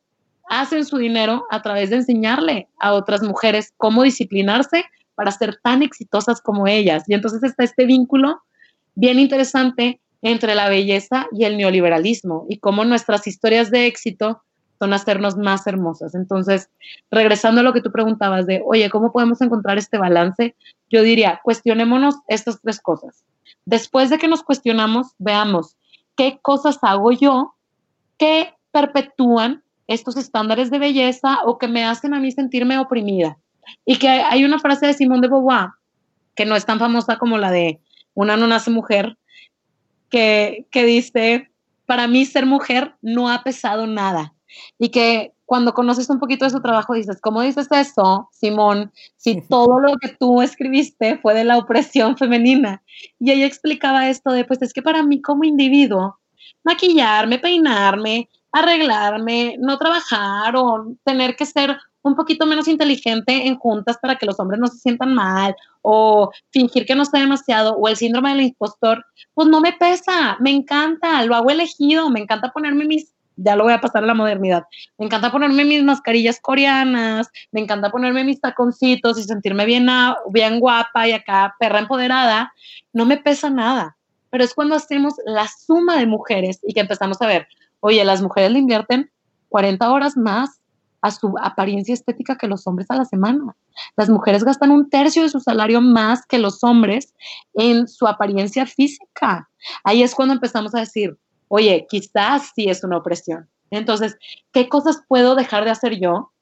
hacen 0.49 0.85
su 0.85 0.99
dinero 0.99 1.47
a 1.51 1.63
través 1.63 1.91
de 1.91 1.97
enseñarle 1.97 2.69
a 2.79 2.93
otras 2.93 3.23
mujeres 3.23 3.73
cómo 3.77 4.03
disciplinarse 4.03 4.85
para 5.15 5.31
ser 5.31 5.59
tan 5.63 5.83
exitosas 5.83 6.41
como 6.41 6.67
ellas. 6.67 7.05
Y 7.07 7.15
entonces 7.15 7.43
está 7.43 7.65
este 7.65 7.87
vínculo 7.87 8.43
bien 8.95 9.19
interesante 9.19 10.01
entre 10.23 10.55
la 10.55 10.69
belleza 10.69 11.27
y 11.33 11.45
el 11.45 11.57
neoliberalismo 11.57 12.47
y 12.49 12.59
cómo 12.59 12.85
nuestras 12.85 13.27
historias 13.27 13.71
de 13.71 13.87
éxito 13.87 14.43
son 14.79 14.93
hacernos 14.93 15.37
más 15.37 15.67
hermosas. 15.67 16.15
Entonces, 16.15 16.69
regresando 17.11 17.61
a 17.61 17.65
lo 17.65 17.73
que 17.73 17.81
tú 17.81 17.91
preguntabas 17.91 18.47
de, 18.47 18.63
oye, 18.65 18.91
¿cómo 18.91 19.13
podemos 19.13 19.41
encontrar 19.41 19.79
este 19.79 19.99
balance? 19.99 20.55
Yo 20.91 21.03
diría, 21.03 21.41
cuestionémonos 21.43 22.17
estas 22.29 22.61
tres 22.61 22.81
cosas. 22.81 23.25
Después 23.65 24.11
de 24.11 24.19
que 24.19 24.29
nos 24.29 24.43
cuestionamos, 24.43 25.09
veamos 25.19 25.77
qué 26.17 26.39
cosas 26.41 26.79
hago 26.83 27.13
yo 27.13 27.55
que 28.19 28.55
perpetúan 28.71 29.63
estos 29.87 30.17
estándares 30.17 30.71
de 30.71 30.79
belleza 30.79 31.39
o 31.45 31.59
que 31.59 31.69
me 31.69 31.85
hacen 31.85 32.15
a 32.15 32.21
mí 32.21 32.31
sentirme 32.31 32.79
oprimida. 32.79 33.39
Y 33.85 33.97
que 33.99 34.09
hay 34.09 34.45
una 34.45 34.59
frase 34.59 34.87
de 34.87 34.95
Simón 34.95 35.21
de 35.21 35.29
Beauvoir, 35.29 35.71
que 36.35 36.45
no 36.45 36.55
es 36.57 36.67
tan 36.67 36.79
famosa 36.79 37.19
como 37.19 37.39
la 37.39 37.51
de 37.51 37.81
una 38.15 38.37
no 38.37 38.47
nace 38.47 38.71
mujer, 38.71 39.17
que, 40.11 40.67
que 40.71 40.85
dice, 40.85 41.51
para 41.87 42.09
mí 42.09 42.25
ser 42.25 42.47
mujer 42.47 42.95
no 43.03 43.31
ha 43.31 43.43
pesado 43.43 43.87
nada 43.87 44.35
y 44.79 44.89
que 44.89 45.33
cuando 45.45 45.75
conoces 45.75 46.11
un 46.11 46.19
poquito 46.19 46.45
de 46.45 46.51
su 46.51 46.61
trabajo 46.61 46.95
dices, 46.95 47.21
¿cómo 47.21 47.41
dices 47.41 47.69
eso, 47.71 48.29
Simón? 48.33 48.93
Si 49.17 49.41
todo 49.43 49.79
lo 49.79 49.95
que 49.97 50.09
tú 50.09 50.43
escribiste 50.43 51.19
fue 51.19 51.35
de 51.35 51.45
la 51.45 51.57
opresión 51.57 52.17
femenina. 52.17 52.83
Y 53.21 53.31
ella 53.31 53.47
explicaba 53.47 54.09
esto 54.09 54.33
de, 54.33 54.45
pues 54.45 54.61
es 54.63 54.73
que 54.73 54.83
para 54.83 55.05
mí 55.05 55.23
como 55.23 55.45
individuo, 55.45 56.19
maquillarme, 56.65 57.39
peinarme, 57.39 58.29
arreglarme, 58.59 59.57
no 59.59 59.77
trabajar 59.79 60.57
o 60.57 60.95
tener 61.05 61.37
que 61.37 61.47
ser 61.47 61.79
un 62.03 62.15
poquito 62.15 62.47
menos 62.47 62.69
inteligente 62.69 63.47
en 63.47 63.57
juntas 63.57 63.99
para 64.01 64.17
que 64.17 64.27
los 64.27 64.39
hombres 64.39 64.61
no 64.61 64.69
se 64.69 64.79
sientan 64.79 65.13
mal 65.13 65.55
o 65.83 66.31
fingir 66.51 66.87
que 66.87 66.95
no 66.95 67.05
sé 67.05 67.19
demasiado 67.19 67.75
o 67.75 67.89
el 67.89 67.97
síndrome 67.97 68.31
del 68.31 68.43
impostor, 68.43 69.05
pues 69.35 69.49
no 69.49 69.61
me 69.61 69.73
pesa, 69.73 70.37
me 70.41 70.51
encanta, 70.51 71.25
lo 71.25 71.35
hago 71.35 71.51
elegido, 71.51 72.09
me 72.11 72.21
encanta 72.21 72.53
ponerme 72.53 72.85
mis 72.85 73.13
ya 73.39 73.55
lo 73.55 73.65
voy 73.65 73.75
a 73.75 73.83
pasar 73.83 74.03
a 74.03 74.07
la 74.07 74.15
modernidad. 74.15 74.65
Me 74.97 75.05
encanta 75.05 75.31
ponerme 75.31 75.67
mis 75.67 75.85
mascarillas 75.85 76.41
coreanas, 76.41 77.29
me 77.53 77.61
encanta 77.61 77.91
ponerme 77.91 78.25
mis 78.25 78.41
taconcitos 78.41 79.19
y 79.19 79.25
sentirme 79.25 79.67
bien, 79.67 79.87
bien 80.31 80.59
guapa 80.59 81.07
y 81.07 81.13
acá 81.13 81.55
perra 81.59 81.81
empoderada. 81.81 82.55
No 82.95 83.05
me 83.05 83.19
pesa 83.19 83.51
nada, 83.51 83.97
pero 84.31 84.43
es 84.43 84.55
cuando 84.55 84.75
hacemos 84.75 85.15
la 85.27 85.47
suma 85.49 85.99
de 85.99 86.07
mujeres 86.07 86.61
y 86.63 86.73
que 86.73 86.81
empezamos 86.81 87.21
a 87.21 87.27
ver, 87.27 87.47
oye, 87.81 88.05
las 88.05 88.23
mujeres 88.23 88.53
le 88.53 88.59
invierten 88.59 89.11
40 89.49 89.91
horas 89.91 90.17
más 90.17 90.61
a 91.03 91.11
su 91.11 91.35
apariencia 91.41 91.95
estética 91.95 92.37
que 92.37 92.49
los 92.49 92.67
hombres 92.67 92.91
a 92.91 92.97
la 92.97 93.05
semana. 93.05 93.55
Las 93.97 94.09
mujeres 94.09 94.45
gastan 94.45 94.71
un 94.71 94.91
tercio 94.91 95.23
de 95.23 95.29
su 95.29 95.41
salario 95.41 95.81
más 95.81 96.27
que 96.27 96.39
los 96.39 96.65
hombres 96.65 97.15
en 97.55 97.87
su 97.87 98.07
apariencia 98.07 98.67
física. 98.67 99.49
Ahí 99.85 100.03
es 100.03 100.15
cuando 100.15 100.35
empezamos 100.35 100.75
a 100.75 100.81
decir, 100.81 101.17
oye, 101.49 101.87
quizás 101.89 102.51
sí 102.55 102.69
es 102.69 102.83
una 102.83 102.99
opresión. 102.99 103.49
Entonces, 103.71 104.17
¿qué 104.53 104.69
cosas 104.69 105.03
puedo 105.07 105.35
dejar 105.35 105.65
de 105.65 105.71
hacer 105.71 106.01
yo? 106.01 106.33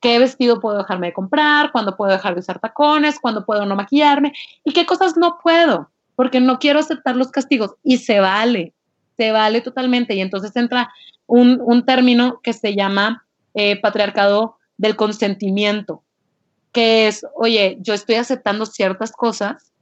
¿Qué 0.00 0.18
vestido 0.18 0.60
puedo 0.60 0.78
dejarme 0.78 1.08
de 1.08 1.12
comprar? 1.12 1.72
¿Cuándo 1.72 1.96
puedo 1.96 2.12
dejar 2.12 2.34
de 2.34 2.40
usar 2.40 2.58
tacones? 2.58 3.20
¿Cuándo 3.20 3.44
puedo 3.44 3.66
no 3.66 3.76
maquillarme? 3.76 4.32
¿Y 4.64 4.72
qué 4.72 4.84
cosas 4.86 5.16
no 5.16 5.38
puedo? 5.42 5.90
Porque 6.16 6.40
no 6.40 6.58
quiero 6.58 6.80
aceptar 6.80 7.16
los 7.16 7.30
castigos. 7.30 7.74
Y 7.82 7.98
se 7.98 8.18
vale, 8.18 8.74
se 9.16 9.32
vale 9.32 9.60
totalmente. 9.60 10.14
Y 10.14 10.20
entonces 10.20 10.54
entra 10.56 10.92
un, 11.26 11.84
término 11.86 12.40
que 12.42 12.52
se 12.52 12.74
llama 12.74 13.26
eh, 13.54 13.80
patriarcado 13.80 14.56
del 14.76 14.96
consentimiento, 14.96 16.02
que 16.72 17.06
es, 17.06 17.24
oye, 17.34 17.78
yo 17.80 17.94
estoy 17.94 18.16
aceptando 18.16 18.66
ciertas 18.66 19.12
cosas 19.12 19.72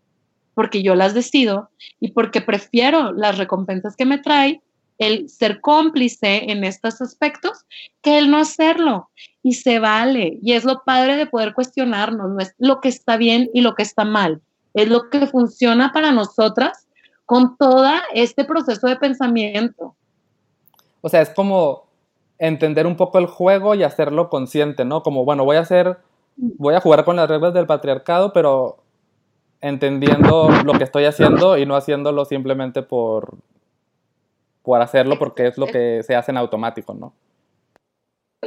porque 0.55 0.83
yo 0.83 0.95
las 0.95 1.15
decido 1.15 1.71
y 2.01 2.13
porque 2.13 2.41
prefiero 2.41 3.13
las 3.13 3.39
recompensas 3.39 3.97
que 3.97 4.05
me 4.05 4.19
trae 4.19 4.61
el 4.99 5.31
ser 5.31 5.61
cómplice 5.63 6.51
en 6.51 6.63
estos 6.63 7.01
aspectos 7.01 7.65
que 8.03 8.19
el 8.19 8.31
no 8.31 8.39
hacerlo. 8.39 9.11
Y 9.43 9.55
se 9.55 9.79
vale. 9.79 10.39
Y 10.43 10.53
es 10.53 10.65
lo 10.65 10.83
padre 10.85 11.17
de 11.17 11.27
poder 11.27 11.55
cuestionarnos. 11.55 12.31
No 12.31 12.39
es 12.41 12.55
lo 12.59 12.81
que 12.83 12.91
está 12.91 13.17
bien 13.17 13.49
y 13.55 13.63
lo 13.63 13.75
que 13.75 13.83
está 13.83 14.05
mal. 14.05 14.43
Es 14.75 14.89
lo 14.89 15.09
que 15.09 15.27
funciona 15.27 15.93
para 15.93 16.13
nosotras 16.13 16.87
con 17.31 17.57
todo 17.57 17.89
este 18.13 18.45
proceso 18.45 18.89
de 18.89 18.97
pensamiento. 18.97 19.95
O 21.01 21.09
sea, 21.09 21.21
es 21.21 21.31
como 21.31 21.87
entender 22.41 22.89
un 22.89 22.97
poco 22.97 23.21
el 23.21 23.27
juego 23.27 23.77
y 23.77 23.85
hacerlo 23.85 24.29
consciente, 24.29 24.85
¿no? 24.85 25.05
Como, 25.05 25.25
bueno, 25.25 25.45
voy 25.45 25.57
a 25.57 25.61
hacer 25.61 25.99
voy 26.35 26.75
a 26.75 26.81
jugar 26.81 27.05
con 27.05 27.15
las 27.15 27.29
reglas 27.29 27.55
del 27.55 27.69
patriarcado, 27.69 28.33
pero 28.33 28.83
entendiendo 29.61 30.49
lo 30.65 30.73
que 30.73 30.83
estoy 30.83 31.05
haciendo 31.05 31.57
y 31.57 31.67
no 31.67 31.77
haciéndolo 31.77 32.25
simplemente 32.25 32.83
por, 32.83 33.39
por 34.65 34.83
hacerlo 34.83 35.17
porque 35.17 35.47
es 35.47 35.57
lo 35.57 35.69
que 35.69 36.03
se 36.03 36.17
hace 36.17 36.33
en 36.33 36.37
automático, 36.37 36.95
¿no? 36.95 37.13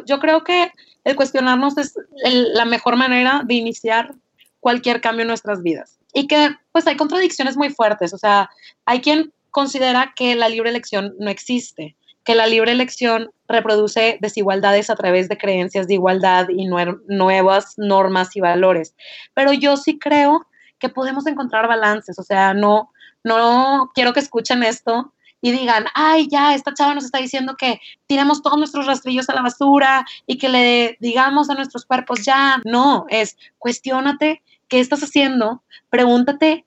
Yo 0.05 0.19
creo 0.19 0.43
que 0.43 0.73
el 1.05 1.15
cuestionarnos 1.15 1.77
es 1.77 1.95
la 2.11 2.65
mejor 2.65 2.97
manera 2.97 3.43
de 3.45 3.53
iniciar 3.53 4.13
cualquier 4.59 4.99
cambio 4.99 5.21
en 5.21 5.29
nuestras 5.29 5.63
vidas. 5.63 6.02
Y 6.13 6.27
que 6.27 6.55
pues 6.71 6.87
hay 6.87 6.95
contradicciones 6.95 7.57
muy 7.57 7.69
fuertes, 7.69 8.13
o 8.13 8.17
sea, 8.17 8.49
hay 8.85 9.01
quien 9.01 9.33
considera 9.51 10.13
que 10.15 10.35
la 10.35 10.49
libre 10.49 10.69
elección 10.69 11.15
no 11.19 11.29
existe, 11.29 11.95
que 12.23 12.35
la 12.35 12.47
libre 12.47 12.71
elección 12.71 13.31
reproduce 13.47 14.17
desigualdades 14.21 14.89
a 14.89 14.95
través 14.95 15.29
de 15.29 15.37
creencias 15.37 15.87
de 15.87 15.95
igualdad 15.95 16.47
y 16.49 16.65
nuevas 16.65 17.73
normas 17.77 18.35
y 18.35 18.41
valores. 18.41 18.95
Pero 19.33 19.53
yo 19.53 19.77
sí 19.77 19.99
creo 19.99 20.47
que 20.79 20.89
podemos 20.89 21.27
encontrar 21.27 21.67
balances, 21.67 22.17
o 22.19 22.23
sea, 22.23 22.53
no, 22.53 22.91
no 23.23 23.91
quiero 23.93 24.13
que 24.13 24.19
escuchen 24.19 24.63
esto 24.63 25.13
y 25.41 25.51
digan, 25.51 25.85
ay, 25.93 26.27
ya, 26.31 26.55
esta 26.55 26.73
chava 26.73 26.95
nos 26.95 27.03
está 27.03 27.19
diciendo 27.19 27.55
que 27.57 27.81
tiremos 28.07 28.41
todos 28.41 28.57
nuestros 28.57 28.87
rastrillos 28.87 29.29
a 29.29 29.35
la 29.35 29.41
basura 29.41 30.05
y 30.25 30.37
que 30.37 30.47
le 30.47 30.97
digamos 31.01 31.49
a 31.49 31.55
nuestros 31.55 31.85
cuerpos, 31.85 32.23
ya, 32.23 32.61
no, 32.63 33.05
es 33.09 33.37
cuestiónate 33.59 34.41
qué 34.67 34.79
estás 34.79 35.03
haciendo, 35.03 35.63
pregúntate 35.89 36.65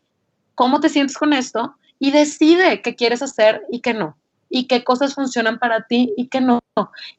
cómo 0.55 0.81
te 0.81 0.89
sientes 0.89 1.17
con 1.19 1.33
esto 1.33 1.77
y 1.99 2.11
decide 2.11 2.83
qué 2.83 2.95
quieres 2.95 3.23
hacer 3.23 3.63
y 3.71 3.81
qué 3.81 3.95
no. 3.95 4.17
Y 4.49 4.69
qué 4.69 4.85
cosas 4.85 5.15
funcionan 5.15 5.59
para 5.59 5.87
ti 5.87 6.15
y 6.17 6.29
qué 6.29 6.41
no. 6.41 6.61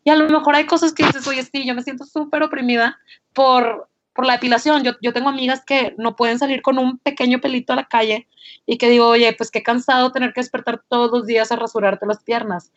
Y 0.04 0.10
a 0.10 0.16
lo 0.16 0.30
mejor 0.30 0.56
hay 0.56 0.66
cosas 0.66 0.94
que 0.94 1.06
dices, 1.06 1.28
oye, 1.28 1.44
sí, 1.44 1.66
yo 1.66 1.76
me 1.76 1.84
siento 1.84 2.06
súper 2.06 2.42
oprimida 2.42 2.98
por, 3.34 3.90
por 4.14 4.26
la 4.26 4.34
depilación. 4.34 4.84
Yo, 4.84 4.94
yo 5.02 5.14
tengo 5.14 5.30
amigas 5.30 5.64
que 5.66 5.94
no 5.98 6.16
pueden 6.16 6.40
salir 6.40 6.62
con 6.62 6.80
un 6.80 6.98
pequeño 7.00 7.42
pelito 7.42 7.74
a 7.74 7.78
la 7.78 7.88
calle 7.88 8.28
y 8.66 8.78
que 8.78 8.90
digo, 8.90 9.08
oye, 9.08 9.34
pues 9.34 9.52
qué 9.52 9.62
cansado 9.62 10.12
tener 10.12 10.34
que 10.34 10.42
despertar 10.42 10.82
todos 10.88 11.12
los 11.12 11.28
días 11.28 11.52
a 11.52 11.58
rasurarte 11.58 12.06
las 12.06 12.24
piernas. 12.24 12.72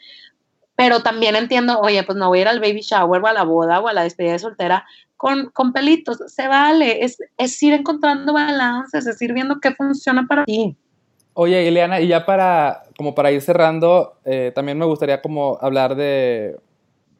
Pero 0.74 1.02
también 1.02 1.36
entiendo, 1.36 1.78
oye, 1.80 2.02
pues 2.02 2.18
no 2.18 2.28
voy 2.28 2.38
a 2.38 2.42
ir 2.42 2.48
al 2.48 2.60
baby 2.60 2.80
shower 2.80 3.22
o 3.22 3.26
a 3.26 3.32
la 3.32 3.44
boda 3.44 3.80
o 3.80 3.88
a 3.88 3.92
la 3.92 4.02
despedida 4.02 4.32
de 4.32 4.38
soltera 4.40 4.86
con, 5.20 5.50
con 5.50 5.74
pelitos. 5.74 6.16
Se 6.28 6.48
vale, 6.48 7.04
es, 7.04 7.18
es 7.36 7.62
ir 7.62 7.74
encontrando 7.74 8.32
balances, 8.32 9.06
es 9.06 9.20
ir 9.20 9.34
viendo 9.34 9.60
qué 9.60 9.72
funciona 9.72 10.26
para 10.26 10.46
ti. 10.46 10.74
Oye, 11.34 11.62
Ileana, 11.68 12.00
y 12.00 12.08
ya 12.08 12.24
para, 12.24 12.84
como 12.96 13.14
para 13.14 13.30
ir 13.30 13.42
cerrando, 13.42 14.14
eh, 14.24 14.50
también 14.54 14.78
me 14.78 14.86
gustaría 14.86 15.20
como 15.20 15.58
hablar 15.60 15.94
de, 15.94 16.56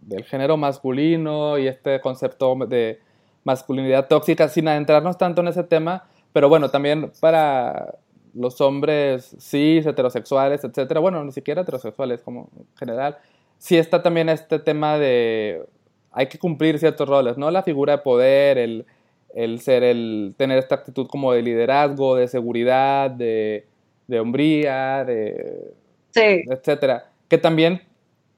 del 0.01 0.24
género 0.24 0.57
masculino 0.57 1.59
y 1.59 1.66
este 1.66 2.01
concepto 2.01 2.57
de 2.66 3.01
masculinidad 3.44 4.09
tóxica, 4.09 4.48
sin 4.48 4.68
adentrarnos 4.68 5.18
tanto 5.18 5.42
en 5.42 5.48
ese 5.48 5.64
tema, 5.64 6.05
pero 6.32 6.48
bueno, 6.48 6.70
también 6.70 7.12
para 7.20 7.96
los 8.32 8.62
hombres 8.62 9.36
cis, 9.38 9.84
heterosexuales, 9.84 10.64
etcétera, 10.64 11.01
bueno, 11.01 11.22
ni 11.22 11.32
siquiera 11.32 11.61
heterosexuales 11.61 12.22
como 12.22 12.48
en 12.57 12.66
general, 12.78 13.18
sí 13.59 13.76
está 13.76 14.03
también 14.03 14.30
este 14.30 14.59
tema 14.59 14.96
de 14.96 15.66
hay 16.12 16.26
que 16.26 16.38
cumplir 16.38 16.78
ciertos 16.78 17.08
roles, 17.08 17.38
¿no? 17.38 17.50
La 17.50 17.62
figura 17.62 17.96
de 17.96 18.02
poder, 18.02 18.58
el, 18.58 18.86
el 19.34 19.61
ser, 19.61 19.82
el 19.82 20.34
tener 20.36 20.58
esta 20.58 20.76
actitud 20.76 21.06
como 21.06 21.32
de 21.32 21.42
liderazgo, 21.42 22.16
de 22.16 22.28
seguridad, 22.28 23.11
de, 23.11 23.66
de 24.06 24.20
hombría, 24.20 25.04
de... 25.04 25.72
Sí. 26.11 26.42
etcétera. 26.50 27.11
Que 27.28 27.38
también, 27.38 27.82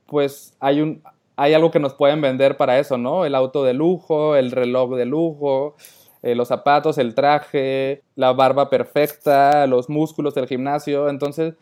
pues, 0.06 0.54
hay, 0.60 0.82
un, 0.82 1.02
hay 1.36 1.54
algo 1.54 1.70
que 1.70 1.80
nos 1.80 1.94
pueden 1.94 2.20
vender 2.20 2.58
para 2.58 2.78
eso, 2.78 2.98
¿no? 2.98 3.24
El 3.24 3.34
auto 3.34 3.64
de 3.64 3.72
lujo, 3.72 4.36
el 4.36 4.50
reloj 4.50 4.94
de 4.94 5.06
lujo, 5.06 5.76
eh, 6.22 6.34
los 6.34 6.48
zapatos, 6.48 6.98
el 6.98 7.14
traje, 7.14 8.02
la 8.14 8.32
barba 8.34 8.68
perfecta, 8.68 9.66
los 9.66 9.88
músculos 9.88 10.34
del 10.34 10.46
gimnasio. 10.46 11.08
Entonces, 11.08 11.54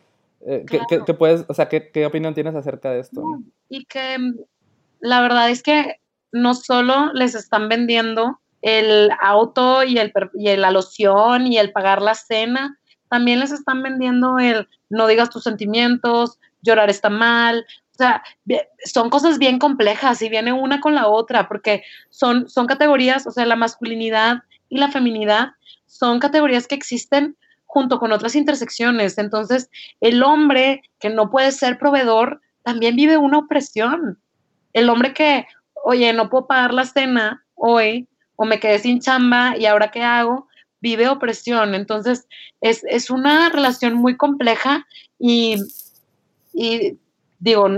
eh, 0.45 0.65
¿qué, 0.67 1.13
puedes, 1.13 1.45
o 1.47 1.53
sea, 1.53 1.69
¿qué, 1.69 1.89
¿qué, 1.89 2.05
opinión 2.05 2.33
tienes 2.33 2.55
acerca 2.55 2.91
de 2.91 2.99
esto? 2.99 3.23
Y 3.69 3.85
que 3.85 4.17
la 5.01 5.21
verdad 5.21 5.49
es 5.49 5.61
que 5.63 5.99
no 6.31 6.53
solo 6.53 7.11
les 7.13 7.35
están 7.35 7.67
vendiendo 7.67 8.39
el 8.61 9.09
auto 9.21 9.83
y, 9.83 9.97
el, 9.97 10.13
y 10.33 10.55
la 10.55 10.71
loción 10.71 11.47
y 11.47 11.57
el 11.57 11.71
pagar 11.71 12.01
la 12.01 12.13
cena, 12.13 12.79
también 13.09 13.39
les 13.39 13.51
están 13.51 13.83
vendiendo 13.83 14.39
el 14.39 14.67
no 14.89 15.07
digas 15.07 15.29
tus 15.29 15.43
sentimientos, 15.43 16.39
llorar 16.61 16.89
está 16.89 17.09
mal. 17.09 17.65
O 17.93 17.97
sea, 17.97 18.23
son 18.85 19.09
cosas 19.09 19.37
bien 19.37 19.59
complejas 19.59 20.21
y 20.21 20.29
viene 20.29 20.53
una 20.53 20.79
con 20.79 20.95
la 20.95 21.07
otra, 21.07 21.47
porque 21.47 21.83
son, 22.09 22.47
son 22.49 22.67
categorías, 22.67 23.27
o 23.27 23.31
sea, 23.31 23.45
la 23.45 23.55
masculinidad 23.55 24.43
y 24.69 24.77
la 24.77 24.89
feminidad 24.89 25.49
son 25.85 26.19
categorías 26.19 26.67
que 26.67 26.75
existen 26.75 27.35
junto 27.65 27.99
con 27.99 28.11
otras 28.11 28.35
intersecciones. 28.35 29.17
Entonces, 29.17 29.69
el 29.99 30.23
hombre 30.23 30.81
que 30.99 31.09
no 31.09 31.29
puede 31.29 31.51
ser 31.51 31.77
proveedor 31.77 32.41
también 32.63 32.95
vive 32.95 33.17
una 33.17 33.39
opresión. 33.39 34.19
El 34.73 34.89
hombre 34.89 35.13
que, 35.13 35.47
oye, 35.83 36.13
no 36.13 36.29
puedo 36.29 36.47
pagar 36.47 36.73
la 36.73 36.85
cena 36.85 37.45
hoy, 37.55 38.07
o 38.35 38.45
me 38.45 38.59
quedé 38.59 38.79
sin 38.79 38.99
chamba 38.99 39.55
y 39.57 39.65
ahora 39.65 39.91
qué 39.91 40.03
hago, 40.03 40.47
vive 40.79 41.07
opresión. 41.07 41.75
Entonces, 41.75 42.27
es, 42.59 43.09
una 43.09 43.49
relación 43.49 43.93
muy 43.93 44.17
compleja 44.17 44.87
y, 45.19 45.57
y 46.53 46.97
digo, 47.39 47.69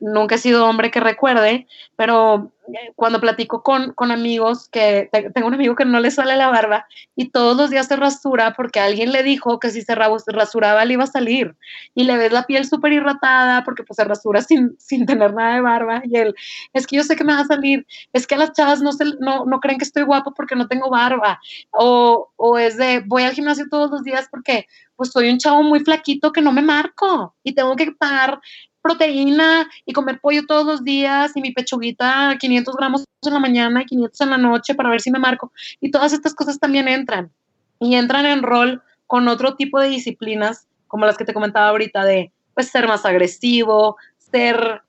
nunca 0.00 0.36
he 0.36 0.38
sido 0.38 0.66
hombre 0.66 0.90
que 0.90 1.00
recuerde, 1.00 1.66
pero 1.96 2.52
cuando 2.96 3.20
platico 3.20 3.62
con, 3.62 3.92
con, 3.92 4.10
amigos, 4.10 4.68
que 4.68 5.08
tengo 5.34 5.48
un 5.48 5.54
amigo 5.54 5.74
que 5.74 5.84
no 5.84 6.00
le 6.00 6.10
sale 6.10 6.36
la 6.36 6.48
barba 6.48 6.86
y 7.16 7.30
todos 7.30 7.56
los 7.56 7.70
días 7.70 7.86
se 7.86 7.96
rasura 7.96 8.54
porque 8.54 8.80
alguien 8.80 9.12
le 9.12 9.22
dijo 9.22 9.58
que 9.58 9.70
si 9.70 9.82
se 9.82 9.94
rasuraba 9.94 10.84
le 10.84 10.94
iba 10.94 11.04
a 11.04 11.06
salir. 11.08 11.56
Y 11.94 12.04
le 12.04 12.16
ves 12.16 12.32
la 12.32 12.44
piel 12.44 12.66
súper 12.66 12.92
irratada 12.92 13.64
porque 13.64 13.82
pues 13.82 13.96
se 13.96 14.04
rasura 14.04 14.42
sin, 14.42 14.76
sin 14.78 15.06
tener 15.06 15.34
nada 15.34 15.54
de 15.54 15.60
barba 15.60 16.02
y 16.04 16.16
él, 16.16 16.34
es 16.72 16.86
que 16.86 16.96
yo 16.96 17.04
sé 17.04 17.16
que 17.16 17.24
me 17.24 17.34
va 17.34 17.40
a 17.40 17.46
salir, 17.46 17.86
es 18.12 18.26
que 18.26 18.36
las 18.36 18.52
chavas 18.52 18.80
no, 18.80 18.92
se, 18.92 19.04
no, 19.20 19.44
no 19.44 19.60
creen 19.60 19.78
que 19.78 19.84
estoy 19.84 20.02
guapo 20.02 20.32
porque 20.34 20.56
no 20.56 20.68
tengo 20.68 20.90
barba 20.90 21.40
o, 21.70 22.30
o 22.36 22.58
es 22.58 22.76
de 22.76 23.00
voy 23.06 23.22
al 23.24 23.32
gimnasio 23.32 23.66
todos 23.70 23.90
los 23.90 24.02
días 24.02 24.28
porque 24.30 24.66
pues 24.96 25.10
soy 25.10 25.30
un 25.30 25.38
chavo 25.38 25.62
muy 25.62 25.80
flaquito 25.80 26.32
que 26.32 26.42
no 26.42 26.52
me 26.52 26.62
marco 26.62 27.34
y 27.42 27.54
tengo 27.54 27.74
que 27.76 27.92
pagar 27.92 28.40
proteína 28.82 29.70
y 29.86 29.92
comer 29.92 30.20
pollo 30.20 30.44
todos 30.46 30.66
los 30.66 30.84
días 30.84 31.32
y 31.36 31.40
mi 31.40 31.52
pechuguita 31.52 32.36
500 32.38 32.76
gramos 32.76 33.04
en 33.22 33.32
la 33.32 33.38
mañana 33.38 33.82
y 33.82 33.86
500 33.86 34.20
en 34.20 34.30
la 34.30 34.38
noche 34.38 34.74
para 34.74 34.90
ver 34.90 35.00
si 35.00 35.10
me 35.10 35.18
marco. 35.18 35.52
Y 35.80 35.90
todas 35.90 36.12
estas 36.12 36.34
cosas 36.34 36.58
también 36.58 36.88
entran 36.88 37.30
y 37.78 37.94
entran 37.94 38.26
en 38.26 38.42
rol 38.42 38.82
con 39.06 39.28
otro 39.28 39.54
tipo 39.54 39.80
de 39.80 39.88
disciplinas 39.88 40.66
como 40.88 41.06
las 41.06 41.16
que 41.16 41.24
te 41.24 41.32
comentaba 41.32 41.68
ahorita 41.68 42.04
de 42.04 42.32
pues 42.54 42.68
ser 42.68 42.86
más 42.86 43.06
agresivo, 43.06 43.96
ser 44.18 44.82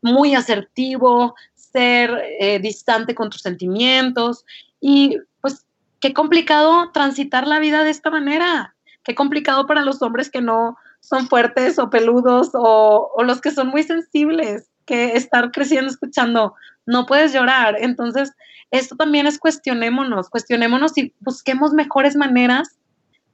muy 0.00 0.34
asertivo, 0.34 1.34
ser 1.54 2.10
eh, 2.40 2.58
distante 2.58 3.14
con 3.14 3.28
tus 3.28 3.42
sentimientos 3.42 4.44
y 4.80 5.18
pues 5.40 5.66
qué 6.00 6.14
complicado 6.14 6.90
transitar 6.92 7.46
la 7.46 7.58
vida 7.58 7.84
de 7.84 7.90
esta 7.90 8.10
manera, 8.10 8.74
qué 9.04 9.14
complicado 9.14 9.66
para 9.66 9.82
los 9.82 10.00
hombres 10.00 10.30
que 10.30 10.40
no 10.40 10.76
son 11.08 11.28
fuertes 11.28 11.78
o 11.78 11.88
peludos 11.88 12.50
o, 12.54 13.22
los 13.22 13.40
que 13.40 13.52
son 13.52 13.68
muy 13.68 13.84
sensibles, 13.84 14.68
que 14.86 15.16
estar 15.16 15.52
creciendo 15.52 15.90
escuchando, 15.90 16.54
no 16.84 17.06
puedes 17.06 17.32
llorar. 17.32 17.76
Entonces, 17.78 18.32
esto 18.72 18.96
también 18.96 19.26
es 19.26 19.38
cuestionémonos, 19.38 20.28
cuestionémonos 20.28 20.98
y 20.98 21.14
busquemos 21.20 21.72
mejores 21.72 22.16
maneras 22.16 22.76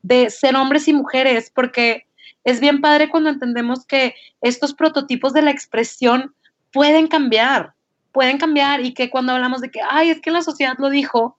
de 0.03 0.29
ser 0.29 0.55
hombres 0.57 0.87
y 0.89 0.93
mujeres, 0.93 1.51
porque 1.55 2.07
es 2.45 2.61
bien 2.61 2.81
padre 2.81 3.09
cuando 3.09 3.31
entendemos 3.31 3.87
que 3.87 4.15
estos 4.43 4.75
prototipos 4.75 5.33
de 5.33 5.43
la 5.43 5.51
expresión 5.51 6.35
pueden 6.73 7.07
cambiar, 7.07 7.73
pueden 8.13 8.37
cambiar 8.37 8.85
y 8.85 8.93
que 8.93 9.09
cuando 9.09 9.33
hablamos 9.33 9.63
de 9.63 9.71
que, 9.71 9.81
ay, 9.89 10.11
es 10.11 10.21
que 10.21 10.31
la 10.31 10.43
sociedad 10.43 10.75
lo 10.79 10.91
dijo, 10.91 11.39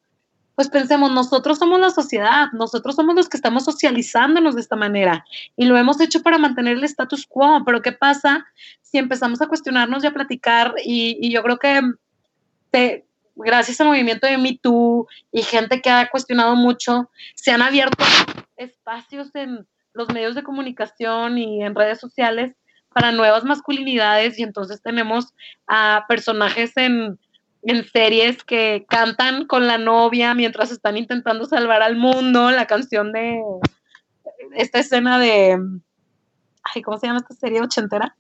pues 0.56 0.70
pensemos, 0.70 1.12
nosotros 1.12 1.58
somos 1.58 1.80
la 1.80 1.90
sociedad, 1.90 2.48
nosotros 2.54 2.96
somos 2.96 3.16
los 3.16 3.28
que 3.28 3.38
estamos 3.38 3.66
socializándonos 3.66 4.56
de 4.56 4.62
esta 4.62 4.76
manera 4.76 5.26
y 5.56 5.66
lo 5.66 5.78
hemos 5.78 6.00
hecho 6.00 6.22
para 6.22 6.38
mantener 6.38 6.78
el 6.78 6.84
status 6.84 7.26
quo, 7.26 7.64
pero 7.66 7.82
¿qué 7.82 7.92
pasa 7.92 8.46
si 8.82 8.98
empezamos 9.00 9.42
a 9.42 9.48
cuestionarnos 9.48 10.04
y 10.04 10.08
a 10.08 10.14
platicar? 10.14 10.76
Y, 10.84 11.32
yo 11.32 11.42
creo 11.42 11.58
que 11.58 11.82
gracias 13.36 13.82
al 13.82 13.88
movimiento 13.88 14.28
de 14.28 14.38
Me 14.38 14.58
Too 14.62 15.08
y 15.32 15.42
gente 15.42 15.82
que 15.82 15.90
ha 15.90 16.10
cuestionado 16.10 16.56
mucho, 16.56 17.10
se 17.36 17.52
han 17.52 17.62
abierto 17.62 18.04
espacios 18.58 19.34
en 19.34 19.68
los 19.94 20.10
medios 20.10 20.36
de 20.36 20.44
comunicación 20.44 21.38
y 21.38 21.64
en 21.64 21.76
redes 21.76 22.00
sociales 22.00 22.56
para 22.94 23.12
nuevas 23.12 23.44
masculinidades 23.44 24.38
y 24.38 24.44
entonces 24.44 24.82
tenemos 24.82 25.34
a 25.68 26.06
personajes 26.08 26.78
en 26.78 27.20
en 27.66 27.86
series 27.86 28.44
que 28.44 28.86
cantan 28.90 29.46
con 29.46 29.68
la 29.68 29.78
novia 29.78 30.34
mientras 30.34 30.72
están 30.72 30.98
intentando 30.98 31.46
salvar 31.46 31.82
al 31.82 31.96
mundo, 31.96 32.52
la 32.52 32.68
canción 32.68 33.12
de 33.12 33.42
esta 34.56 34.80
escena 34.80 35.20
de 35.20 35.58
ay, 36.64 36.82
¿cómo 36.82 36.98
se 36.98 37.08
llama 37.08 37.20
esta 37.20 37.34
serie 37.36 37.62
ochentera? 37.62 38.16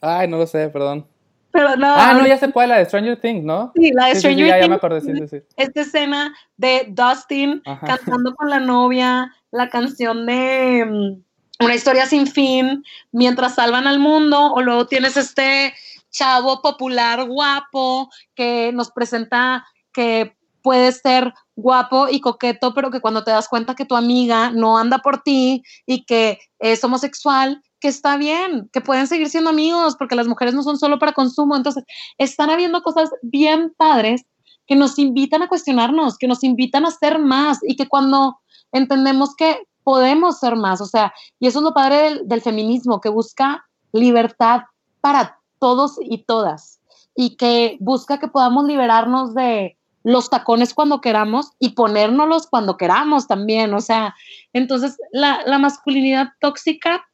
Ay, 0.00 0.28
no 0.28 0.38
lo 0.38 0.46
sé, 0.46 0.68
perdón. 0.68 1.06
Pero 1.52 1.76
no. 1.76 1.86
Ah, 1.88 2.14
no, 2.14 2.26
ya 2.26 2.38
se 2.38 2.48
puede 2.48 2.68
la 2.68 2.78
de 2.78 2.84
Stranger 2.84 3.20
Things, 3.20 3.44
¿no? 3.44 3.72
Sí, 3.74 3.90
la 3.92 4.06
de 4.06 4.14
Sí, 4.14 4.20
Stranger 4.20 4.44
sí, 4.44 4.48
ya, 4.48 4.56
ya 4.56 4.60
Things. 4.60 4.68
me 4.70 4.74
acordé, 4.76 5.00
sí, 5.00 5.12
sí, 5.18 5.28
sí. 5.28 5.42
Esta 5.56 5.80
escena 5.80 6.34
de 6.56 6.86
Dustin 6.88 7.60
Ajá. 7.66 7.86
cantando 7.86 8.34
con 8.34 8.48
la 8.48 8.60
novia, 8.60 9.34
la 9.50 9.68
canción 9.68 10.26
de 10.26 10.86
mm, 10.88 11.64
Una 11.64 11.74
historia 11.74 12.06
sin 12.06 12.26
fin, 12.26 12.84
mientras 13.12 13.56
salvan 13.56 13.86
al 13.86 13.98
mundo, 13.98 14.52
o 14.52 14.62
luego 14.62 14.86
tienes 14.86 15.16
este 15.18 15.74
chavo 16.10 16.60
popular 16.62 17.26
guapo 17.28 18.08
que 18.34 18.72
nos 18.72 18.90
presenta 18.90 19.64
que 19.92 20.36
puede 20.62 20.92
ser 20.92 21.32
guapo 21.56 22.08
y 22.08 22.20
coqueto, 22.20 22.74
pero 22.74 22.90
que 22.90 23.00
cuando 23.00 23.24
te 23.24 23.30
das 23.30 23.48
cuenta 23.48 23.74
que 23.74 23.84
tu 23.84 23.96
amiga 23.96 24.50
no 24.50 24.78
anda 24.78 24.98
por 24.98 25.22
ti 25.22 25.62
y 25.86 26.04
que 26.04 26.38
es 26.58 26.82
homosexual, 26.84 27.62
que 27.80 27.88
está 27.88 28.16
bien, 28.16 28.68
que 28.72 28.80
pueden 28.80 29.06
seguir 29.06 29.30
siendo 29.30 29.50
amigos, 29.50 29.96
porque 29.96 30.14
las 30.14 30.28
mujeres 30.28 30.54
no 30.54 30.62
son 30.62 30.78
solo 30.78 30.98
para 30.98 31.12
consumo. 31.12 31.56
Entonces, 31.56 31.84
están 32.18 32.50
habiendo 32.50 32.82
cosas 32.82 33.10
bien 33.22 33.72
padres 33.76 34.22
que 34.66 34.76
nos 34.76 34.98
invitan 34.98 35.42
a 35.42 35.48
cuestionarnos, 35.48 36.18
que 36.18 36.28
nos 36.28 36.44
invitan 36.44 36.84
a 36.84 36.90
ser 36.90 37.18
más 37.18 37.58
y 37.62 37.76
que 37.76 37.88
cuando 37.88 38.38
entendemos 38.72 39.34
que 39.34 39.62
podemos 39.82 40.38
ser 40.38 40.56
más, 40.56 40.80
o 40.80 40.86
sea, 40.86 41.12
y 41.40 41.48
eso 41.48 41.58
es 41.58 41.64
lo 41.64 41.72
padre 41.72 41.96
del, 42.02 42.28
del 42.28 42.42
feminismo, 42.42 43.00
que 43.00 43.08
busca 43.08 43.64
libertad 43.92 44.60
para 45.00 45.39
todos 45.60 45.98
y 46.02 46.24
todas 46.24 46.80
y 47.14 47.36
que 47.36 47.76
busca 47.80 48.18
que 48.18 48.28
podamos 48.28 48.66
liberarnos 48.66 49.34
de 49.34 49.76
los 50.02 50.30
tacones 50.30 50.74
cuando 50.74 51.00
queramos 51.00 51.52
y 51.58 51.70
ponérnoslos 51.70 52.46
cuando 52.46 52.76
queramos 52.76 53.28
también, 53.28 53.74
o 53.74 53.80
sea, 53.80 54.14
entonces 54.52 54.96
la, 55.12 55.42
la 55.46 55.58
masculinidad 55.58 56.28
tóxica 56.40 57.04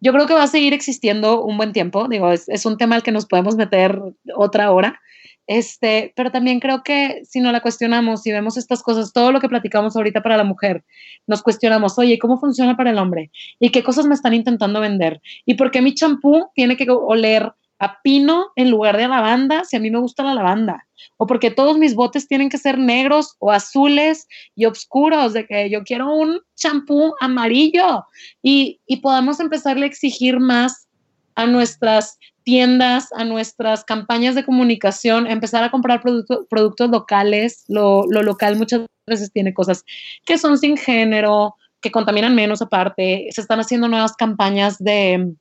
yo 0.00 0.12
creo 0.12 0.26
que 0.26 0.34
va 0.34 0.42
a 0.42 0.48
seguir 0.48 0.74
existiendo 0.74 1.42
un 1.42 1.56
buen 1.56 1.72
tiempo, 1.72 2.08
digo, 2.08 2.30
es, 2.30 2.46
es 2.50 2.66
un 2.66 2.76
tema 2.76 2.96
al 2.96 3.02
que 3.02 3.12
nos 3.12 3.24
podemos 3.24 3.56
meter 3.56 3.98
otra 4.36 4.70
hora, 4.70 5.00
este, 5.46 6.12
pero 6.16 6.30
también 6.30 6.60
creo 6.60 6.82
que 6.82 7.22
si 7.24 7.40
no 7.40 7.52
la 7.52 7.60
cuestionamos, 7.60 8.22
si 8.22 8.32
vemos 8.32 8.56
estas 8.56 8.82
cosas, 8.82 9.12
todo 9.12 9.30
lo 9.30 9.40
que 9.40 9.48
platicamos 9.48 9.96
ahorita 9.96 10.22
para 10.22 10.36
la 10.36 10.44
mujer, 10.44 10.84
nos 11.26 11.42
cuestionamos, 11.42 11.98
oye, 11.98 12.18
¿cómo 12.18 12.38
funciona 12.38 12.76
para 12.76 12.90
el 12.90 12.98
hombre? 12.98 13.30
¿Y 13.58 13.70
qué 13.70 13.82
cosas 13.82 14.06
me 14.06 14.14
están 14.14 14.34
intentando 14.34 14.80
vender? 14.80 15.20
¿Y 15.44 15.54
por 15.54 15.70
qué 15.70 15.82
mi 15.82 15.94
champú 15.94 16.48
tiene 16.54 16.76
que 16.76 16.86
oler 16.88 17.52
a 17.78 18.00
pino 18.02 18.46
en 18.56 18.70
lugar 18.70 18.96
de 18.96 19.04
a 19.04 19.08
lavanda 19.08 19.64
si 19.64 19.76
a 19.76 19.80
mí 19.80 19.90
me 19.90 19.98
gusta 19.98 20.22
la 20.22 20.34
lavanda? 20.34 20.86
¿O 21.18 21.26
porque 21.26 21.50
todos 21.50 21.76
mis 21.76 21.94
botes 21.94 22.26
tienen 22.26 22.48
que 22.48 22.58
ser 22.58 22.78
negros 22.78 23.36
o 23.38 23.50
azules 23.50 24.26
y 24.56 24.64
oscuros? 24.64 25.34
De 25.34 25.46
que 25.46 25.68
yo 25.68 25.82
quiero 25.82 26.14
un 26.14 26.40
champú 26.56 27.14
amarillo 27.20 28.06
y, 28.42 28.80
y 28.86 28.98
podamos 28.98 29.40
empezarle 29.40 29.84
a 29.84 29.88
exigir 29.88 30.40
más 30.40 30.88
a 31.34 31.46
nuestras 31.46 32.18
tiendas, 32.44 33.08
a 33.14 33.24
nuestras 33.24 33.84
campañas 33.84 34.34
de 34.34 34.44
comunicación, 34.44 35.26
empezar 35.26 35.64
a 35.64 35.70
comprar 35.70 36.02
producto, 36.02 36.46
productos 36.48 36.90
locales. 36.90 37.64
Lo, 37.68 38.04
lo, 38.06 38.22
local 38.22 38.56
muchas 38.56 38.82
veces 39.06 39.32
tiene 39.32 39.54
cosas 39.54 39.84
que 40.24 40.38
son 40.38 40.58
sin 40.58 40.76
género, 40.76 41.56
que 41.80 41.90
contaminan 41.90 42.34
menos 42.34 42.62
aparte. 42.62 43.26
Se 43.30 43.40
están 43.40 43.60
haciendo 43.60 43.88
nuevas 43.88 44.14
campañas 44.14 44.78
de, 44.78 45.34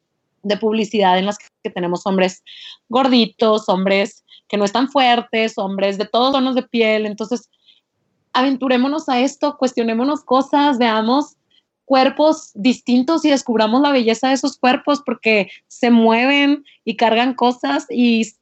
de 0.44 0.58
publicidad 0.58 1.20
en 1.20 1.26
las 1.26 1.38
que 1.38 1.70
tenemos 1.70 2.06
hombres 2.06 2.44
gorditos, 2.90 3.70
hombres 3.70 4.24
que 4.48 4.58
no 4.58 4.66
están 4.66 4.90
fuertes, 4.90 5.58
hombres 5.58 5.98
de 5.98 6.06
todos 6.06 6.34
tonos 6.34 6.56
de 6.56 6.64
piel. 6.64 7.06
Entonces, 7.06 7.50
aventurémonos 8.34 9.10
a 9.10 9.20
esto, 9.20 9.58
cuestionémonos 9.58 10.24
cosas, 10.24 10.78
veamos 10.78 11.36
cuerpos 11.86 12.52
distintos 12.54 13.26
y 13.26 13.30
descubramos 13.30 13.82
la 13.82 13.92
belleza 13.92 14.30
de 14.30 14.34
esos 14.34 14.58
cuerpos 14.58 15.02
porque 15.06 15.50
se 15.68 15.92
mueven 15.92 16.64
y 16.86 16.96
cargan 16.96 17.34
cosas 17.34 17.86
y, 17.90 18.34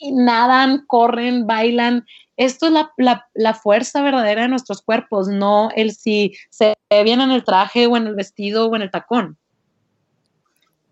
nadan, 0.00 0.84
corren, 0.86 1.46
bailan. 1.46 2.04
Esto 2.36 2.66
es 2.66 2.72
la, 2.72 2.92
la, 2.96 3.26
la, 3.34 3.54
fuerza 3.54 4.02
verdadera 4.02 4.42
de 4.42 4.48
nuestros 4.48 4.82
cuerpos, 4.82 5.28
no 5.28 5.70
el 5.74 5.92
si 5.92 6.34
se 6.50 6.74
ve 6.90 7.04
bien 7.04 7.20
en 7.20 7.30
el 7.30 7.44
traje 7.44 7.86
o 7.86 7.96
en 7.96 8.06
el 8.06 8.14
vestido 8.14 8.66
o 8.66 8.76
en 8.76 8.82
el 8.82 8.90
tacón. 8.90 9.38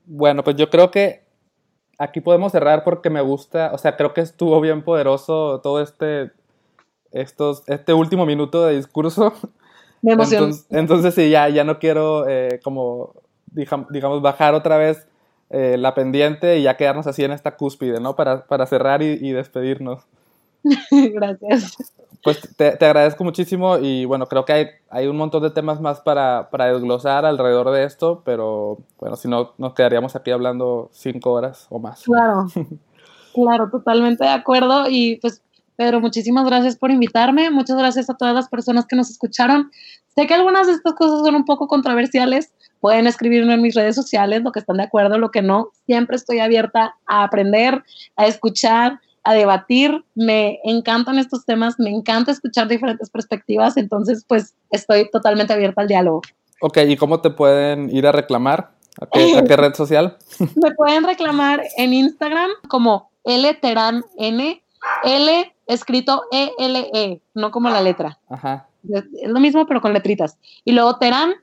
Bueno, 0.07 0.43
pues 0.43 0.57
yo 0.57 0.70
creo 0.70 0.91
que 0.91 1.22
aquí 1.99 2.20
podemos 2.20 2.53
cerrar 2.53 2.85
porque 2.85 3.11
me 3.11 3.20
gusta, 3.20 3.72
o 3.74 3.79
sea, 3.79 3.97
creo 3.97 4.14
que 4.14 4.22
estuvo 4.22 4.61
bien 4.61 4.83
poderoso 4.83 5.61
todo 5.62 5.83
este, 5.83 6.31
estos, 7.11 7.62
este 7.66 7.93
último 7.93 8.24
minuto 8.24 8.64
de 8.64 8.76
discurso. 8.76 9.35
Me 10.03 10.13
emociono. 10.13 10.47
Entonces, 10.47 10.67
entonces, 10.71 11.15
sí, 11.15 11.31
ya, 11.31 11.49
ya 11.49 11.65
no 11.65 11.79
quiero 11.79 12.29
eh, 12.29 12.61
como, 12.63 13.15
digamos, 13.53 14.23
bajar 14.23 14.55
otra 14.55 14.77
vez 14.77 15.07
eh, 15.51 15.77
la 15.79 15.95
pendiente 15.95 16.59
y 16.59 16.63
ya 16.63 16.77
quedarnos 16.77 17.07
así 17.07 17.25
en 17.25 17.33
esta 17.33 17.57
cúspide, 17.57 18.01
¿no? 18.01 18.17
Para, 18.17 18.47
para 18.47 18.67
cerrar 18.67 19.03
y, 19.03 19.19
y 19.21 19.33
despedirnos. 19.33 20.05
Gracias. 20.91 21.77
Pues 22.23 22.41
te, 22.57 22.77
te, 22.77 22.85
agradezco 22.85 23.23
muchísimo 23.23 23.79
y 23.79 24.05
bueno, 24.05 24.27
creo 24.27 24.45
que 24.45 24.53
hay, 24.53 24.67
hay 24.91 25.07
un 25.07 25.17
montón 25.17 25.43
de 25.43 25.51
temas 25.51 25.81
más 25.81 26.01
para, 26.01 26.51
para, 26.51 26.73
desglosar 26.73 27.25
alrededor 27.25 27.71
de 27.71 27.85
esto, 27.85 28.23
pero 28.25 28.79
bueno, 28.99 29.17
si 29.17 29.29
no, 29.29 29.53
nos 29.57 29.75
quedaríamos 29.75 30.17
aquí 30.17 30.33
hablando 30.33 30.91
cinco 30.93 31.33
horas 31.33 31.67
o 31.71 31.79
más. 31.79 32.03
Claro, 32.03 32.47
claro, 33.35 33.71
totalmente 33.71 34.25
de 34.25 34.31
acuerdo 34.31 34.87
y 34.89 35.17
pues 35.17 35.43
Pedro, 35.79 36.01
muchísimas 36.01 36.45
gracias 36.45 36.74
por 36.74 36.91
invitarme. 36.91 37.51
Muchas 37.51 37.79
gracias 37.79 38.11
a 38.11 38.16
todas 38.16 38.35
las 38.35 38.49
personas 38.49 38.85
que 38.85 38.97
nos 38.97 39.11
escucharon. 39.11 39.70
Sé 40.09 40.26
que 40.26 40.35
algunas 40.35 40.66
de 40.66 40.72
estas 40.72 40.95
cosas 40.95 41.20
son 41.20 41.37
un 41.37 41.45
poco 41.45 41.68
controversiales. 41.68 42.53
Pueden 42.81 43.07
escribirme 43.07 43.55
en 43.55 43.62
mis 43.62 43.76
redes 43.76 43.95
sociales 43.95 44.43
lo 44.43 44.51
que 44.51 44.59
están 44.59 44.79
de 44.79 44.83
acuerdo, 44.83 45.18
lo 45.18 45.31
que 45.31 45.41
no. 45.41 45.70
Siempre 45.87 46.16
estoy 46.16 46.41
abierta 46.41 46.97
a 47.07 47.22
aprender, 47.22 47.85
a 48.16 48.26
escuchar, 48.26 48.99
a 49.22 49.35
debatir. 49.35 50.05
Me 50.16 50.59
encantan 50.64 51.16
estos 51.16 51.47
temas, 51.47 51.79
me 51.79 51.91
encanta 51.91 52.33
escuchar 52.33 52.66
diferentes 52.66 53.09
perspectivas. 53.09 53.76
Entonces, 53.76 54.24
pues 54.26 54.57
estoy 54.72 55.09
totalmente 55.12 55.53
abierta 55.53 55.83
al 55.83 55.87
diálogo. 55.87 56.22
Ok, 56.61 56.79
¿y 56.89 56.97
cómo 56.97 57.20
te 57.20 57.31
pueden 57.31 57.89
ir 57.95 58.05
a 58.09 58.11
reclamar? 58.11 58.72
¿A 59.01 59.07
qué, 59.07 59.39
a 59.39 59.45
qué 59.45 59.57
red 59.57 59.74
social? 59.74 60.18
Me 60.57 60.72
pueden 60.72 61.05
reclamar 61.05 61.62
en 61.76 61.93
Instagram 61.93 62.51
como 62.66 63.12
lteran 63.24 64.03
n 64.16 64.61
L 65.05 65.55
escrito 65.69 66.25
E-L-E, 66.33 66.91
-E, 66.93 67.21
no 67.35 67.53
como 67.53 67.71
la 67.71 67.81
letra. 67.81 68.19
Ajá. 68.29 68.66
Es 68.91 69.05
lo 69.29 69.39
mismo, 69.39 69.66
pero 69.66 69.81
con 69.81 69.93
letritas. 69.93 70.39
Y 70.64 70.73
luego 70.73 70.97
Terán 70.97 71.35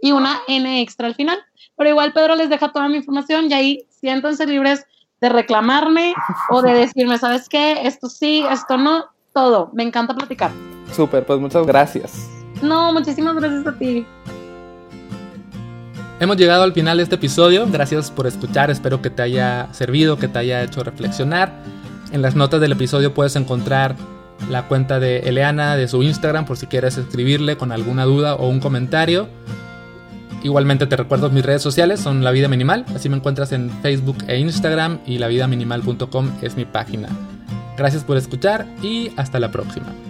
y 0.00 0.12
una 0.12 0.40
N 0.46 0.80
extra 0.80 1.08
al 1.08 1.14
final. 1.14 1.38
Pero 1.76 1.90
igual 1.90 2.12
Pedro 2.12 2.36
les 2.36 2.50
deja 2.50 2.70
toda 2.72 2.88
mi 2.88 2.96
información 2.96 3.50
y 3.50 3.54
ahí 3.54 3.86
siéntanse 3.88 4.46
libres 4.46 4.86
de 5.20 5.28
reclamarme 5.28 6.14
o 6.50 6.62
de 6.62 6.72
decirme, 6.72 7.18
¿sabes 7.18 7.48
qué? 7.48 7.86
Esto 7.86 8.08
sí, 8.08 8.44
esto 8.50 8.76
no, 8.76 9.06
todo. 9.32 9.70
Me 9.72 9.82
encanta 9.82 10.14
platicar. 10.14 10.50
Súper, 10.92 11.24
pues 11.24 11.40
muchas 11.40 11.66
gracias. 11.66 12.28
No, 12.62 12.92
muchísimas 12.92 13.34
gracias 13.36 13.66
a 13.66 13.78
ti. 13.78 14.06
Hemos 16.18 16.36
llegado 16.36 16.64
al 16.64 16.74
final 16.74 16.98
de 16.98 17.04
este 17.04 17.14
episodio. 17.14 17.66
Gracias 17.70 18.10
por 18.10 18.26
escuchar. 18.26 18.70
Espero 18.70 19.00
que 19.00 19.08
te 19.08 19.22
haya 19.22 19.72
servido, 19.72 20.18
que 20.18 20.28
te 20.28 20.38
haya 20.38 20.62
hecho 20.62 20.82
reflexionar. 20.82 21.50
En 22.12 22.22
las 22.22 22.34
notas 22.34 22.60
del 22.60 22.72
episodio 22.72 23.14
puedes 23.14 23.36
encontrar 23.36 23.96
la 24.48 24.66
cuenta 24.66 24.98
de 24.98 25.20
Eleana 25.20 25.76
de 25.76 25.86
su 25.86 26.02
Instagram 26.02 26.44
por 26.44 26.56
si 26.56 26.66
quieres 26.66 26.96
escribirle 26.96 27.56
con 27.56 27.72
alguna 27.72 28.04
duda 28.04 28.34
o 28.34 28.48
un 28.48 28.60
comentario. 28.60 29.28
Igualmente 30.42 30.86
te 30.86 30.96
recuerdo 30.96 31.30
mis 31.30 31.44
redes 31.44 31.62
sociales 31.62 32.00
son 32.00 32.24
La 32.24 32.30
Vida 32.30 32.48
Minimal, 32.48 32.86
así 32.94 33.08
me 33.08 33.16
encuentras 33.16 33.52
en 33.52 33.70
Facebook 33.82 34.16
e 34.26 34.38
Instagram 34.38 35.00
y 35.06 35.18
lavidaminimal.com 35.18 36.30
es 36.42 36.56
mi 36.56 36.64
página. 36.64 37.08
Gracias 37.76 38.04
por 38.04 38.16
escuchar 38.16 38.66
y 38.82 39.12
hasta 39.16 39.38
la 39.38 39.50
próxima. 39.50 40.09